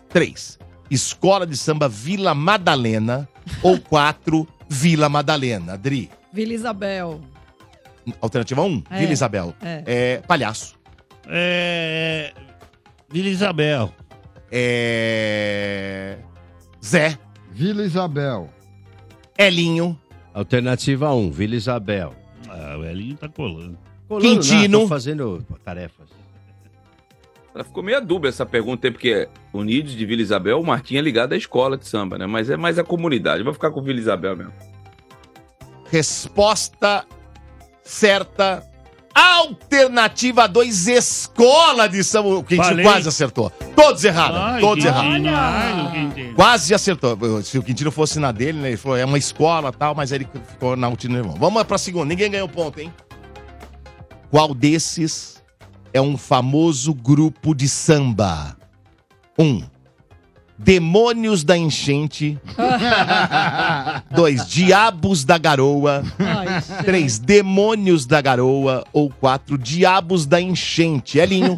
[0.08, 0.58] Três,
[0.90, 3.28] Escola de Samba Vila Madalena.
[3.62, 5.74] Ou quatro, Vila Madalena.
[5.74, 7.20] Adri, Vila Isabel.
[8.22, 9.54] alternativa um, É, Vila Isabel.
[9.62, 9.84] é.
[9.86, 10.74] É, palhaço.
[11.28, 12.32] É.
[13.12, 13.92] Vila Isabel.
[14.52, 16.18] É...
[16.84, 17.18] Zé.
[17.52, 18.50] Vila Isabel.
[19.38, 20.00] Elinho.
[20.34, 22.14] Alternativa 1, Vila Isabel.
[22.48, 23.78] Ah, o Elinho tá colando.
[24.08, 24.68] Colando, Quintino.
[24.68, 26.08] não, tô fazendo tarefas.
[27.54, 31.02] Ela ficou meio dúbia essa pergunta aí, porque Unidos de Vila Isabel, o Martim é
[31.02, 32.28] ligado à escola de samba, né?
[32.28, 33.44] Mas é mais a comunidade.
[33.44, 34.54] Vou ficar com Vila Isabel mesmo.
[35.90, 37.04] Resposta
[37.84, 38.64] certa.
[39.18, 42.30] Alternativa 2, Escola de Samba.
[42.30, 43.50] O Quintino quase acertou.
[43.76, 44.36] Todos erraram.
[44.36, 45.92] Ai, todos Quintino, erraram.
[46.36, 47.42] Quase acertou.
[47.42, 48.68] Se o Quintino fosse na dele, né?
[48.68, 51.36] Ele falou, é uma escola e tal, mas ele ficou na Altino Irmão.
[51.36, 52.06] Vamos pra segunda.
[52.06, 52.94] Ninguém ganhou ponto, hein?
[54.30, 55.42] Qual desses
[55.92, 58.56] é um famoso grupo de samba?
[59.40, 59.64] Um.
[60.58, 62.40] Demônios da Enchente.
[64.12, 64.48] Dois.
[64.48, 66.04] Diabos da Garoa.
[66.84, 67.20] Três.
[67.20, 68.84] Demônios da Garoa.
[68.92, 69.58] Ou quatro.
[69.58, 71.20] Diabos da Enchente.
[71.20, 71.56] Elinho.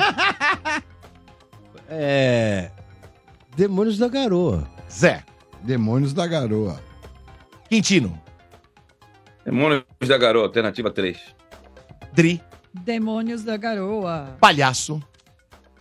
[1.88, 2.72] É.
[3.56, 4.68] Demônios da Garoa.
[4.92, 5.24] Zé.
[5.64, 6.80] Demônios da Garoa.
[7.70, 8.20] Quintino.
[9.46, 11.18] Demônios da Garoa, alternativa 3.
[12.14, 12.42] Dri.
[12.74, 14.38] Demônios da Garoa.
[14.40, 15.02] Palhaço.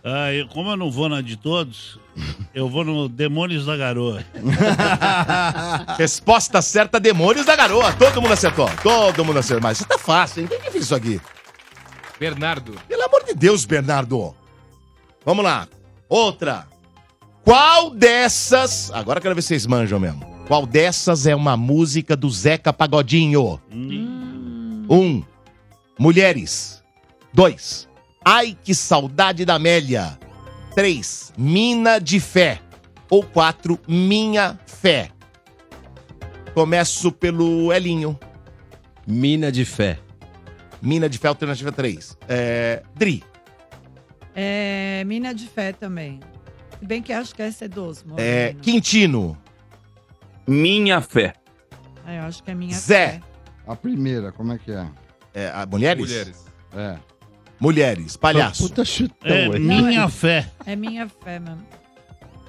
[0.03, 1.99] Ah, eu- como eu não vou na de todos,
[2.53, 4.23] eu vou no Demônios da Garoa.
[5.97, 7.91] Resposta certa, Demônios da Garoa.
[7.93, 8.69] Todo mundo acertou.
[8.81, 9.61] Todo mundo acertou.
[9.63, 10.47] Mas isso tá fácil, hein?
[10.47, 11.19] Quem que fez isso aqui?
[12.19, 12.75] Bernardo.
[12.87, 14.33] Pelo amor de Deus, Bernardo.
[15.25, 15.67] Vamos lá.
[16.07, 16.65] Outra.
[17.43, 18.91] Qual dessas...
[18.93, 20.25] Agora eu quero ver se vocês manjam mesmo.
[20.47, 23.59] Qual dessas é uma música do Zeca Pagodinho?
[23.71, 25.23] Um.
[25.97, 26.81] Mulheres.
[27.33, 27.88] Dois.
[28.31, 30.15] Ai, que saudade da Amélia.
[30.75, 31.33] Três.
[31.35, 32.61] Mina de fé.
[33.09, 33.79] Ou quatro.
[33.87, 35.09] Minha fé.
[36.53, 38.19] Começo pelo Elinho.
[39.07, 39.97] Mina de fé.
[40.79, 42.17] Mina de fé, alternativa 3.
[42.27, 42.83] É...
[42.93, 43.23] Dri.
[44.35, 46.19] É, Mina de Fé também.
[46.79, 48.05] Se bem que acho que essa é dos.
[48.15, 48.55] É...
[48.61, 49.35] Quintino.
[50.47, 51.33] Minha fé.
[52.05, 53.21] É, eu acho que é Minha Zé.
[53.65, 54.87] A primeira, como é que é?
[55.33, 56.07] É, a mulheres?
[56.07, 56.45] Mulheres.
[56.75, 57.08] É.
[57.59, 58.15] Mulheres.
[58.15, 58.63] Palhaço.
[58.69, 60.47] Puta chutão, É minha fé.
[60.65, 61.61] É Minha Fé mesmo.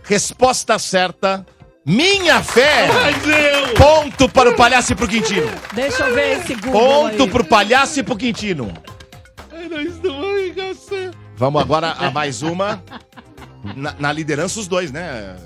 [0.04, 1.44] Resposta certa.
[1.84, 2.88] Minha fé.
[2.90, 3.70] Ai, Deus!
[3.78, 5.50] Ponto para o palhaço e pro Quintino.
[5.72, 7.30] Deixa eu ver esse Google Ponto aí.
[7.30, 8.72] pro palhaço e pro Quintino.
[9.52, 10.88] Ai, nós
[11.36, 12.82] vamos agora a mais uma.
[13.74, 15.36] Na, na liderança, os dois, né?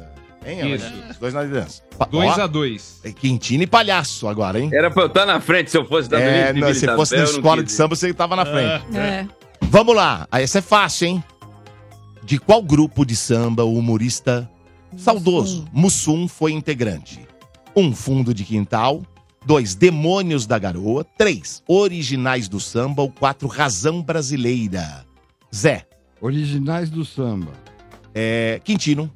[0.45, 0.93] Hein, Isso.
[1.11, 1.83] Os dois na liderança.
[1.97, 4.69] Pa- 2 ó, a 2 é Quintino e palhaço agora, hein?
[4.73, 7.33] Era pra eu estar na frente se eu fosse da É, não, se fosse Isabel,
[7.33, 8.85] na escola de samba, você tava na frente.
[8.97, 9.27] É.
[9.71, 10.27] Vamos lá.
[10.31, 11.25] Aí essa é fácil, hein?
[12.23, 14.51] De qual grupo de samba o humorista
[14.97, 17.27] saudoso Mussum foi integrante?
[17.77, 19.03] Um fundo de quintal.
[19.45, 21.05] Dois, Demônios da Garoa.
[21.19, 23.03] Três, Originais do Samba.
[23.03, 25.05] Ou quatro, Razão Brasileira.
[25.55, 25.87] Zé.
[26.21, 27.53] Originais do samba.
[28.15, 29.13] É, Quintino.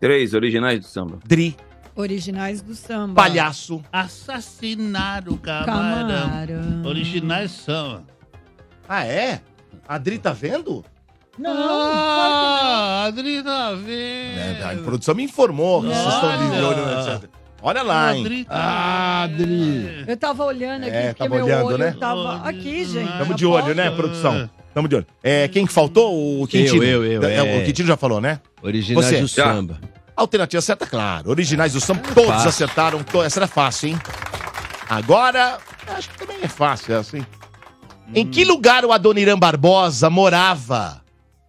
[0.00, 1.18] Três originais do samba.
[1.26, 1.54] Dri.
[1.94, 3.14] Originais do samba.
[3.14, 3.82] Palhaço.
[3.92, 6.28] Assassinaram o camarão.
[6.28, 6.86] Camarão.
[6.86, 8.04] Originais são.
[8.88, 9.40] Ah, é?
[9.88, 10.84] A Dri tá vendo?
[11.38, 13.88] Não, Ah, Adri tá vendo.
[14.38, 17.28] É, a produção me informou que vocês estão de olho, etc.
[17.62, 18.46] Olha lá, hein?
[18.48, 20.04] Ah, Adri.
[20.06, 21.96] Eu tava olhando aqui, É, porque tava meu olhando, olho né?
[21.98, 23.12] tava aqui, gente.
[23.18, 24.48] Tamo de olho, né, produção?
[24.72, 25.06] Tamo de olho.
[25.22, 26.40] É, quem que faltou?
[26.42, 26.82] O Quintino.
[26.82, 27.62] Eu, eu, eu, É, é.
[27.62, 28.40] O Quintino já falou, né?
[28.62, 29.20] Originais Você?
[29.20, 29.44] do Já.
[29.54, 29.80] samba.
[30.14, 31.28] Alternativa certa, claro.
[31.30, 32.48] Originais do samba, todos Fácil.
[32.48, 33.00] acertaram.
[33.24, 33.98] Essa era fácil, hein?
[34.88, 35.58] Agora,
[35.88, 37.24] acho que também é fácil, é assim.
[38.14, 41.02] Em que lugar o Adoniran Barbosa morava?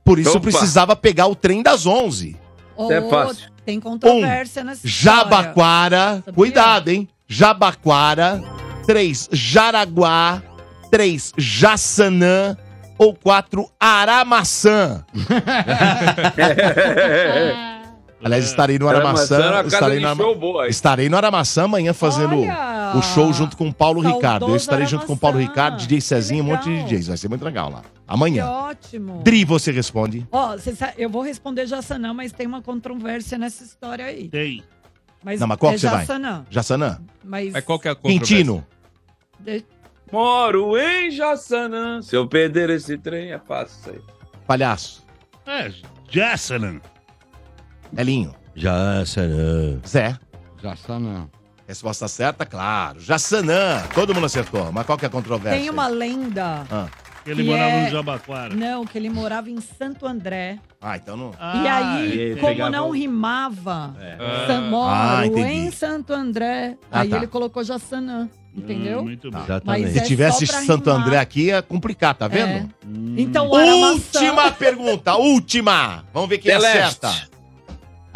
[0.04, 0.42] Por isso Opa.
[0.42, 2.36] precisava pegar o trem das 11.
[2.76, 3.50] Ô, é fácil.
[3.66, 5.20] Tem controvérsia nessa história.
[5.20, 6.24] Jabaquara.
[6.34, 7.08] Cuidado, hein?
[7.28, 8.42] Jabaquara.
[8.86, 9.30] 3.
[9.32, 10.42] Jaraguá.
[10.90, 11.34] 3.
[11.38, 12.56] Jaçanã.
[12.98, 13.70] Ou 4.
[13.80, 15.06] Aramaçã.
[18.24, 19.68] Aliás, estarei no Aramaçã Aramaçã.
[19.68, 22.94] estarei, no show boa estarei no Aramaçã amanhã fazendo Olha!
[22.96, 24.48] o show junto com o Paulo Saudoso Ricardo.
[24.50, 25.38] Eu estarei junto com o Paulo.
[25.38, 26.84] Ricardo, DJ Cezinho, um monte de.
[26.84, 27.08] DJs.
[27.10, 27.82] Vai ser muito legal lá.
[27.82, 28.48] Que Amanhã.
[28.48, 29.22] ótimo.
[29.24, 30.28] Dri, você responde.
[30.32, 34.30] Ó, sabe- eu vou responder Jassanã, mas tem uma controvérsia nessa história aí.
[34.30, 34.64] Tem.
[35.24, 36.06] Mas, Não, mas qual é que você vai?
[36.50, 37.02] Jassanã.
[37.24, 38.36] Mas, Mas qual que é a controvérsia?
[38.38, 38.66] Quintino.
[39.40, 39.66] de-
[40.12, 42.02] Moro em Jaçanã.
[42.02, 44.02] Se eu perder esse trem, é fácil isso aí.
[44.48, 45.06] Palhaço.
[45.46, 45.70] É,
[46.10, 46.80] Jassanan.
[47.96, 48.34] Elinho.
[48.56, 49.80] Jassanã.
[49.88, 50.18] Zé.
[50.62, 51.28] Jassanã.
[51.68, 53.00] Resposta certa, claro.
[53.00, 53.84] Jaçanã.
[53.94, 54.72] Todo mundo acertou.
[54.72, 55.60] Mas qual que é a controvérsia?
[55.60, 56.66] tem uma lenda.
[56.72, 56.88] Ah,
[57.26, 58.56] Ele Que morava é- no Jabaquara.
[58.56, 60.60] Não, que ele morava em Santo André.
[60.82, 61.32] Ah, então não.
[61.32, 61.36] e
[61.68, 64.48] Ah, aí, ele como pegava não rimava, Ah.
[64.48, 66.78] San- moro Ah, em Santo André.
[66.90, 67.18] Ah, aí tá.
[67.18, 68.30] ele colocou Jassanã.
[68.56, 69.02] Entendeu?
[69.02, 69.44] Hum, muito bem.
[69.44, 69.84] Exatamente.
[69.84, 71.06] Mas Se é tivesse Santo rimar.
[71.06, 72.48] André aqui, ia complicar, tá vendo?
[72.50, 72.66] É.
[73.18, 74.20] Então, o Aramaçã...
[74.22, 76.06] Última pergunta, última.
[76.14, 76.78] Vamos ver quem Celeste.
[77.06, 77.37] acerta.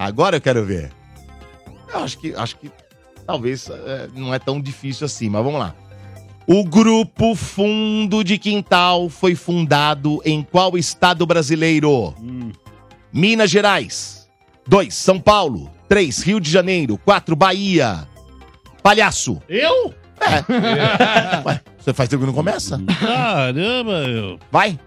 [0.02, 0.92] Agora eu quero ver.
[1.94, 2.72] Eu acho que, acho que
[3.28, 5.76] talvez é, não é tão difícil assim, mas vamos lá.
[6.48, 12.16] O grupo Fundo de Quintal foi fundado em qual estado brasileiro?
[12.20, 12.52] Hum.
[13.14, 14.28] Minas Gerais.
[14.68, 14.92] 2.
[14.92, 15.70] São Paulo.
[15.88, 16.24] 3.
[16.24, 16.98] Rio de Janeiro.
[16.98, 17.36] 4.
[17.36, 18.08] Bahia.
[18.82, 19.40] Palhaço.
[19.48, 19.94] Eu?
[21.46, 22.82] Ué, você faz tempo que não começa?
[23.00, 24.40] Caramba, eu.
[24.52, 24.80] Vai.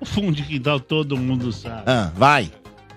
[0.00, 1.82] O fundo de quintal todo mundo sabe.
[1.84, 2.50] Ah, vai.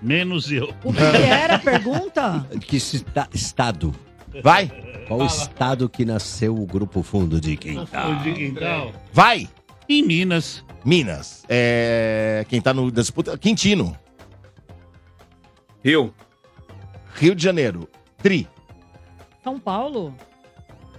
[0.04, 0.74] Menos eu.
[0.84, 2.46] O que, era a pergunta?
[2.60, 3.94] Que esta- estado?
[4.42, 4.70] Vai.
[5.08, 7.86] Qual estado que nasceu o Grupo Fundo de Quintal?
[8.08, 8.92] Fundo de quintal.
[9.12, 9.48] Vai.
[9.88, 10.62] Em Minas.
[10.84, 11.44] Minas.
[11.48, 12.44] É...
[12.48, 13.38] Quem tá no disputa?
[13.38, 13.96] Quintino.
[15.82, 16.12] Rio.
[17.14, 17.88] Rio de Janeiro.
[18.18, 18.46] Tri.
[19.42, 20.14] São Paulo?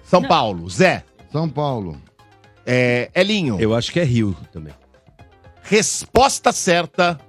[0.04, 0.30] São Não.
[0.30, 0.70] Paulo.
[0.70, 1.04] Zé.
[1.32, 2.00] São Paulo.
[2.66, 3.12] É...
[3.14, 3.60] Elinho.
[3.60, 4.74] Eu acho que é Rio também.
[5.64, 7.20] Resposta certa.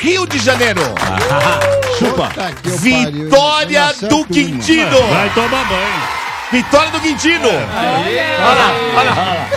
[0.00, 0.80] Rio de Janeiro.
[1.98, 2.28] Chupa.
[2.64, 4.24] Eu pariu, Vitória do.
[4.26, 5.02] Quintino.
[5.08, 6.18] Vai tomar banho.
[6.52, 7.48] Vitória do Quintino.
[7.48, 9.48] Olha lá, olha lá.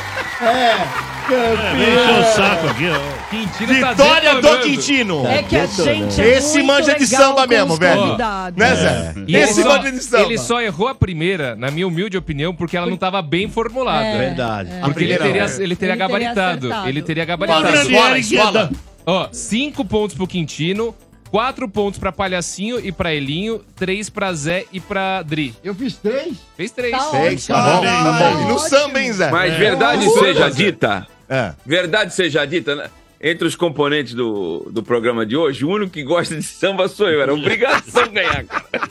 [0.42, 0.76] É,
[1.78, 3.30] vem encher o saco aqui, ó.
[3.30, 4.64] Quintino tá Vitória do detonando.
[4.64, 5.28] Quintino.
[5.28, 8.18] É que a gente é Esse muito manja de samba mesmo, velho.
[8.56, 9.14] Né, Zé?
[9.28, 10.24] E ele Esse só, manja de samba.
[10.24, 14.04] ele só errou a primeira, na minha humilde opinião, porque ela não estava bem formulada.
[14.08, 14.70] É, Verdade.
[14.84, 16.70] Porque ele teria, ele teria gabaritado.
[16.88, 17.70] ele teria gabaritado.
[17.76, 18.72] Escola, escola.
[19.06, 20.96] Ó, cinco pontos pro Quintino,
[21.30, 25.54] quatro pontos pra Palhacinho e pra Elinho, três pra Zé e pra Dri.
[25.64, 26.38] Eu fiz três.
[26.56, 26.92] Fez três.
[26.92, 27.56] Tá ótimo.
[27.58, 28.42] tá bom, tá bom.
[28.42, 29.32] E no samba, hein, Zé?
[29.32, 29.58] Mas É.
[29.58, 31.54] verdade seja dita, É.
[31.66, 32.90] verdade seja dita, né?
[33.24, 37.08] entre os componentes do, do programa de hoje, o único que gosta de samba sou
[37.08, 37.22] eu.
[37.22, 38.90] Era obrigação ganhar, cara.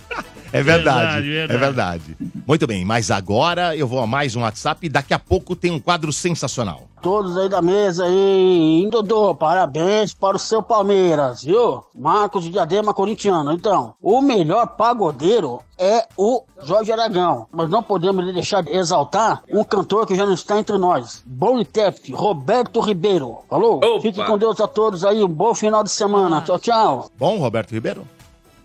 [0.52, 1.52] É verdade, Verdade, verdade.
[1.55, 2.16] é verdade.
[2.47, 5.70] Muito bem, mas agora eu vou a mais um WhatsApp e daqui a pouco tem
[5.70, 6.82] um quadro sensacional.
[7.01, 9.35] Todos aí da mesa aí, Dodô?
[9.35, 11.82] Parabéns para o seu Palmeiras, viu?
[11.94, 13.52] Marcos de Diadema Corintiano.
[13.52, 17.47] Então, o melhor pagodeiro é o Jorge Aragão.
[17.51, 21.22] Mas não podemos deixar de exaltar um cantor que já não está entre nós.
[21.24, 23.39] Bom intérprete, Roberto Ribeiro.
[23.48, 23.77] Falou?
[23.78, 24.01] Opa.
[24.02, 25.22] Fique com Deus a todos aí.
[25.24, 26.43] Um bom final de semana.
[26.43, 27.10] Tchau, tchau.
[27.18, 28.06] Bom, Roberto Ribeiro?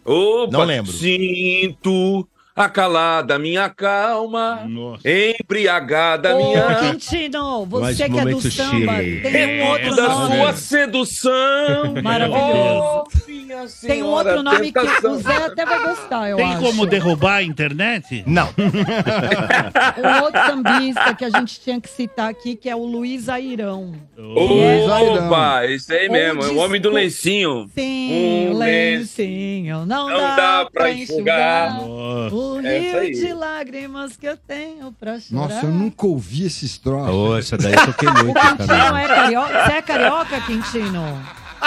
[0.06, 0.92] Opa, Não lembro.
[0.92, 5.02] Sinto acalada minha calma, Nossa.
[5.06, 6.76] embriagada Ô, minha.
[6.76, 9.22] Quintino, você que é do samba, Chile.
[9.22, 10.36] tem um outro da nome.
[10.38, 11.32] sua sedução.
[12.02, 13.04] Maravilhoso.
[13.04, 13.26] Oh,
[13.88, 16.62] Tem um outro nome que o Zé até vai gostar, eu Tem acho.
[16.62, 18.24] como derrubar a internet?
[18.26, 18.50] Não.
[19.98, 23.94] Um outro sambista que a gente tinha que citar aqui, que é o Luiz Airão.
[24.18, 27.70] Opa, isso aí mesmo, é o homem do lencinho.
[27.74, 31.76] Sim, Um lencinho, não, não dá, dá pra pra enxugar.
[31.78, 32.30] enxugar.
[32.54, 33.12] O Essa rio aí.
[33.14, 35.42] de lágrimas que eu tenho pra chorar.
[35.50, 37.14] Nossa, eu nunca ouvi esses troços.
[37.14, 39.66] Ô, essa daí eu toquei muito O Quintino é carioca?
[39.66, 41.02] Você é carioca, Quintino?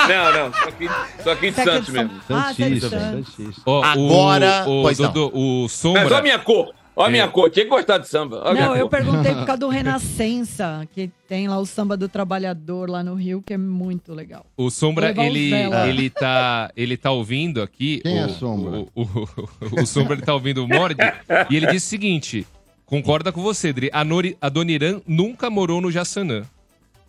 [0.09, 0.89] Não, não, só aqui,
[1.25, 2.11] só aqui de é Santos mesmo.
[2.31, 3.63] Ah, é Santíssimo.
[3.67, 5.13] Ó, o- Agora- o, Pois não.
[5.35, 6.03] O Sombra...
[6.03, 8.43] Mas olha a minha cor, olha a minha cor, tinha que gostar de samba.
[8.45, 8.99] Olha Não, eu cor.
[8.99, 13.43] perguntei por causa do Renascença, que tem lá o samba do trabalhador lá no Rio,
[13.45, 14.45] que é muito legal.
[14.57, 15.53] O Sombra, Levar ele,
[15.89, 18.01] ele, tá, ele tá ouvindo aqui.
[18.05, 18.79] Quem o, é Sombra?
[18.81, 20.97] O, o, o, o Sombra ele tá ouvindo o Mord
[21.51, 22.47] e ele disse o seguinte:
[22.85, 23.91] concorda com você, Dri.
[23.93, 26.43] A, Nori, a Dona Irã nunca morou no Jaçanã.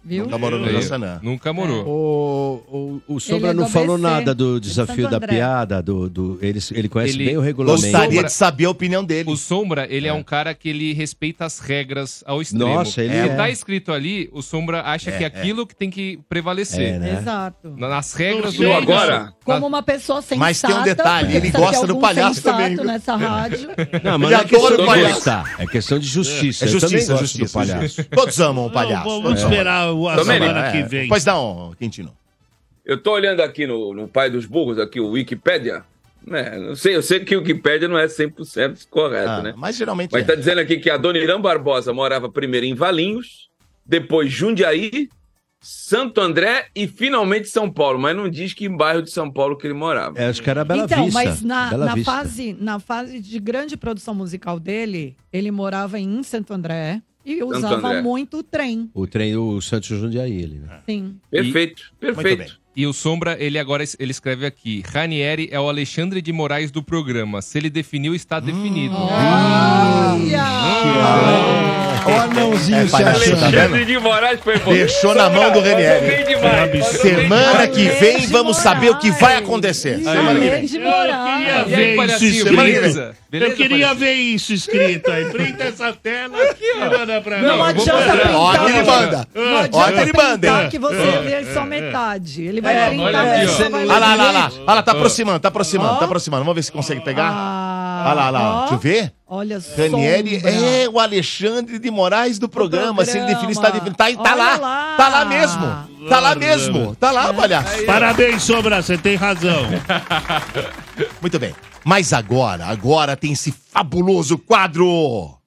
[0.03, 0.23] Viu?
[0.23, 1.19] Nunca morou no Jaçanã.
[1.21, 1.85] Nunca morou.
[1.85, 5.81] O, o, o Sombra é do não falou ABC, nada do de desafio da piada,
[5.83, 7.81] do, do, ele, ele conhece Ele bem o regulamento.
[7.83, 9.29] Gostaria de saber a opinião dele.
[9.29, 10.13] O Sombra, ele é.
[10.13, 12.65] um cara que ele respeita as regras ao extremo.
[12.75, 13.35] Nossa, ele Se é.
[13.35, 16.93] tá escrito ali, o Sombra acha É, que é aquilo que tem que prevalecer.
[16.95, 17.17] É, né?
[17.19, 17.69] Exato.
[17.77, 19.33] Nas regras Viu agora?
[19.43, 20.39] Como uma pessoa sensata.
[20.39, 22.85] Mas tem um detalhe, ele gosta do palhaço também, viu?
[22.85, 23.69] nessa rádio.
[24.03, 25.13] Não, mas Ele não é questão adora de o palhaço.
[25.15, 26.65] gostar, é questão de justiça.
[26.65, 27.45] É Eu também justiça, justiça.
[27.45, 28.03] do palhaço.
[28.05, 29.03] Todos amam o palhaço.
[29.21, 29.43] Vamos É.
[29.43, 30.83] esperar o- a Domênico, semana que É.
[30.83, 31.07] vem.
[31.07, 32.15] Pois não, Quintino.
[32.85, 35.83] Eu tô olhando aqui no, no Pai dos Burros, aqui, o Wikipédia.
[36.31, 39.53] É, eu, sei, eu sei que o Wikipédia não é 100% correto, Ah, né?
[39.55, 40.25] Mas geralmente Mas é.
[40.25, 43.49] tá dizendo aqui que a Dona Irã Barbosa morava primeiro em Valinhos,
[43.85, 45.07] depois Jundiaí,
[45.61, 47.99] Santo André e finalmente São Paulo.
[47.99, 50.17] Mas não diz que em bairro de São Paulo que ele morava.
[50.19, 51.23] É, acho que era Bela então, Vista.
[51.23, 52.11] mas na, Bela na Vista.
[52.11, 57.89] fase, na fase de grande produção musical dele, ele morava em Santo André e usava
[57.89, 58.01] André.
[58.01, 58.89] muito o trem.
[58.93, 60.79] O trem do Santos Jundiaí, ele, né?
[60.85, 61.15] Sim.
[61.29, 62.59] Perfeito, perfeito.
[62.75, 66.81] E o Sombra, ele agora ele escreve aqui: Ranieri é o Alexandre de Moraes do
[66.81, 67.41] programa.
[67.41, 68.95] Se ele definiu, está definido.
[68.95, 70.29] Olha
[72.09, 74.73] o anãozinho É, se tá Alexandre de Moraes foi bom.
[74.73, 75.59] Deixou na mão do.
[75.59, 76.87] Gostei demais.
[76.87, 79.99] Semana que vem vamos saber o que vai acontecer.
[79.99, 80.65] Semana que vem.
[80.65, 82.95] de Eu Moraes.
[83.29, 83.51] Beleza?
[83.51, 83.99] Eu queria palhacinho?
[83.99, 85.25] ver isso escrito aí.
[85.25, 87.45] Printa essa tela aqui, e manda pra mim.
[87.45, 88.35] Não adianta printar.
[88.35, 89.27] Ó, aqui ele manda.
[89.35, 90.67] Não adianta ele manda.
[90.69, 92.43] que você lê só metade.
[92.43, 93.49] Ele vai É, printar olha aqui, ó.
[93.55, 94.83] só vai Olha lá, olha lá, olha lá.
[94.83, 96.43] tá aproximando, tá aproximando, tá aproximando.
[96.43, 97.29] Vamos ver se consegue pegar.
[97.31, 98.59] Ah, Olha lá, olha lá.
[98.61, 99.13] Deixa eu ver.
[99.27, 99.75] Olha só.
[99.81, 103.03] Ranieri é o Alexandre de Moraes do programa.
[103.05, 103.95] Se ele definir, está definido.
[103.95, 104.57] Tá, tá Olha lá.
[104.57, 104.93] lá.
[104.97, 105.89] Tá lá mesmo.
[106.07, 106.95] Tá lá mesmo.
[106.95, 107.85] Tá lá, palhaço.
[107.85, 109.65] Parabéns, Sombra, você tem razão.
[111.21, 111.53] Muito bem.
[111.83, 115.37] Mas agora, agora tem esse fabuloso quadro.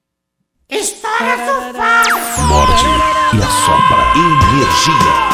[0.69, 1.73] História do.
[2.47, 2.85] Morde
[3.33, 5.32] e assopra energia.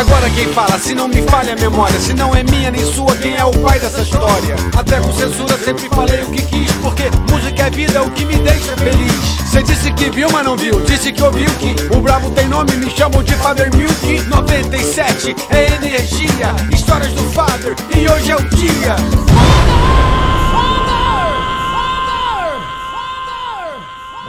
[0.00, 3.14] Agora quem fala, se não me falha a memória, se não é minha nem sua,
[3.16, 4.56] quem é o pai dessa história?
[4.74, 8.24] Até com censura sempre falei o que quis, porque música é vida, é o que
[8.24, 9.12] me deixa feliz.
[9.52, 12.72] Cê disse que viu, mas não viu, disse que ouviu que o brabo tem nome,
[12.78, 14.22] me chamam de Father Milk.
[14.26, 18.96] 97 é energia, histórias do Father, e hoje é o dia.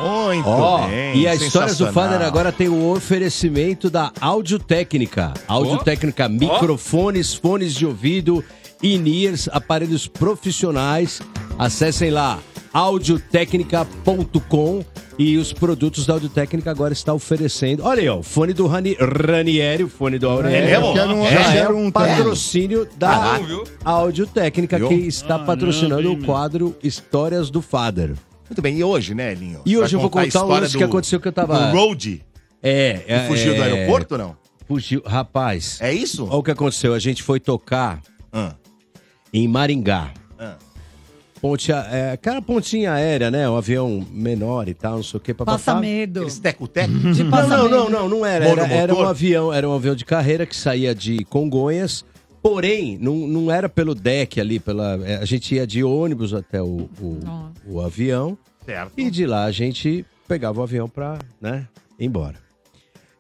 [0.02, 1.18] Muito Ó, bem.
[1.18, 1.92] e a história do.
[1.92, 5.34] Father agora tem o oferecimento da Audiotécnica.
[5.48, 8.44] Audiotécnica, microfones, fones de ouvido,
[8.82, 11.22] in-ears, aparelhos profissionais.
[11.60, 12.40] Acessem lá
[12.74, 14.84] audiotécnica.com
[15.20, 17.84] e os produtos da Audiotécnica agora está oferecendo.
[17.84, 20.90] Olha aí, ó, o fone do Rani, Ranieri, o fone do Aurélio.
[20.90, 20.94] É?
[20.94, 23.40] Quero um- Já é quero um um patrocínio da.
[23.84, 28.14] Audiotécnica que está Ah, patrocinando o quadro Histórias do Father.
[28.52, 28.78] Muito bem.
[28.78, 29.62] E hoje, né, Elinho?
[29.66, 32.22] E hoje eu vou contar um história lance que aconteceu que eu tava- Do Road.
[32.62, 34.36] É, é fugiu do é- aeroporto ou não?
[34.68, 35.80] Fugiu, rapaz.
[35.80, 36.26] É isso?
[36.26, 36.94] Olha o que aconteceu.
[36.94, 38.02] A gente foi tocar
[38.32, 38.56] Ah,
[39.34, 40.12] em Maringá.
[40.38, 40.56] ah.
[41.42, 43.50] Ponte, a- é, aquela pontinha aérea, né?
[43.50, 45.34] Um avião menor e tal, não sei o que.
[45.34, 46.20] Passa medo.
[46.20, 46.92] Aqueles teco-teco?
[46.92, 48.46] Não, não, não, não, não era.
[48.46, 52.04] Era, era um avião, era um avião de carreira que saía de Congonhas.
[52.42, 55.00] Porém, não, não era pelo deck ali, pela.
[55.08, 57.20] é, A gente ia de ônibus até o, o,
[57.68, 58.38] o avião.
[58.66, 58.94] Certo.
[58.98, 61.68] E de lá a gente pegava o avião pra, né,
[62.00, 62.36] ir embora.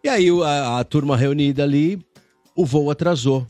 [0.03, 1.99] E aí a, a turma reunida ali,
[2.55, 3.45] o voo atrasou.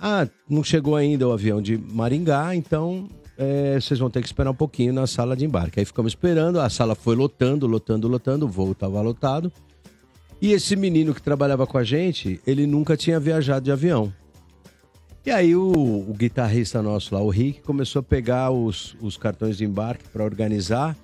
[0.00, 3.08] Ah, não chegou ainda o avião de Maringá, então
[3.38, 5.78] é, vocês vão ter que esperar um pouquinho na sala de embarque.
[5.80, 9.52] Aí ficamos esperando, a sala foi lotando, lotando, lotando, o voo estava lotado.
[10.42, 14.12] E esse menino que trabalhava com a gente, ele nunca tinha viajado de avião.
[15.24, 19.58] E aí o, o guitarrista nosso lá, o Rick, começou a pegar os, os cartões
[19.58, 20.96] de embarque para organizar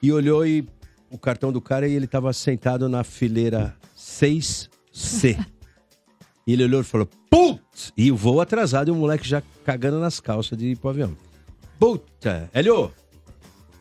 [0.00, 0.64] e olhou e
[1.10, 5.36] o cartão do cara e ele tava sentado na fileira 6C.
[6.46, 7.92] E ele olhou e falou, putz!
[7.94, 11.14] E o voo atrasado e o moleque já cagando nas calças de ir pro avião.
[11.78, 12.48] Puta!
[12.54, 12.90] Hélio!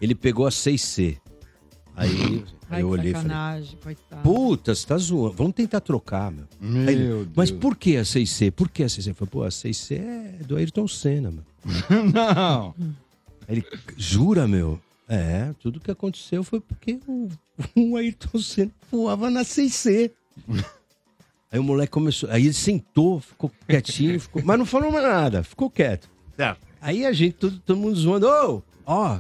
[0.02, 1.18] Ele pegou a 6C.
[1.96, 4.22] Aí Ai, eu olhei e falei, coitado.
[4.24, 5.36] Puta, você tá zoando.
[5.36, 6.46] Vamos tentar trocar, meu.
[6.60, 7.28] Meu Aí ele, Deus.
[7.36, 8.52] Mas por que a 6C?
[8.52, 9.08] Por que a 6C?
[9.08, 11.44] Eu falei, pô, a 6C é do Ayrton Senna, meu.
[12.14, 12.76] Não.
[13.48, 13.66] Aí ele,
[13.96, 14.80] jura, meu?
[15.08, 17.30] É, tudo que aconteceu foi porque o,
[17.76, 20.12] o Ayrton Senna voava na 6C.
[21.50, 25.44] Aí o moleque começou, aí ele sentou, ficou quietinho, ficou, mas não falou mais nada,
[25.44, 26.10] ficou quieto.
[26.36, 26.60] Certo.
[26.82, 29.20] Aí a gente, todo, todo mundo zoando, ô, ó,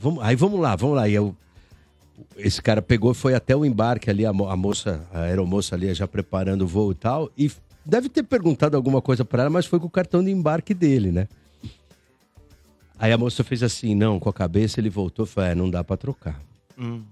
[0.00, 1.06] vamos, aí vamos lá, vamos lá.
[1.06, 1.36] E eu,
[2.36, 5.92] esse cara pegou foi até o embarque ali, a, mo- a moça, a aeromoça ali
[5.94, 7.50] já preparando o voo e tal, e
[7.84, 11.10] deve ter perguntado alguma coisa pra ela, mas foi com o cartão de embarque dele,
[11.12, 11.28] né?
[12.98, 15.68] Aí a moça fez assim, não, com a cabeça, ele voltou e falou, é, não
[15.70, 16.40] dá pra trocar.
[16.78, 17.02] Hum.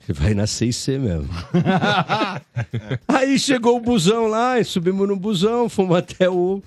[0.00, 1.28] Você vai na 6C mesmo.
[3.08, 6.62] Aí chegou o busão lá, e subimos no busão, fomos até o,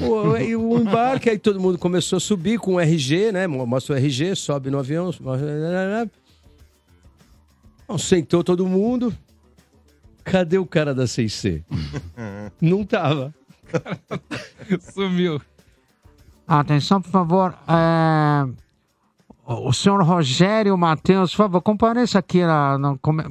[0.00, 3.46] o, o embarque, aí todo mundo começou a subir com o RG, né?
[3.46, 5.10] Mostra o RG, sobe no avião.
[7.86, 9.14] Bom, sentou todo mundo.
[10.22, 11.62] Cadê o cara da 6C?
[12.60, 13.34] Não tava.
[14.92, 15.40] Sumiu.
[16.46, 17.54] Atenção, por favor.
[17.68, 18.46] é,
[19.46, 23.24] O senhor Rogério Matheus, por favor, compareça aqui na, come-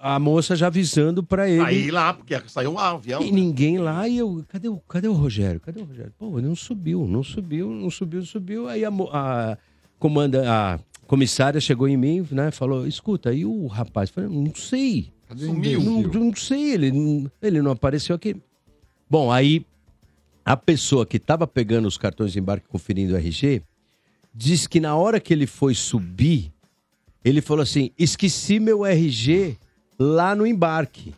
[0.00, 1.62] A moça já avisando pra ele.
[1.62, 3.22] Aí lá, porque saiu um avião.
[3.22, 5.60] E ninguém lá, e eu, cadê o, cadê o Rogério?
[5.60, 6.12] Cadê o Rogério?
[6.18, 8.68] Pô, ele não subiu, não subiu, não subiu, não subiu.
[8.68, 9.58] Aí a, a
[9.98, 10.78] comanda, a
[11.08, 12.52] comissária chegou em mim, né?
[12.52, 14.10] Falou, escuta, e o rapaz?
[14.10, 15.10] Falei, não sei.
[15.36, 15.80] Sumiu.
[15.82, 18.36] Não, não sei, ele, não- ele não apareceu aqui.
[19.10, 19.66] Bom, aí
[20.44, 23.62] a pessoa que estava pegando os cartões de embarque conferindo o RG
[24.34, 26.52] diz que na hora que ele foi subir,
[27.24, 29.56] ele falou assim: esqueci meu RG
[29.98, 31.12] lá no embarque.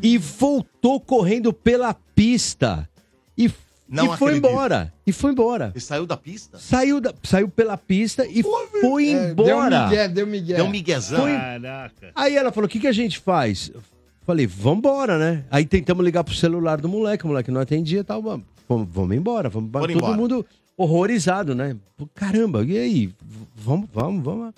[0.00, 2.88] E voltou correndo pela pista.
[3.36, 3.50] E,
[3.92, 4.48] Não e foi acredito.
[4.50, 4.92] embora.
[5.06, 5.70] E foi embora.
[5.74, 6.58] Ele saiu da pista?
[6.58, 9.68] Saiu, da- saiu pela pista e foi É, embora.
[9.80, 10.54] Deu migué, deu migué.
[10.56, 11.20] Deu um miguezão.
[11.20, 12.10] Foi- Caraca.
[12.14, 13.70] Aí ela falou: o que, que a gente faz?
[13.74, 13.82] Eu
[14.24, 15.44] Falei, vambora, né?
[15.50, 18.22] Aí tentamos ligar pro celular do moleque, o moleque não atendia e tal.
[18.22, 19.82] Vamos, vamos, embora, vamos embora.
[19.84, 20.16] Foram Todo embora.
[20.20, 20.46] mundo
[20.76, 21.76] horrorizado, né?
[22.14, 23.10] Caramba, e aí?
[23.56, 24.54] Vamos, vamos, vamos.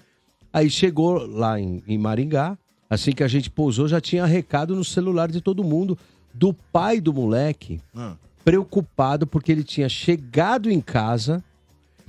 [0.53, 2.57] Aí chegou lá em, em Maringá,
[2.91, 5.99] assim que a gente pousou, já tinha recado no celular de todo mundo,
[6.33, 8.15] do pai do moleque, Ah.
[8.45, 11.43] Preocupado porque ele tinha chegado em casa,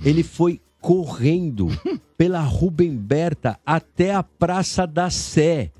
[0.04, 1.68] ele foi correndo
[2.16, 5.70] pela Rubem Berta até a Praça da Sé.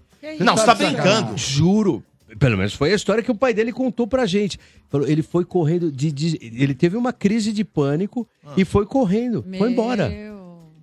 [0.41, 1.37] Não, você tá brincando.
[1.37, 2.03] Juro.
[2.39, 4.59] Pelo menos foi a história que o pai dele contou pra gente.
[4.91, 8.27] Falou, ele foi correndo de, de- ele teve uma crise de pânico
[8.57, 10.09] e foi correndo, foi embora.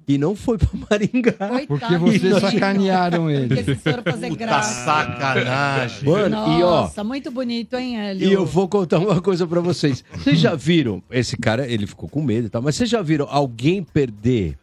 [0.07, 1.33] E não foi pra Maringá.
[1.67, 3.47] Porque vocês sacanearam ele.
[3.55, 4.85] Porque esse senhor fazer graça.
[4.85, 6.09] Sacanagem.
[6.09, 8.27] Mano, e ó, Nossa, muito bonito, hein, Hélio?
[8.29, 10.03] e eu vou contar uma coisa pra vocês.
[10.13, 13.27] Vocês já viram, esse cara, ele ficou com medo e tal, mas vocês já viram
[13.29, 14.57] alguém perder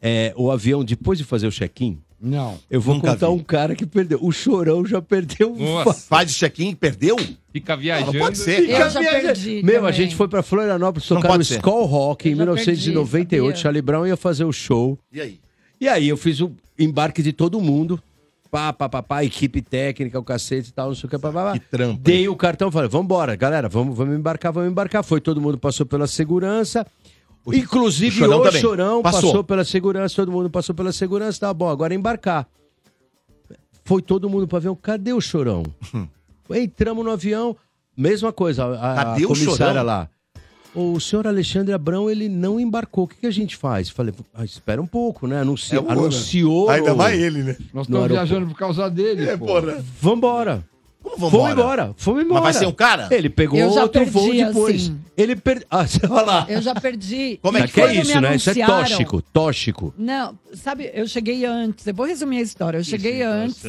[0.00, 1.98] é, o avião depois de fazer o check-in?
[2.20, 2.58] Não.
[2.70, 3.32] Eu vou Nunca contar vi.
[3.32, 4.18] um cara que perdeu.
[4.22, 5.54] O Chorão já perdeu.
[5.56, 5.94] Nossa.
[6.08, 7.16] Faz de check-in, perdeu?
[7.52, 8.12] Fica viajando.
[8.12, 8.90] Não pode ser, Eu cara.
[8.90, 9.92] já perdi Meu, a também.
[9.94, 11.42] gente foi pra Florianópolis tocar no.
[11.42, 13.46] Skull Rock em Eu já 1998.
[13.46, 13.60] perdi?
[13.60, 14.98] Charlie Brown ia fazer o show.
[15.12, 15.40] E aí?
[15.80, 17.98] E aí eu fiz o embarque de todo mundo.
[18.50, 21.30] Pá, pá, pá, pá, equipe técnica, o cacete e tal, não sei o que, pá,
[21.32, 21.52] pá, pá.
[21.52, 22.00] Que trampo.
[22.02, 25.04] Dei o cartão, falei, vambora, galera, vamos, vamos embarcar, vamos embarcar.
[25.04, 26.84] Foi, todo mundo passou pela segurança.
[27.46, 28.52] Inclusive o Chorão o.
[28.52, 29.20] Chorão passou.
[29.30, 29.44] Passou.
[29.44, 32.46] pela segurança, todo mundo passou pela segurança, tá bom, agora embarcar.
[33.84, 35.62] Foi todo mundo pro avião, cadê o Chorão?
[36.54, 37.56] Entramos no avião,
[37.96, 39.84] mesma coisa, a, a Cadê o comissária Chorão?
[39.84, 40.08] lá.
[40.72, 43.02] O senhor Alexandre Abrão, ele não embarcou.
[43.04, 43.88] O que, que a gente faz?
[43.88, 45.40] Falei, ah, espera um pouco, né?
[45.40, 45.82] Anunciou.
[45.82, 47.56] É o- anunciou Ainda mais ele, né?
[47.74, 49.46] Nós estamos viajando por causa dele, É, pô.
[49.46, 49.84] porra.
[50.00, 50.64] Vambora.
[51.10, 51.52] Como Fomos vambora?
[51.82, 51.94] embora.
[51.96, 52.40] Fomos embora.
[52.42, 53.08] Mas vai ser um cara?
[53.10, 54.82] Ele pegou Eu já outro perdi, voo depois.
[54.82, 55.00] assim.
[55.16, 55.66] Ele perdeu.
[55.70, 56.46] Ah, você vai lá.
[56.48, 57.38] Eu já perdi.
[57.42, 58.36] Como é que é me isso, né?
[58.36, 59.22] Isso é anunciaram- tóxico.
[59.22, 59.94] Tóxico.
[59.98, 61.86] Não, sabe, eu cheguei antes.
[61.86, 62.78] Eu vou resumir a história.
[62.78, 63.62] Eu cheguei antes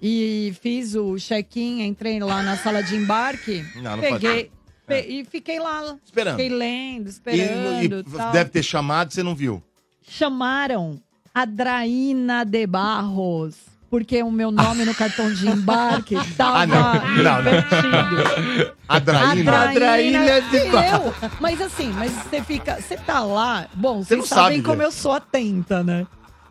[0.00, 4.50] e fiz o check-in, entrei lá na sala de embarque, Não, não peguei
[4.86, 5.96] pe- e fiquei lá.
[6.04, 6.36] Esperando.
[6.36, 8.00] Fiquei lendo, E, esperando.
[8.00, 8.32] e tal.
[8.32, 9.62] deve ter chamado, você não viu.
[10.06, 11.00] Chamaram
[11.34, 13.54] a Draína de Barros,
[13.92, 16.94] porque o meu nome no cartão de embarque estava Ah, não.
[16.94, 17.50] Não, não.
[17.52, 18.72] invertido.
[18.88, 19.52] A Draína.
[19.52, 21.30] A Draína de eu.
[21.38, 22.80] Mas assim, mas você fica.
[22.80, 23.66] Você tá lá.
[23.74, 24.86] Bom, Você vocês sabem sabe, como velho.
[24.88, 26.06] eu sou atenta, né?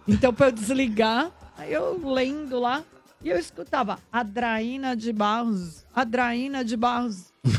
[0.07, 1.31] Então, pra eu desligar,
[1.67, 2.83] eu lendo lá.
[3.23, 5.83] E eu escutava Adraína de Barros.
[5.95, 7.33] Adraína de Barros.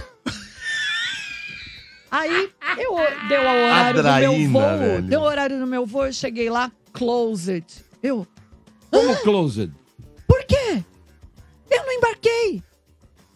[2.09, 2.95] Aí eu
[3.29, 4.79] deu o horário do meu Adraína, voo.
[4.79, 5.03] velho.
[5.03, 7.85] Deu o horário do meu voo, eu cheguei lá, closet.
[8.01, 8.25] Eu.
[8.93, 9.73] Como closed?
[10.27, 10.83] Por quê?
[11.71, 12.63] Eu não embarquei.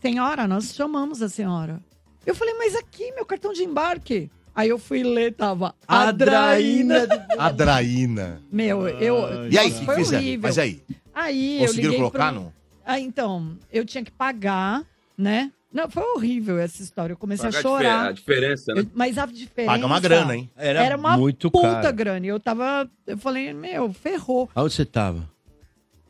[0.01, 1.81] Senhora, nós chamamos a senhora.
[2.25, 4.31] Eu falei, mas aqui, meu cartão de embarque.
[4.55, 7.07] Aí eu fui ler, tava Adraína.
[7.39, 8.41] Adraína.
[8.51, 9.51] Meu, eu.
[9.51, 10.23] E aí, o que foi fizeram?
[10.23, 10.49] horrível.
[10.49, 10.83] Mas aí?
[11.15, 12.41] Aí Conseguiram eu liguei colocar, pro...
[12.43, 12.53] não?
[12.85, 14.85] Ah, então, eu tinha que pagar,
[15.17, 15.51] né?
[15.73, 17.13] Não, foi horrível essa história.
[17.13, 18.07] Eu comecei Pagar a chorar.
[18.09, 18.81] a diferença, né?
[18.81, 19.73] Eu- mas a diferença.
[19.73, 20.51] Paga uma grana, hein?
[20.57, 21.97] Era, Era uma muito puta caro.
[21.97, 22.25] grana.
[22.25, 22.89] E eu tava.
[23.07, 24.49] Eu falei, meu, ferrou.
[24.55, 25.29] Aonde você tava?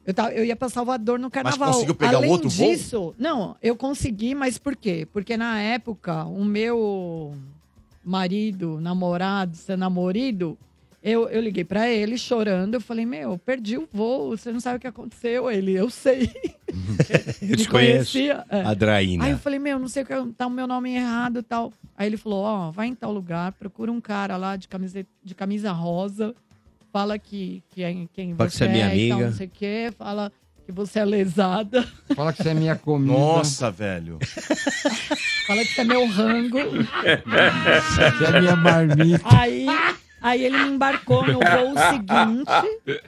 [0.06, 1.72] Eu, tava, eu ia pra Salvador no carnaval.
[1.72, 2.68] conseguiu pegar Além outro voo?
[2.68, 5.06] disso, não, eu consegui, mas por quê?
[5.12, 7.34] Porque na época, o meu
[8.04, 10.56] marido, namorado, seu namorado,
[11.02, 12.74] eu, eu liguei pra ele chorando.
[12.74, 15.50] Eu falei, meu, perdi o voo, você não sabe o que aconteceu.
[15.50, 16.30] Ele, eu sei.
[17.40, 18.12] Eu te conheço.
[18.12, 18.62] conhecia, é.
[18.62, 19.24] Adraína.
[19.24, 21.72] Aí eu falei, meu, não sei o que, tá o meu nome errado e tal.
[21.96, 25.34] Aí ele falou, ó, vai em tal lugar, procura um cara lá de camisa, de
[25.34, 26.34] camisa rosa,
[26.96, 29.26] fala que, que é quem Fala que você você é minha tal, amiga.
[29.30, 30.32] não sei o quê, fala
[30.64, 33.12] que você é lesada, Fala que você é minha comida.
[33.12, 34.18] Nossa, velho.
[35.46, 36.58] fala que você é meu rango.
[36.58, 39.20] Você é minha marmita.
[39.24, 39.66] Aí,
[40.22, 43.02] aí ele me embarcou no voo seguinte.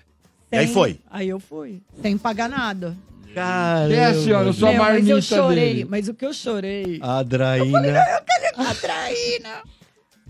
[0.53, 1.01] E aí sem- foi?
[1.11, 2.95] Aí eu fui, sem pagar nada.
[3.35, 3.95] Caramba.
[3.95, 5.87] É, senhora, eu sou a Meu, mas marmita eu chorei, dele.
[5.89, 6.99] mas o que eu chorei...
[7.03, 7.79] Adraína.
[7.89, 9.63] Eu quero Atraína.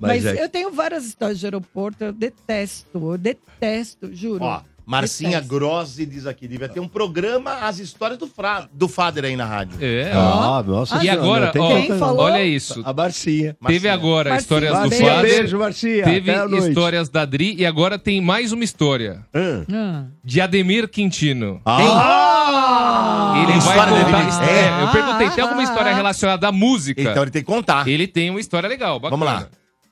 [0.00, 4.44] Mas Mas, é- eu tenho várias histórias de aeroporto, eu detesto, eu detesto, juro.
[4.44, 5.48] Ó, Marcinha Detesto.
[5.54, 8.66] Grossi diz aqui, devia ter um programa As Histórias do, Fra...
[8.72, 9.76] do Fader aí na rádio.
[9.82, 12.16] É, Ah, nossa E senhora, agora, tem ó, tanta, não.
[12.16, 12.80] olha isso.
[12.86, 13.54] A Marcinha.
[13.66, 15.04] Teve agora Marcinha, histórias do beijo.
[15.04, 15.22] Fader.
[15.40, 16.04] Beijo, Marcinha.
[16.04, 19.26] Teve histórias da Dri e agora tem mais uma história.
[19.34, 20.06] Ah.
[20.24, 21.60] De Ademir Quintino.
[21.66, 23.34] Ah!
[23.36, 24.28] Ele Tem vai história contar.
[24.28, 24.60] histó- É.
[24.80, 27.02] é, eu perguntei, tem alguma história relacionada à música?
[27.02, 27.86] Então ele tem que contar.
[27.86, 29.10] Ele tem uma história legal, bacana.
[29.10, 29.48] Vamos lá.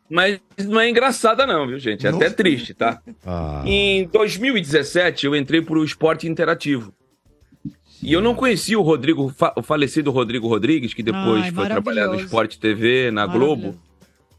[0.08, 2.06] Mas não é engraçada, não, viu, gente?
[2.06, 3.00] É até triste, tá?
[3.24, 3.62] Ah.
[3.66, 6.92] Em 2017, eu entrei pro esporte interativo.
[8.02, 12.06] E eu não conhecia o Rodrigo, o falecido Rodrigo Rodrigues, que depois Ai, foi trabalhar
[12.08, 12.14] no.
[12.14, 13.74] Esporte TV, na Globo.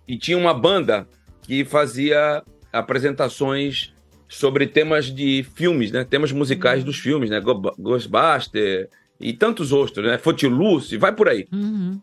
[0.07, 1.07] E tinha uma banda
[1.41, 3.93] que fazia apresentações
[4.29, 6.03] sobre temas de filmes, né?
[6.03, 7.39] Temas musicais dos filmes, né?
[7.39, 8.89] Go- Ghostbuster
[9.19, 10.17] e tantos outros, né?
[10.17, 11.47] Footloose, vai por aí.
[11.51, 11.99] Uhum.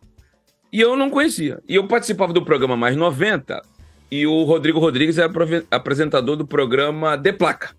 [0.74, 1.62] E eu não conhecia.
[1.68, 3.62] E eu participava do programa Mais 90
[4.10, 7.76] e o Rodrigo Rodrigues é aprove- apresentador do programa De Placa.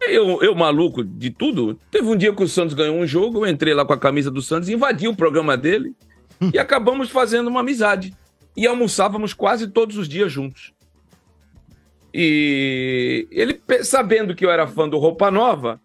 [0.00, 3.48] Eu, eu, maluco de tudo, teve um dia que o Santos ganhou um jogo, eu
[3.48, 5.94] entrei lá com a camisa do Santos, invadi o programa dele
[6.52, 8.12] e acabamos fazendo uma amizade.
[8.56, 10.72] E almoçávamos quase todos os dias juntos.
[12.12, 15.80] E ele, sabendo que eu era fã do Roupa Nova,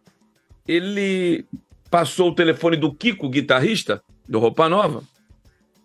[0.67, 1.45] ele
[1.91, 5.03] passou o telefone do Kiko, guitarrista do Roupa Nova,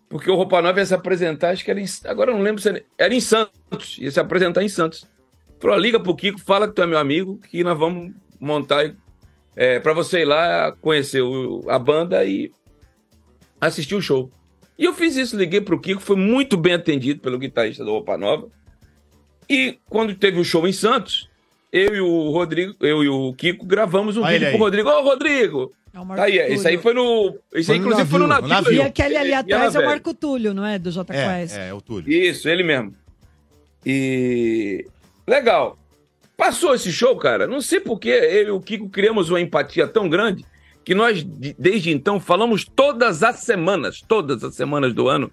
[0.09, 2.61] porque o Roupa Nova ia se apresentar, acho que era em, agora eu não lembro
[2.61, 5.05] se era, era em Santos, ia se apresentar em Santos.
[5.59, 8.93] Falou, liga pro Kiko, fala que tu é meu amigo, que nós vamos montar
[9.55, 12.51] é, para você ir lá conhecer o- a banda e
[13.59, 14.31] assistir o show.
[14.77, 18.15] E eu fiz isso, liguei pro Kiko, foi muito bem atendido pelo guitarrista do Roupa
[18.17, 18.47] Nova.
[19.49, 21.27] E quando teve o show em Santos,
[21.71, 24.61] eu e o Rodrigo, eu e o Kiko gravamos um Olha vídeo pro aí.
[24.61, 24.89] Rodrigo.
[24.89, 25.73] Ô, Rodrigo!
[25.97, 26.53] É o Marco Tá aí, Túlio.
[26.53, 27.39] isso aí foi no.
[27.55, 28.73] Isso aí, Foi no inclusive, foi no navio, navio.
[28.73, 29.85] E aquele ali atrás é o.
[29.85, 30.77] Marco Túlio, não é?
[30.77, 31.57] Do J Quest.
[31.57, 32.11] É, é, o Túlio.
[32.13, 32.93] Isso, ele mesmo.
[33.83, 34.85] E.
[35.27, 35.77] Legal.
[36.37, 37.47] Passou esse show, cara.
[37.47, 40.45] Não sei por que eu e o Kiko criamos uma empatia tão grande
[40.85, 45.31] que nós, de- desde então, falamos todas as semanas, todas as semanas do ano.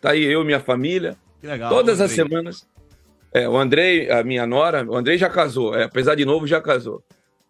[0.00, 1.16] Tá aí eu e minha família.
[1.40, 1.68] Que legal.
[1.68, 2.64] todas as semanas.
[3.34, 6.60] É, o Andrei, a minha nora, o Andrei já casou, é, apesar de novo, já
[6.60, 7.02] casou.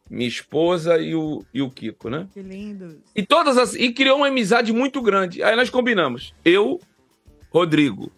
[0.08, 2.28] Minha esposa e o, e o Kiko, né?
[2.32, 3.00] Que lindo.
[3.14, 3.74] E todas as.
[3.74, 5.42] E criou uma amizade muito grande.
[5.42, 6.32] Aí nós combinamos.
[6.44, 6.80] Eu,
[7.50, 8.12] Rodrigo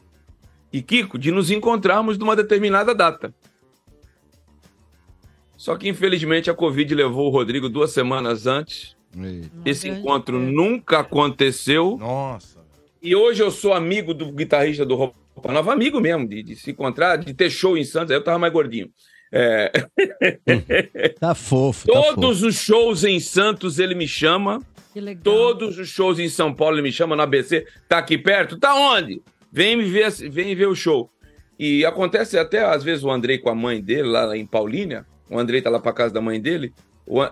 [0.73, 3.35] e Kiko de nos encontrarmos numa determinada data.
[5.57, 8.97] Só que infelizmente a Covid levou o Rodrigo duas semanas antes.
[9.65, 11.97] Esse encontro nunca aconteceu.
[11.99, 12.59] Nossa.
[13.03, 16.71] E hoje eu sou amigo do guitarrista do Roupa Nova, amigo mesmo, de, de se
[16.71, 18.11] encontrar, de ter show em Santos.
[18.11, 18.91] Aí eu tava mais gordinho.
[19.31, 19.71] É.
[21.21, 22.47] Tá fofo, tá Todos fofo.
[22.49, 24.61] os shows em Santos ele me chama.
[24.93, 25.23] Que legal.
[25.23, 27.67] Todos os shows em São Paulo ele me chama no ABC.
[27.89, 28.59] Tá aqui perto?
[28.59, 29.23] Tá onde?
[29.53, 31.11] Vem me ver, vem ver o show.
[31.59, 35.05] E acontece até às vezes o Andrei com a mãe dele lá em Paulínia.
[35.31, 36.73] O Andrei tá lá pra casa da mãe dele.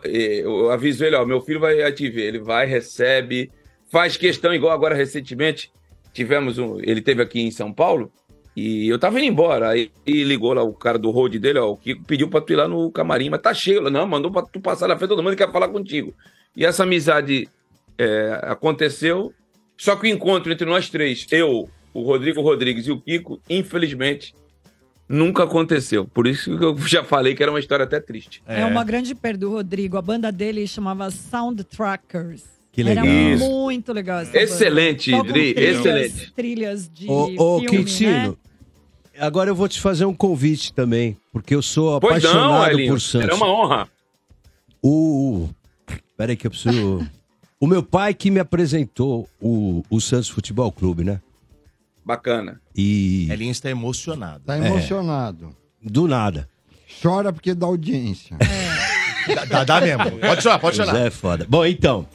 [0.04, 2.26] Eh, Eu aviso ele, ó, meu filho vai te ver.
[2.26, 3.50] Ele vai, recebe,
[3.90, 5.70] faz questão, igual agora recentemente.
[6.12, 6.78] Tivemos um.
[6.80, 8.10] Ele teve aqui em São Paulo.
[8.56, 9.68] E eu tava indo embora.
[9.68, 12.52] Aí e ligou lá o cara do road dele, ó, o Kiko pediu pra tu
[12.54, 13.82] ir lá no camarim, mas tá cheio.
[13.82, 16.14] Eu, Não, mandou pra tu passar na frente, todo mundo quer falar contigo.
[16.56, 17.46] E essa amizade
[17.98, 19.32] é, aconteceu.
[19.76, 24.34] Só que o encontro entre nós três, eu, o Rodrigo Rodrigues e o Kiko, infelizmente,
[25.06, 26.06] nunca aconteceu.
[26.06, 28.42] Por isso que eu já falei que era uma história até triste.
[28.46, 28.64] É.
[28.64, 29.98] uma grande perda do Rodrigo.
[29.98, 32.42] A banda dele chamava Soundtrackers.
[32.72, 33.06] Que Era legal.
[33.06, 33.44] Isso.
[33.50, 36.32] muito legal essa Excelente, Dri, trilhas- excelente.
[36.34, 38.34] Trilhas de Ô, ô filme, Quintino, né?
[39.18, 42.92] Agora eu vou te fazer um convite também, porque eu sou Pois não, apaixonado Elinho.
[42.92, 43.26] por Santos.
[43.28, 43.88] Era uma honra.
[44.82, 45.48] O,
[46.16, 47.06] peraí que eu preciso...
[47.60, 51.20] o meu pai que me apresentou o, o Santos Futebol Clube, né?
[52.04, 52.60] Bacana.
[52.74, 53.28] E...
[53.30, 54.44] Elinho está emocionado.
[54.44, 54.66] Tá É.
[54.66, 55.54] emocionado.
[55.82, 56.48] Do nada.
[57.02, 58.36] Chora porque dá audiência.
[59.34, 60.18] Dá, dá- dá mesmo.
[60.20, 60.96] Pode chorar, pode chorar.
[61.06, 61.44] É foda.
[61.48, 62.06] Bom, então.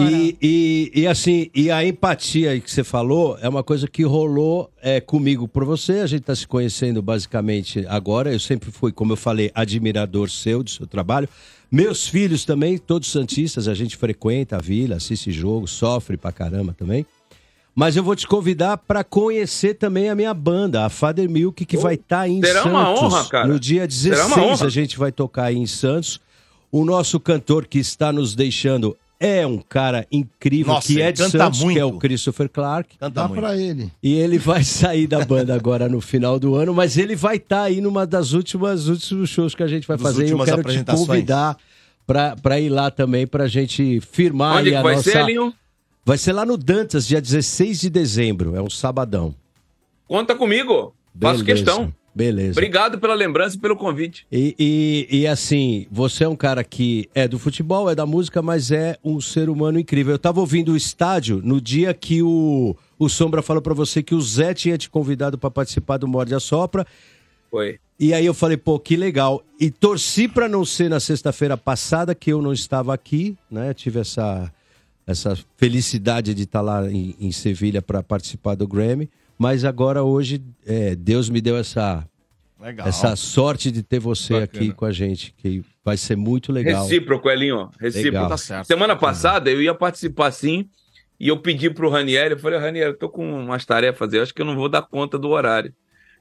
[0.00, 4.70] E, e, e assim, e a empatia que você falou é uma coisa que rolou
[4.82, 6.00] é, comigo por você.
[6.00, 8.32] A gente tá se conhecendo basicamente agora.
[8.32, 11.28] Eu sempre fui, como eu falei, admirador seu, do seu trabalho.
[11.70, 16.72] Meus filhos também, todos santistas, a gente frequenta a vila, assiste jogo, sofre pra caramba
[16.72, 17.04] também.
[17.74, 21.76] Mas eu vou te convidar para conhecer também a minha banda, a Father Milk, que
[21.76, 22.72] vai estar em será Santos.
[22.72, 23.46] uma honra, cara.
[23.46, 24.66] No dia Será uma 16 honra.
[24.66, 26.18] a gente vai tocar aí em Santos.
[26.72, 31.22] O nosso cantor que está nos deixando é um cara incrível, Nossa, que é de
[31.22, 31.96] canta Santos, que é muito.
[31.96, 32.98] o Christopher Clark.
[32.98, 33.40] Canta Dá muito.
[33.40, 33.90] pra ele.
[34.02, 37.62] E ele vai sair da banda agora no final do ano, mas ele vai estar
[37.62, 40.26] aí numa das últimas últimos shows que a gente vai Das fazer.
[40.28, 41.56] E eu quero te convidar
[42.06, 45.10] pra, pra ir lá também pra gente firmar Onde aí que a vai nossa...
[45.10, 45.52] ser?
[46.04, 48.54] Vai ser lá no Dantas, dia 16 de dezembro.
[48.54, 49.34] É um sabadão.
[50.06, 50.94] Conta comigo.
[51.20, 51.92] Faço Beleza, questão.
[52.16, 52.52] Beleza.
[52.52, 54.26] Obrigado pela lembrança e pelo convite.
[54.32, 58.40] E, e, e, assim, você é um cara que é do futebol, é da música,
[58.40, 60.14] mas é um ser humano incrível.
[60.14, 64.14] Eu tava ouvindo o estádio no dia que o, o Sombra falou pra você que
[64.14, 66.86] o Zé tinha te convidado pra participar do Morde a Sopra.
[67.50, 67.78] Foi.
[68.00, 69.44] E aí eu falei, pô, que legal.
[69.60, 73.74] E torci pra não ser na sexta-feira passada, que eu não estava aqui, né?
[73.74, 74.50] Tive essa,
[75.06, 79.10] essa felicidade de estar lá em, em Sevilha para participar do Grammy.
[79.38, 82.06] Mas agora, hoje, é, Deus me deu essa,
[82.60, 82.86] Legal.
[82.88, 84.64] essa sorte de ter você Bacana.
[84.64, 86.82] aqui com a gente, que vai ser muito legal.
[86.82, 87.70] Recíproco, Elinho.
[87.78, 88.14] Recíproco.
[88.14, 88.28] Legal.
[88.28, 88.66] Tá certo.
[88.66, 90.68] Semana passada eu ia participar sim.
[91.18, 94.34] E eu pedi pro Ranieri, eu falei, Ranieri, eu tô com umas tarefas, eu acho
[94.34, 95.72] que eu não vou dar conta do horário.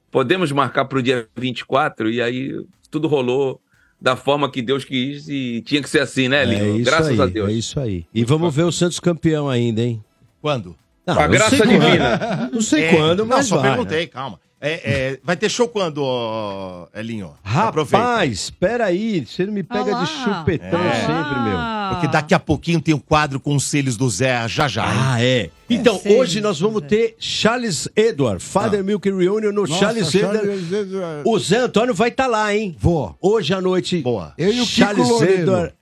[0.09, 2.09] Podemos marcar pro dia 24?
[2.09, 2.53] E aí
[2.89, 3.59] tudo rolou
[3.99, 6.75] da forma que Deus quis e tinha que ser assim, né, É Elinho?
[6.77, 7.49] isso Graças aí, a Deus.
[7.49, 8.05] É isso aí.
[8.13, 10.01] E vamos ver o Santos campeão ainda, hein?
[10.41, 10.75] Quando?
[11.05, 12.17] Não, Com a não graça sei divina.
[12.17, 12.51] quando.
[12.53, 13.69] Não sei É, quando, não, mas só vai.
[13.69, 14.39] perguntei, calma.
[14.61, 14.71] É,
[15.11, 17.33] é, vai ter show quando, ó, Elinho?
[17.43, 20.03] Rapaz, espera aí, você não me pega Ah lá.
[20.03, 20.93] de chupetão É.
[21.01, 21.57] sempre, meu.
[21.91, 24.85] Porque daqui a pouquinho tem o quadro Conselhos do Zé, já já.
[24.85, 24.99] hein?
[24.99, 25.49] Ah, é.
[25.69, 30.37] Então, sei, hoje nós vamos ter Charles Edward, Father Milk Reunion no Nossa, Charles Edward.
[30.39, 31.21] Charles Edward.
[31.29, 32.75] O Zé Antônio vai estar lá, hein?
[32.79, 33.15] Vou.
[33.21, 33.99] Hoje à noite.
[34.01, 34.33] Boa.
[34.37, 35.41] Eu e o Kiko Charles Loureiro.
[35.41, 35.73] Edward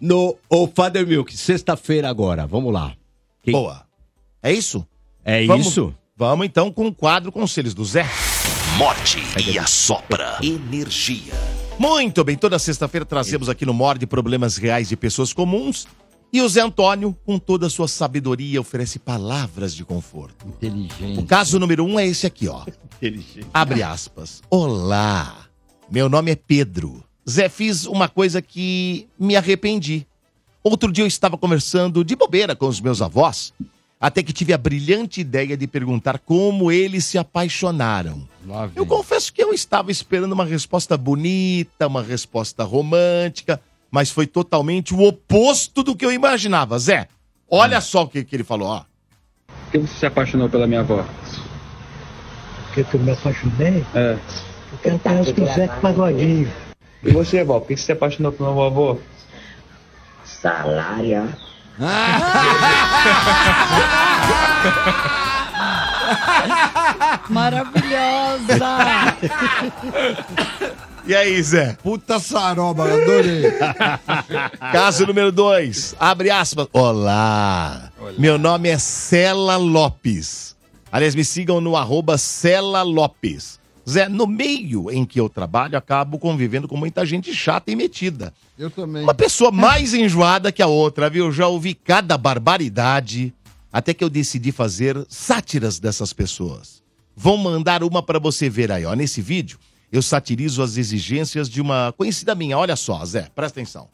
[0.00, 2.46] no o Father Milk, sexta-feira agora.
[2.46, 2.92] Vamos lá.
[3.42, 3.84] Quem- Boa.
[4.46, 4.86] É isso?
[5.24, 5.92] É Vamos- isso?
[6.16, 8.08] Vamos então com o quadro Conselhos do Zé.
[8.78, 11.32] Morde e assopra energia.
[11.76, 15.88] Muito bem, toda sexta-feira trazemos aqui no Morde problemas reais de pessoas comuns.
[16.32, 20.46] E o Zé Antônio, com toda a sua sabedoria, oferece palavras de conforto.
[20.46, 21.18] Inteligente.
[21.18, 22.64] O caso número um é esse aqui, ó.
[23.52, 24.42] Abre aspas.
[24.48, 25.46] Olá,
[25.90, 27.02] meu nome é Pedro.
[27.28, 30.06] Zé, fiz uma coisa que me arrependi.
[30.62, 33.52] Outro dia eu estava conversando de bobeira com os meus avós,
[34.00, 38.26] até que tive a brilhante ideia de perguntar como eles se apaixonaram.
[38.74, 43.60] Eu confesso que eu estava esperando uma resposta bonita, uma resposta romântica,
[43.90, 46.78] mas foi totalmente o oposto do que eu imaginava.
[46.78, 47.08] Zé,
[47.50, 48.84] olha só o que, que ele falou, ó.
[49.46, 51.04] Por que você se apaixonou pela minha avó?
[52.66, 53.84] Porque eu me apaixonei?
[53.94, 54.18] É.
[54.70, 56.52] Porque ela parece com o Zé Pagodinho.
[57.02, 58.98] E você, vó, por que você se apaixonou pelo meu avô?
[60.24, 61.45] Salário.
[67.28, 68.76] Maravilhosa!
[71.06, 71.76] E aí, Zé?
[71.82, 73.44] Puta saroba, adorei.
[74.72, 76.66] Caso número dois, abre aspas.
[76.72, 80.56] Olá, meu nome é Cela Lopes.
[80.90, 83.60] Aliás, me sigam no arroba Cela Lopes.
[83.88, 88.34] Zé, no meio em que eu trabalho, acabo convivendo com muita gente chata e metida.
[88.58, 89.02] Eu também.
[89.02, 91.30] Uma pessoa mais enjoada que a outra, viu?
[91.30, 93.32] Já ouvi cada barbaridade,
[93.72, 96.82] até que eu decidi fazer sátiras dessas pessoas.
[97.14, 98.94] Vou mandar uma pra você ver aí, ó.
[98.94, 99.58] Nesse vídeo,
[99.90, 102.58] eu satirizo as exigências de uma conhecida minha.
[102.58, 103.88] Olha só, Zé, presta atenção.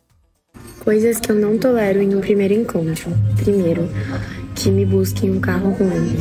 [0.81, 3.13] Coisas que eu não tolero em um primeiro encontro.
[3.37, 3.89] Primeiro,
[4.55, 6.17] que me busquem um carro ruim.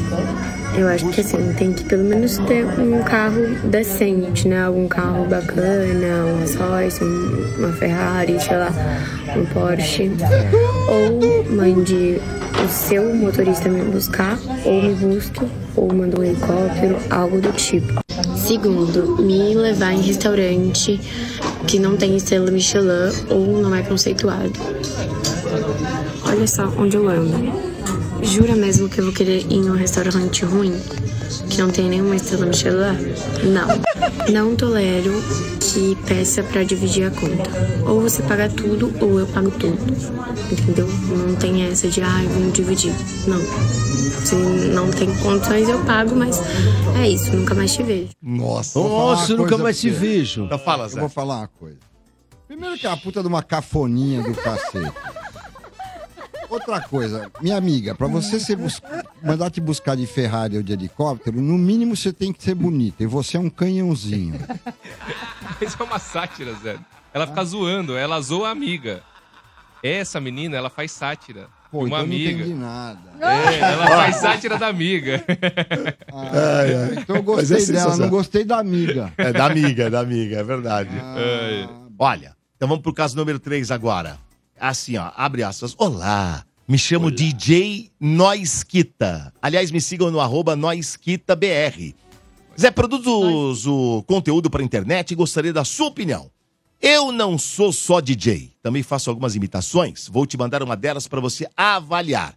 [0.78, 4.64] Eu acho que assim, tem que pelo menos ter um carro decente, né?
[4.64, 8.72] Algum carro bacana, um Rolls Royce, um- uma Ferrari, sei lá,
[9.36, 10.12] um Porsche.
[10.88, 12.22] Ou mande
[12.64, 15.42] o seu motorista me buscar, ou me busque,
[15.76, 18.00] ou manda um helicóptero, algo do tipo.
[18.38, 21.00] Segundo, me levar em restaurante
[21.72, 24.52] que não tem estrela Michelin ou não é conceituado.
[26.26, 27.32] Olha só onde eu ando.
[28.22, 30.78] Jura mesmo que eu vou querer ir em um restaurante ruim?
[31.50, 33.14] Que não tem nenhuma estrela Michelin?
[33.54, 33.70] Não.
[34.34, 35.14] Não tolero
[35.74, 37.50] que peça pra dividir a conta.
[37.88, 39.78] Ou você paga tudo ou eu pago tudo.
[40.52, 40.88] Entendeu?
[40.88, 42.94] Não tem essa de, ah, vamos dividir.
[43.28, 43.40] Não.
[44.26, 46.40] Se não tem condições, eu pago, mas
[47.00, 48.10] é isso, nunca mais te vejo.
[48.22, 49.90] Nossa, uma coisa pra você.
[49.90, 50.44] vejo.
[50.46, 51.00] Então fala, Eu Zé.
[51.00, 51.78] vou falar uma coisa.
[52.48, 54.92] Primeiro que é a puta de uma cafoninha do cacete.
[56.52, 58.82] Outra coisa, minha amiga, pra você ser bus-
[59.24, 63.02] mandar te buscar de Ferrari ou de helicóptero, no mínimo você tem que ser bonita.
[63.04, 64.36] E você é um canhãozinho.
[65.62, 66.78] Isso é uma sátira, Zé.
[67.14, 69.02] Ela fica zoando, ela zoa a amiga.
[69.82, 71.48] Essa menina, ela faz sátira.
[71.72, 72.32] Pô, uma então não amiga.
[72.32, 73.00] entendi nada.
[73.22, 75.24] É, ela faz sátira da amiga.
[76.12, 76.96] Ai, ai.
[76.98, 79.14] Então eu Mas é gostei dela, não gostei da amiga.
[79.18, 80.90] É da amiga, da amiga, é verdade.
[81.02, 81.70] Ai.
[81.98, 84.18] Olha, então vamos pro caso número 3 agora.
[84.62, 85.74] Assim, ó, abre aspas.
[85.76, 89.34] Olá, me chamo DJ Noisquita.
[89.42, 91.96] Aliás, me sigam no arroba NoisquitaBR.
[92.60, 96.30] Zé, produzo conteúdo para internet e gostaria da sua opinião.
[96.80, 100.08] Eu não sou só DJ, também faço algumas imitações.
[100.08, 102.36] Vou te mandar uma delas para você avaliar.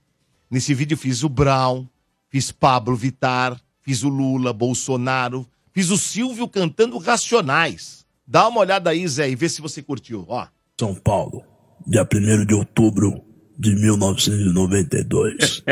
[0.50, 1.86] Nesse vídeo fiz o Brown,
[2.30, 8.06] fiz Pablo Vittar, fiz o Lula, Bolsonaro, fiz o Silvio cantando Racionais.
[8.26, 10.24] Dá uma olhada aí, Zé, e vê se você curtiu.
[10.26, 10.46] Ó.
[10.80, 11.44] São Paulo,
[11.86, 15.62] dia 1 de outubro de 1992,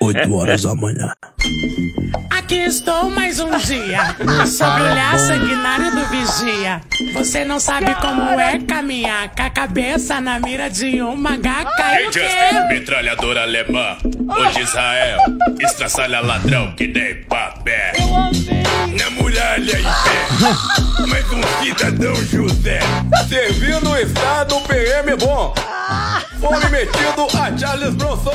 [0.00, 1.12] 8 horas da manhã.
[2.30, 4.16] Aqui estou mais um dia,
[4.46, 6.80] sobre o olhar sanguinário do vigia.
[7.14, 12.08] Você não sabe como é caminhar com a cabeça na mira de uma gaca e
[12.08, 12.26] o quê?
[12.68, 13.98] metralhadora alemã,
[14.54, 15.18] de Israel,
[15.60, 17.92] estraçalha ladrão que nem papel.
[18.98, 22.80] Na muralha em pé, mais um cidadão José.
[23.28, 25.54] Servindo o Estado, PM bom.
[26.40, 28.30] Fome metido a Charles Bronson.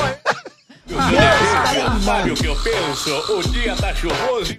[2.03, 4.57] Sabe o que eu penso, o dia tá chuvoso.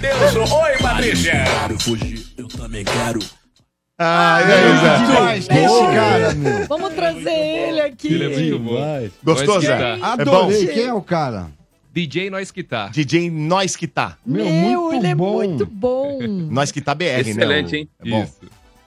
[0.00, 1.44] Tenso, oi Patrícia.
[1.62, 3.20] Quero fugir, eu também quero.
[3.98, 6.66] Ah, é esse cara, meu?
[6.66, 8.08] Vamos trazer ele aqui.
[8.08, 9.08] Ele é muito bom.
[9.24, 9.96] Gostou, Zé?
[9.96, 10.12] tá.
[10.12, 10.66] Adorei.
[10.66, 11.50] Quem é o cara?
[11.94, 12.88] DJ Nós que tá.
[12.88, 14.18] DJ Nós que tá.
[14.26, 15.32] Meu, Meu, muito ele é bom.
[15.32, 16.18] muito bom.
[16.50, 17.20] Nós que tá BR, né?
[17.20, 17.88] Excelente, hein?
[18.04, 18.28] É bom.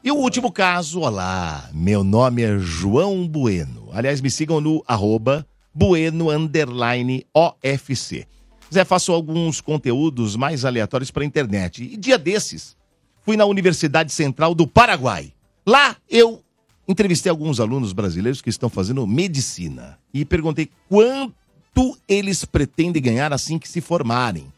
[0.03, 3.78] E o último caso, olá, meu nome é João Bueno.
[3.93, 8.27] Aliás, me sigam no arroba Bueno underline OFC.
[8.73, 11.83] Zé, faço alguns conteúdos mais aleatórios para internet.
[11.83, 12.75] E dia desses,
[13.21, 15.33] fui na Universidade Central do Paraguai.
[15.65, 16.43] Lá eu
[16.87, 23.57] entrevistei alguns alunos brasileiros que estão fazendo medicina e perguntei quanto eles pretendem ganhar assim
[23.57, 24.51] que se formarem.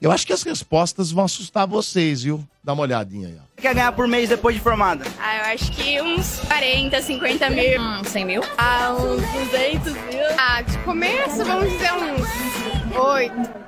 [0.00, 2.44] Eu acho que as respostas vão assustar vocês, viu?
[2.62, 3.60] Dá uma olhadinha aí, ó.
[3.60, 5.04] quer ganhar por mês depois de formada?
[5.18, 8.04] Ah, eu acho que uns 40, 50 mil.
[8.04, 8.42] 100 mil?
[8.58, 10.24] Ah, uns 200 mil.
[10.38, 13.66] Ah, de começo, vamos dizer uns 8.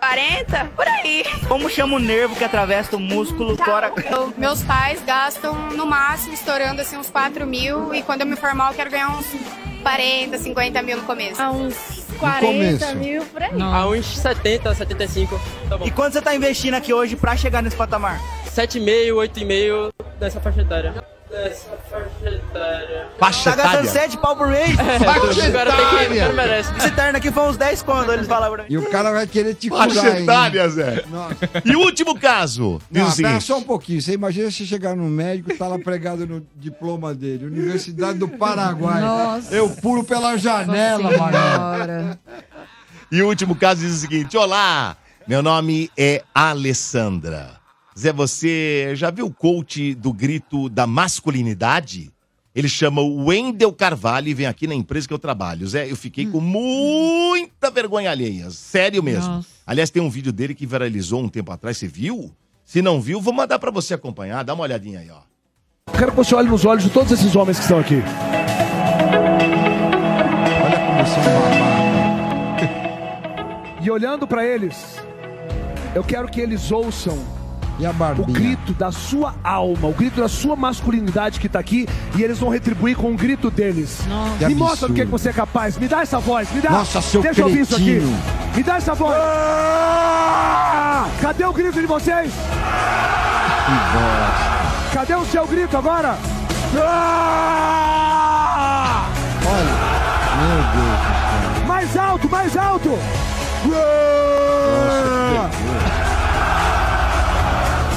[0.00, 0.64] 40?
[0.76, 1.24] Por aí.
[1.48, 3.92] Como chama o nervo que atravessa o músculo tora...
[4.10, 8.36] Eu- meus pais gastam no máximo estourando assim uns 4 mil e quando eu me
[8.36, 9.26] formar eu quero ganhar uns
[9.82, 11.42] 40, 50 mil no começo.
[11.42, 12.96] Ah, uns 40 começo.
[12.96, 13.60] mil por aí.
[13.60, 15.40] A uns 70, 75.
[15.84, 18.20] E quanto você tá investindo aqui hoje pra chegar nesse patamar?
[18.46, 20.94] 7,5, 8,5 dessa faixa etária.
[21.30, 23.07] Dessa faixa etária.
[23.18, 24.00] Faixa Tá gastando etária?
[24.10, 24.76] 7 pau por mês?
[25.04, 26.32] Faixa etária.
[26.32, 26.72] merece.
[26.76, 28.68] Esse terno aqui foi uns 10 quando eles falaram pra mim.
[28.72, 31.04] E o cara vai querer te curar, Faixa etária, Zé.
[31.10, 31.36] Nossa.
[31.64, 32.80] E o último caso.
[32.90, 33.44] Diz Não, o espera seguinte.
[33.44, 34.00] só um pouquinho.
[34.00, 37.46] Você imagina se chegar no médico tá lá pregado no diploma dele.
[37.46, 39.00] Universidade do Paraguai.
[39.00, 39.52] Nossa.
[39.54, 42.18] Eu pulo pela janela, mano.
[43.10, 44.96] E o último caso diz o seguinte: Olá,
[45.26, 47.58] meu nome é Alessandra.
[47.98, 52.12] Zé, você já viu o coach do grito da masculinidade?
[52.58, 55.64] Ele chama o Wendel Carvalho e vem aqui na empresa que eu trabalho.
[55.64, 58.50] Zé, eu fiquei com muita vergonha alheia.
[58.50, 59.28] Sério mesmo.
[59.32, 59.48] Nossa.
[59.64, 61.78] Aliás, tem um vídeo dele que viralizou um tempo atrás.
[61.78, 62.32] Você viu?
[62.64, 64.42] Se não viu, vou mandar pra você acompanhar.
[64.42, 65.20] Dá uma olhadinha aí, ó.
[65.96, 68.02] Quero que você olhe nos olhos de todos esses homens que estão aqui.
[70.64, 71.22] Olha como são.
[73.84, 74.96] E olhando pra eles,
[75.94, 77.24] eu quero que eles ouçam
[78.18, 82.38] o grito da sua alma, o grito da sua masculinidade que tá aqui, e eles
[82.38, 84.00] vão retribuir com o grito deles.
[84.40, 85.04] Me mostra do que, absurdo.
[85.04, 85.78] que você é capaz.
[85.78, 86.70] Me dá essa voz, me dá.
[86.70, 88.00] Nossa, seu Deixa eu ouvir isso aqui.
[88.56, 89.16] Me dá essa voz.
[91.20, 92.32] Cadê o grito de vocês?
[92.32, 94.58] Que bosta.
[94.92, 96.18] Cadê o seu grito agora?
[96.76, 98.08] Ah!
[99.46, 99.88] Olha.
[100.38, 101.12] Meu Deus do
[101.56, 101.66] céu.
[101.66, 102.98] Mais alto, mais alto!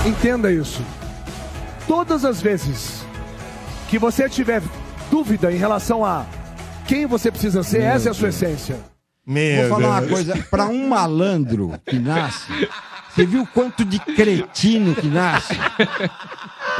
[0.05, 0.81] Entenda isso.
[1.87, 3.05] Todas as vezes
[3.89, 4.61] que você tiver
[5.09, 6.25] dúvida em relação a
[6.87, 8.41] quem você precisa ser, Meu essa é a sua Deus.
[8.41, 8.79] essência.
[9.25, 12.47] Vou falar uma coisa, pra um malandro que nasce,
[13.13, 15.53] você viu quanto de cretino que nasce?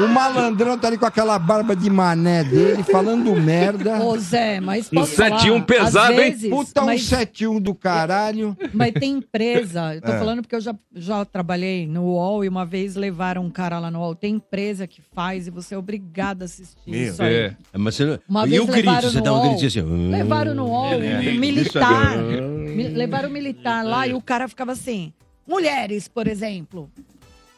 [0.03, 4.02] O malandrão tá ali com aquela barba de mané dele, falando merda.
[4.03, 5.40] Ô, Zé, mas Um posso falar?
[5.41, 6.32] 7-1 pesado, hein?
[6.32, 8.57] vezes, Puta, um mas- 7-1 do caralho.
[8.73, 10.18] Mas tem empresa, eu tô É.
[10.19, 13.91] falando porque eu já, já trabalhei no UOL e uma vez levaram um cara lá
[13.91, 14.15] no UOL.
[14.15, 17.34] Tem empresa que faz e você é obrigado a assistir isso aí.
[17.34, 17.56] É.
[17.73, 18.19] Mas você não...
[18.28, 18.86] Uma e vez o grito?
[18.86, 19.49] levaram Você no dá um UOL.
[19.49, 19.82] grito assim.
[19.82, 22.18] hum, Levaram no UOL, é, um é, militar.
[22.18, 25.11] é- Mi- Levaram um militar lá e o cara ficava assim.
[25.48, 26.90] Mulheres, por exemplo.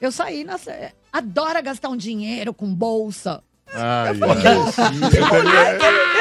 [0.02, 0.58] Eu saí na.
[1.14, 3.44] Adora gastar um dinheiro com bolsa.
[3.72, 4.48] Ai, Eu falei,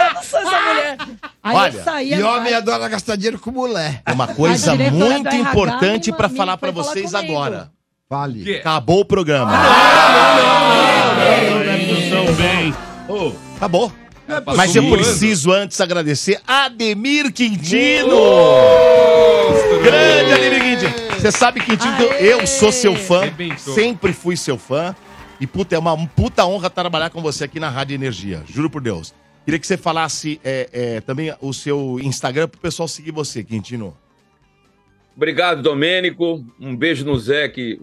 [0.00, 0.96] eu não sou essa mulher.
[1.42, 2.16] Aí Olha, eu saía.
[2.16, 4.02] E homem adora gastar dinheiro com mulher.
[4.04, 7.32] É uma coisa muito importante me falar falar vocês comigo.
[7.32, 7.70] agora.
[8.06, 8.56] Fale.
[8.56, 9.52] Acabou o programa.
[12.36, 12.74] bem.
[13.56, 13.90] Acabou.
[14.26, 18.16] passou Mas eu preciso antes agradecer Ademir Quintino.
[19.82, 20.61] Grande Ademir.
[21.22, 23.22] Você sabe, Quintino, que eu, eu sou seu fã.
[23.56, 24.92] Sempre fui seu fã.
[25.40, 28.42] E puta, é uma puta honra trabalhar com você aqui na Rádio Energia.
[28.48, 29.14] Juro por Deus.
[29.44, 33.96] Queria que você falasse é, é, também o seu Instagram pro pessoal seguir você, Quintino.
[35.16, 36.44] Obrigado, Domênico.
[36.60, 37.80] Um beijo no Zé, que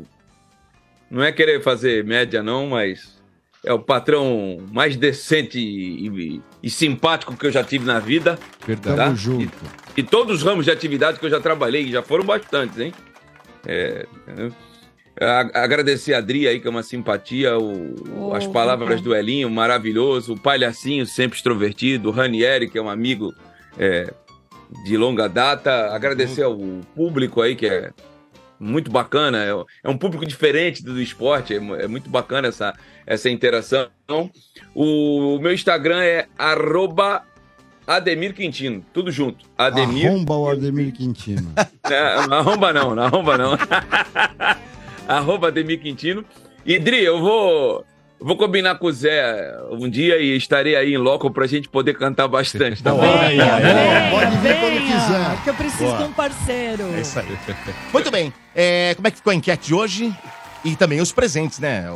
[1.10, 3.18] não é querer fazer média, não, mas
[3.66, 8.38] é o patrão mais decente e, e- e simpático que eu já tive na vida.
[8.68, 8.98] Verdade.
[8.98, 9.04] tá?
[9.06, 9.58] Tamo junto.
[9.96, 12.94] E, e todos os ramos de atividade que eu já trabalhei, já foram bastantes, hein?
[13.66, 14.06] É?
[15.22, 17.96] A- agradecer a Adri aí, que é uma simpatia, o-
[18.30, 22.90] Oh, as palavras do Elinho, maravilhoso, o Palhacinho, sempre extrovertido, o Ranieri, que é um
[22.90, 23.34] amigo
[23.78, 24.14] é,
[24.86, 26.58] de longa data, agradecer ao
[26.96, 27.92] público aí, que é
[28.60, 29.50] muito bacana, é,
[29.84, 32.74] é um público diferente do, do esporte, é, é muito bacana essa,
[33.06, 33.88] essa interação.
[34.76, 37.24] O, meu Instagram é arroba
[37.90, 39.46] Ademir Quintino, tudo junto.
[39.58, 40.06] Ademir.
[40.06, 41.52] Arromba o Ademir Quintino.
[41.90, 43.58] Não, não arromba não, não arromba não.
[45.10, 46.24] arroba Ademir Quintino.
[46.64, 47.84] E Dri, eu vou,
[48.20, 51.96] vou combinar com o Zé um dia e estarei aí em loco pra gente poder
[51.96, 53.00] cantar bastante, tá bom?
[53.00, 55.44] Pode vir quando quiser.
[55.44, 55.98] Que eu preciso Boa.
[55.98, 56.84] de um parceiro.
[56.96, 57.38] É isso aí.
[57.92, 58.32] Muito bem.
[58.56, 60.14] É, como é que ficou a enquete de hoje?
[60.64, 61.90] E também os presentes, né?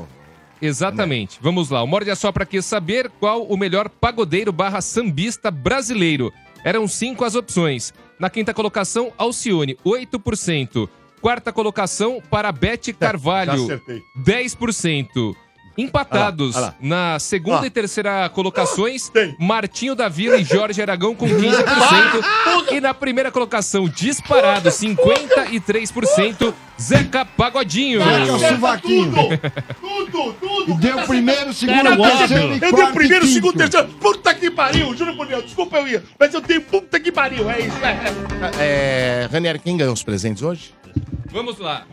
[0.65, 1.40] Exatamente.
[1.41, 1.84] Vamos lá.
[1.84, 6.31] O Morde a Sopra quer saber qual o melhor pagodeiro barra sambista brasileiro.
[6.64, 7.94] Eram cinco as opções.
[8.18, 10.88] Na quinta colocação, Alcione, 8%.
[11.19, 14.02] Quarta colocação, para Bete Carvalho, já acertei.
[14.26, 15.35] 10%.
[15.77, 17.65] Empatados Olha lá, na segunda Ó.
[17.65, 21.33] e terceira colocações, Martinho da Vila e Jorge Aragão com 15%.
[22.71, 28.01] e na primeira colocação, disparado, 53%, Zeca Pagodinho.
[28.03, 29.13] Zeca Suvaquinho.
[29.81, 30.71] Tudo, tudo.
[30.71, 32.53] E deu primeiro, segundo, terceiro óbvio.
[32.53, 33.33] e Eu dei o primeiro, quinto.
[33.33, 33.87] segundo, terceiro.
[33.99, 35.43] Puta que pariu, juro por Deus.
[35.45, 36.03] Desculpa eu ia.
[36.19, 37.77] Mas eu tenho puta que pariu, é isso.
[37.83, 39.29] É, é.
[39.31, 40.73] Ranieri, quem ganhou os presentes hoje?
[41.31, 41.85] Vamos lá.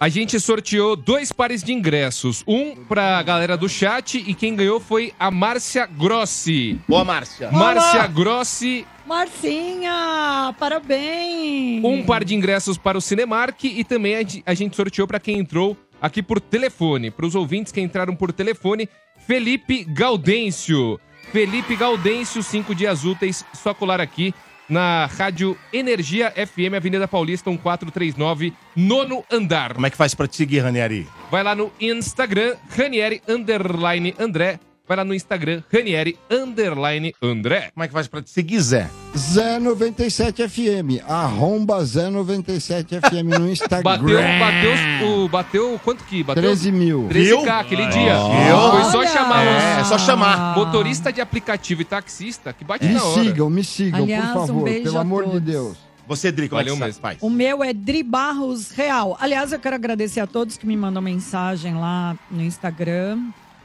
[0.00, 2.42] A gente sorteou dois pares de ingressos.
[2.46, 6.78] Um pra galera do chat e quem ganhou foi a Márcia Grossi.
[6.88, 7.50] Boa, Márcia.
[7.50, 8.06] Márcia.
[8.06, 11.84] Grossi, Marcinha, parabéns.
[11.84, 15.20] um par de ingressos para o Cinemark e também a gente- a gente sorteou para
[15.20, 17.10] quem entrou aqui por telefone.
[17.10, 18.88] Para os ouvintes que entraram por telefone,
[19.26, 20.98] Felipe Gaudêncio.
[21.32, 24.32] Felipe Gaudêncio, cinco dias úteis, só colar aqui
[24.68, 29.74] na Rádio Energia FM, Avenida Paulista, 1439, nono andar.
[29.74, 31.06] Como é que faz pra te seguir, Ranieri?
[31.30, 34.60] Vai lá no Instagram, Ranieri Underline André.
[34.88, 37.70] Vai lá no Instagram, Ranieri Underline André.
[37.74, 38.88] Como é que faz pra te seguir, Zé?
[39.14, 41.02] Zé 97 FM.
[41.06, 43.82] Arromba Zé 97 FM no Instagram.
[43.82, 46.42] Bateu, bateu, o, bateu, quanto que bateu?
[46.42, 47.06] 13 mil.
[47.10, 48.14] 13k aquele dia.
[48.16, 48.70] Viu?
[48.70, 49.62] Foi só chamar os...
[49.62, 50.54] É, é só chamar.
[50.56, 53.22] Motorista de aplicativo e taxista que bate Me na hora.
[53.24, 54.64] sigam, me sigam, Aliás, por um favor.
[54.64, 55.40] beijo pelo amor de.
[55.40, 55.76] Deus.
[56.06, 57.02] Você, Dri, como Valeu é que mesmo.
[57.02, 57.18] faz?
[57.20, 59.18] O meu é Dri Barros Real.
[59.20, 63.18] Aliás, eu quero agradecer a todos que me mandam mensagem lá no Instagram.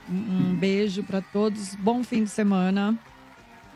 [0.09, 1.75] Um beijo pra todos.
[1.75, 2.97] Bom fim de semana.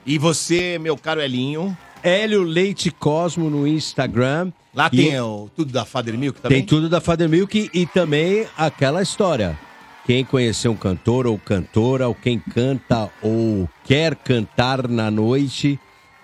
[0.05, 1.77] E você, meu caro Elinho?
[2.03, 4.51] Hélio Leite Cosmo no Instagram.
[4.73, 6.59] Lá E tem o, tudo da Father Milk também?
[6.59, 9.57] Tem tudo da Father Milk e também aquela história.
[10.05, 15.77] Quem conhecer um cantor ou cantora, ou quem canta ou quer cantar na noite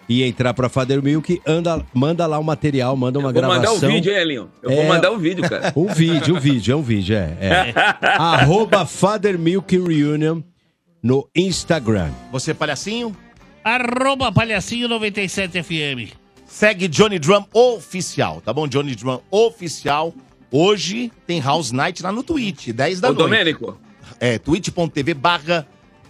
[0.08, 3.76] e entrar pra Father Milk, anda, manda lá o material, manda uma Vou gravação.
[3.76, 4.52] mandar o vídeo, hein, Elinho?
[4.62, 4.88] Eu vou É.
[4.88, 5.72] mandar o vídeo, cara.
[5.78, 7.38] Um vídeo, um vídeo, é um vídeo, é.
[7.40, 7.74] é.
[8.18, 10.42] Arroba Father Milk Reunion
[11.02, 12.12] no Instagram.
[12.32, 13.16] Você, palhacinho?
[13.64, 16.14] Arroba Palhacinho 97 FM.
[16.46, 18.68] Segue Johnny Drum Oficial, tá bom?
[18.68, 20.14] Johnny Drum Oficial.
[20.52, 23.24] Hoje tem House Night lá no Twitch, 10 da Ô, noite.
[23.24, 23.78] Domênico.
[24.20, 25.66] É, twitch.tv barra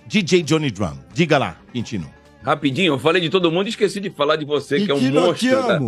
[0.07, 0.97] DJ Johnny Drum.
[1.13, 2.09] Diga lá, Quintino.
[2.43, 4.99] Rapidinho, eu falei de todo mundo e esqueci de falar de você, que é um
[5.11, 5.67] monstro.
[5.67, 5.79] da-.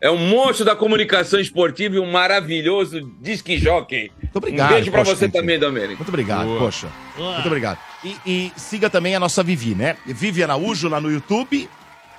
[0.00, 4.10] É um monstro da comunicação esportiva e um maravilhoso disque jockey.
[4.20, 5.40] Muito obrigado, Um beijo pra poxa, você Quintino.
[5.42, 5.96] também, Domênico.
[5.98, 6.58] Muito obrigado, Boa.
[6.58, 6.88] poxa.
[7.16, 7.78] Muito obrigado.
[8.02, 9.96] E, e siga também a nossa Vivi, né?
[10.04, 11.68] Vivi Araújo lá no YouTube.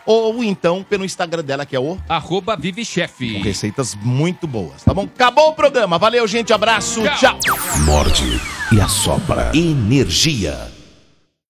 [0.06, 1.98] Ou então pelo Instagram dela, que é o...
[2.08, 3.34] Arroba Vive Chefe.
[3.36, 5.04] Com receitas muito boas, tá bom?
[5.04, 5.98] Acabou o programa.
[5.98, 6.52] Valeu, gente.
[6.54, 7.02] Abraço.
[7.20, 7.38] Tchau.
[7.86, 8.40] Morde
[8.72, 9.52] e assopra.
[9.54, 10.73] Energia.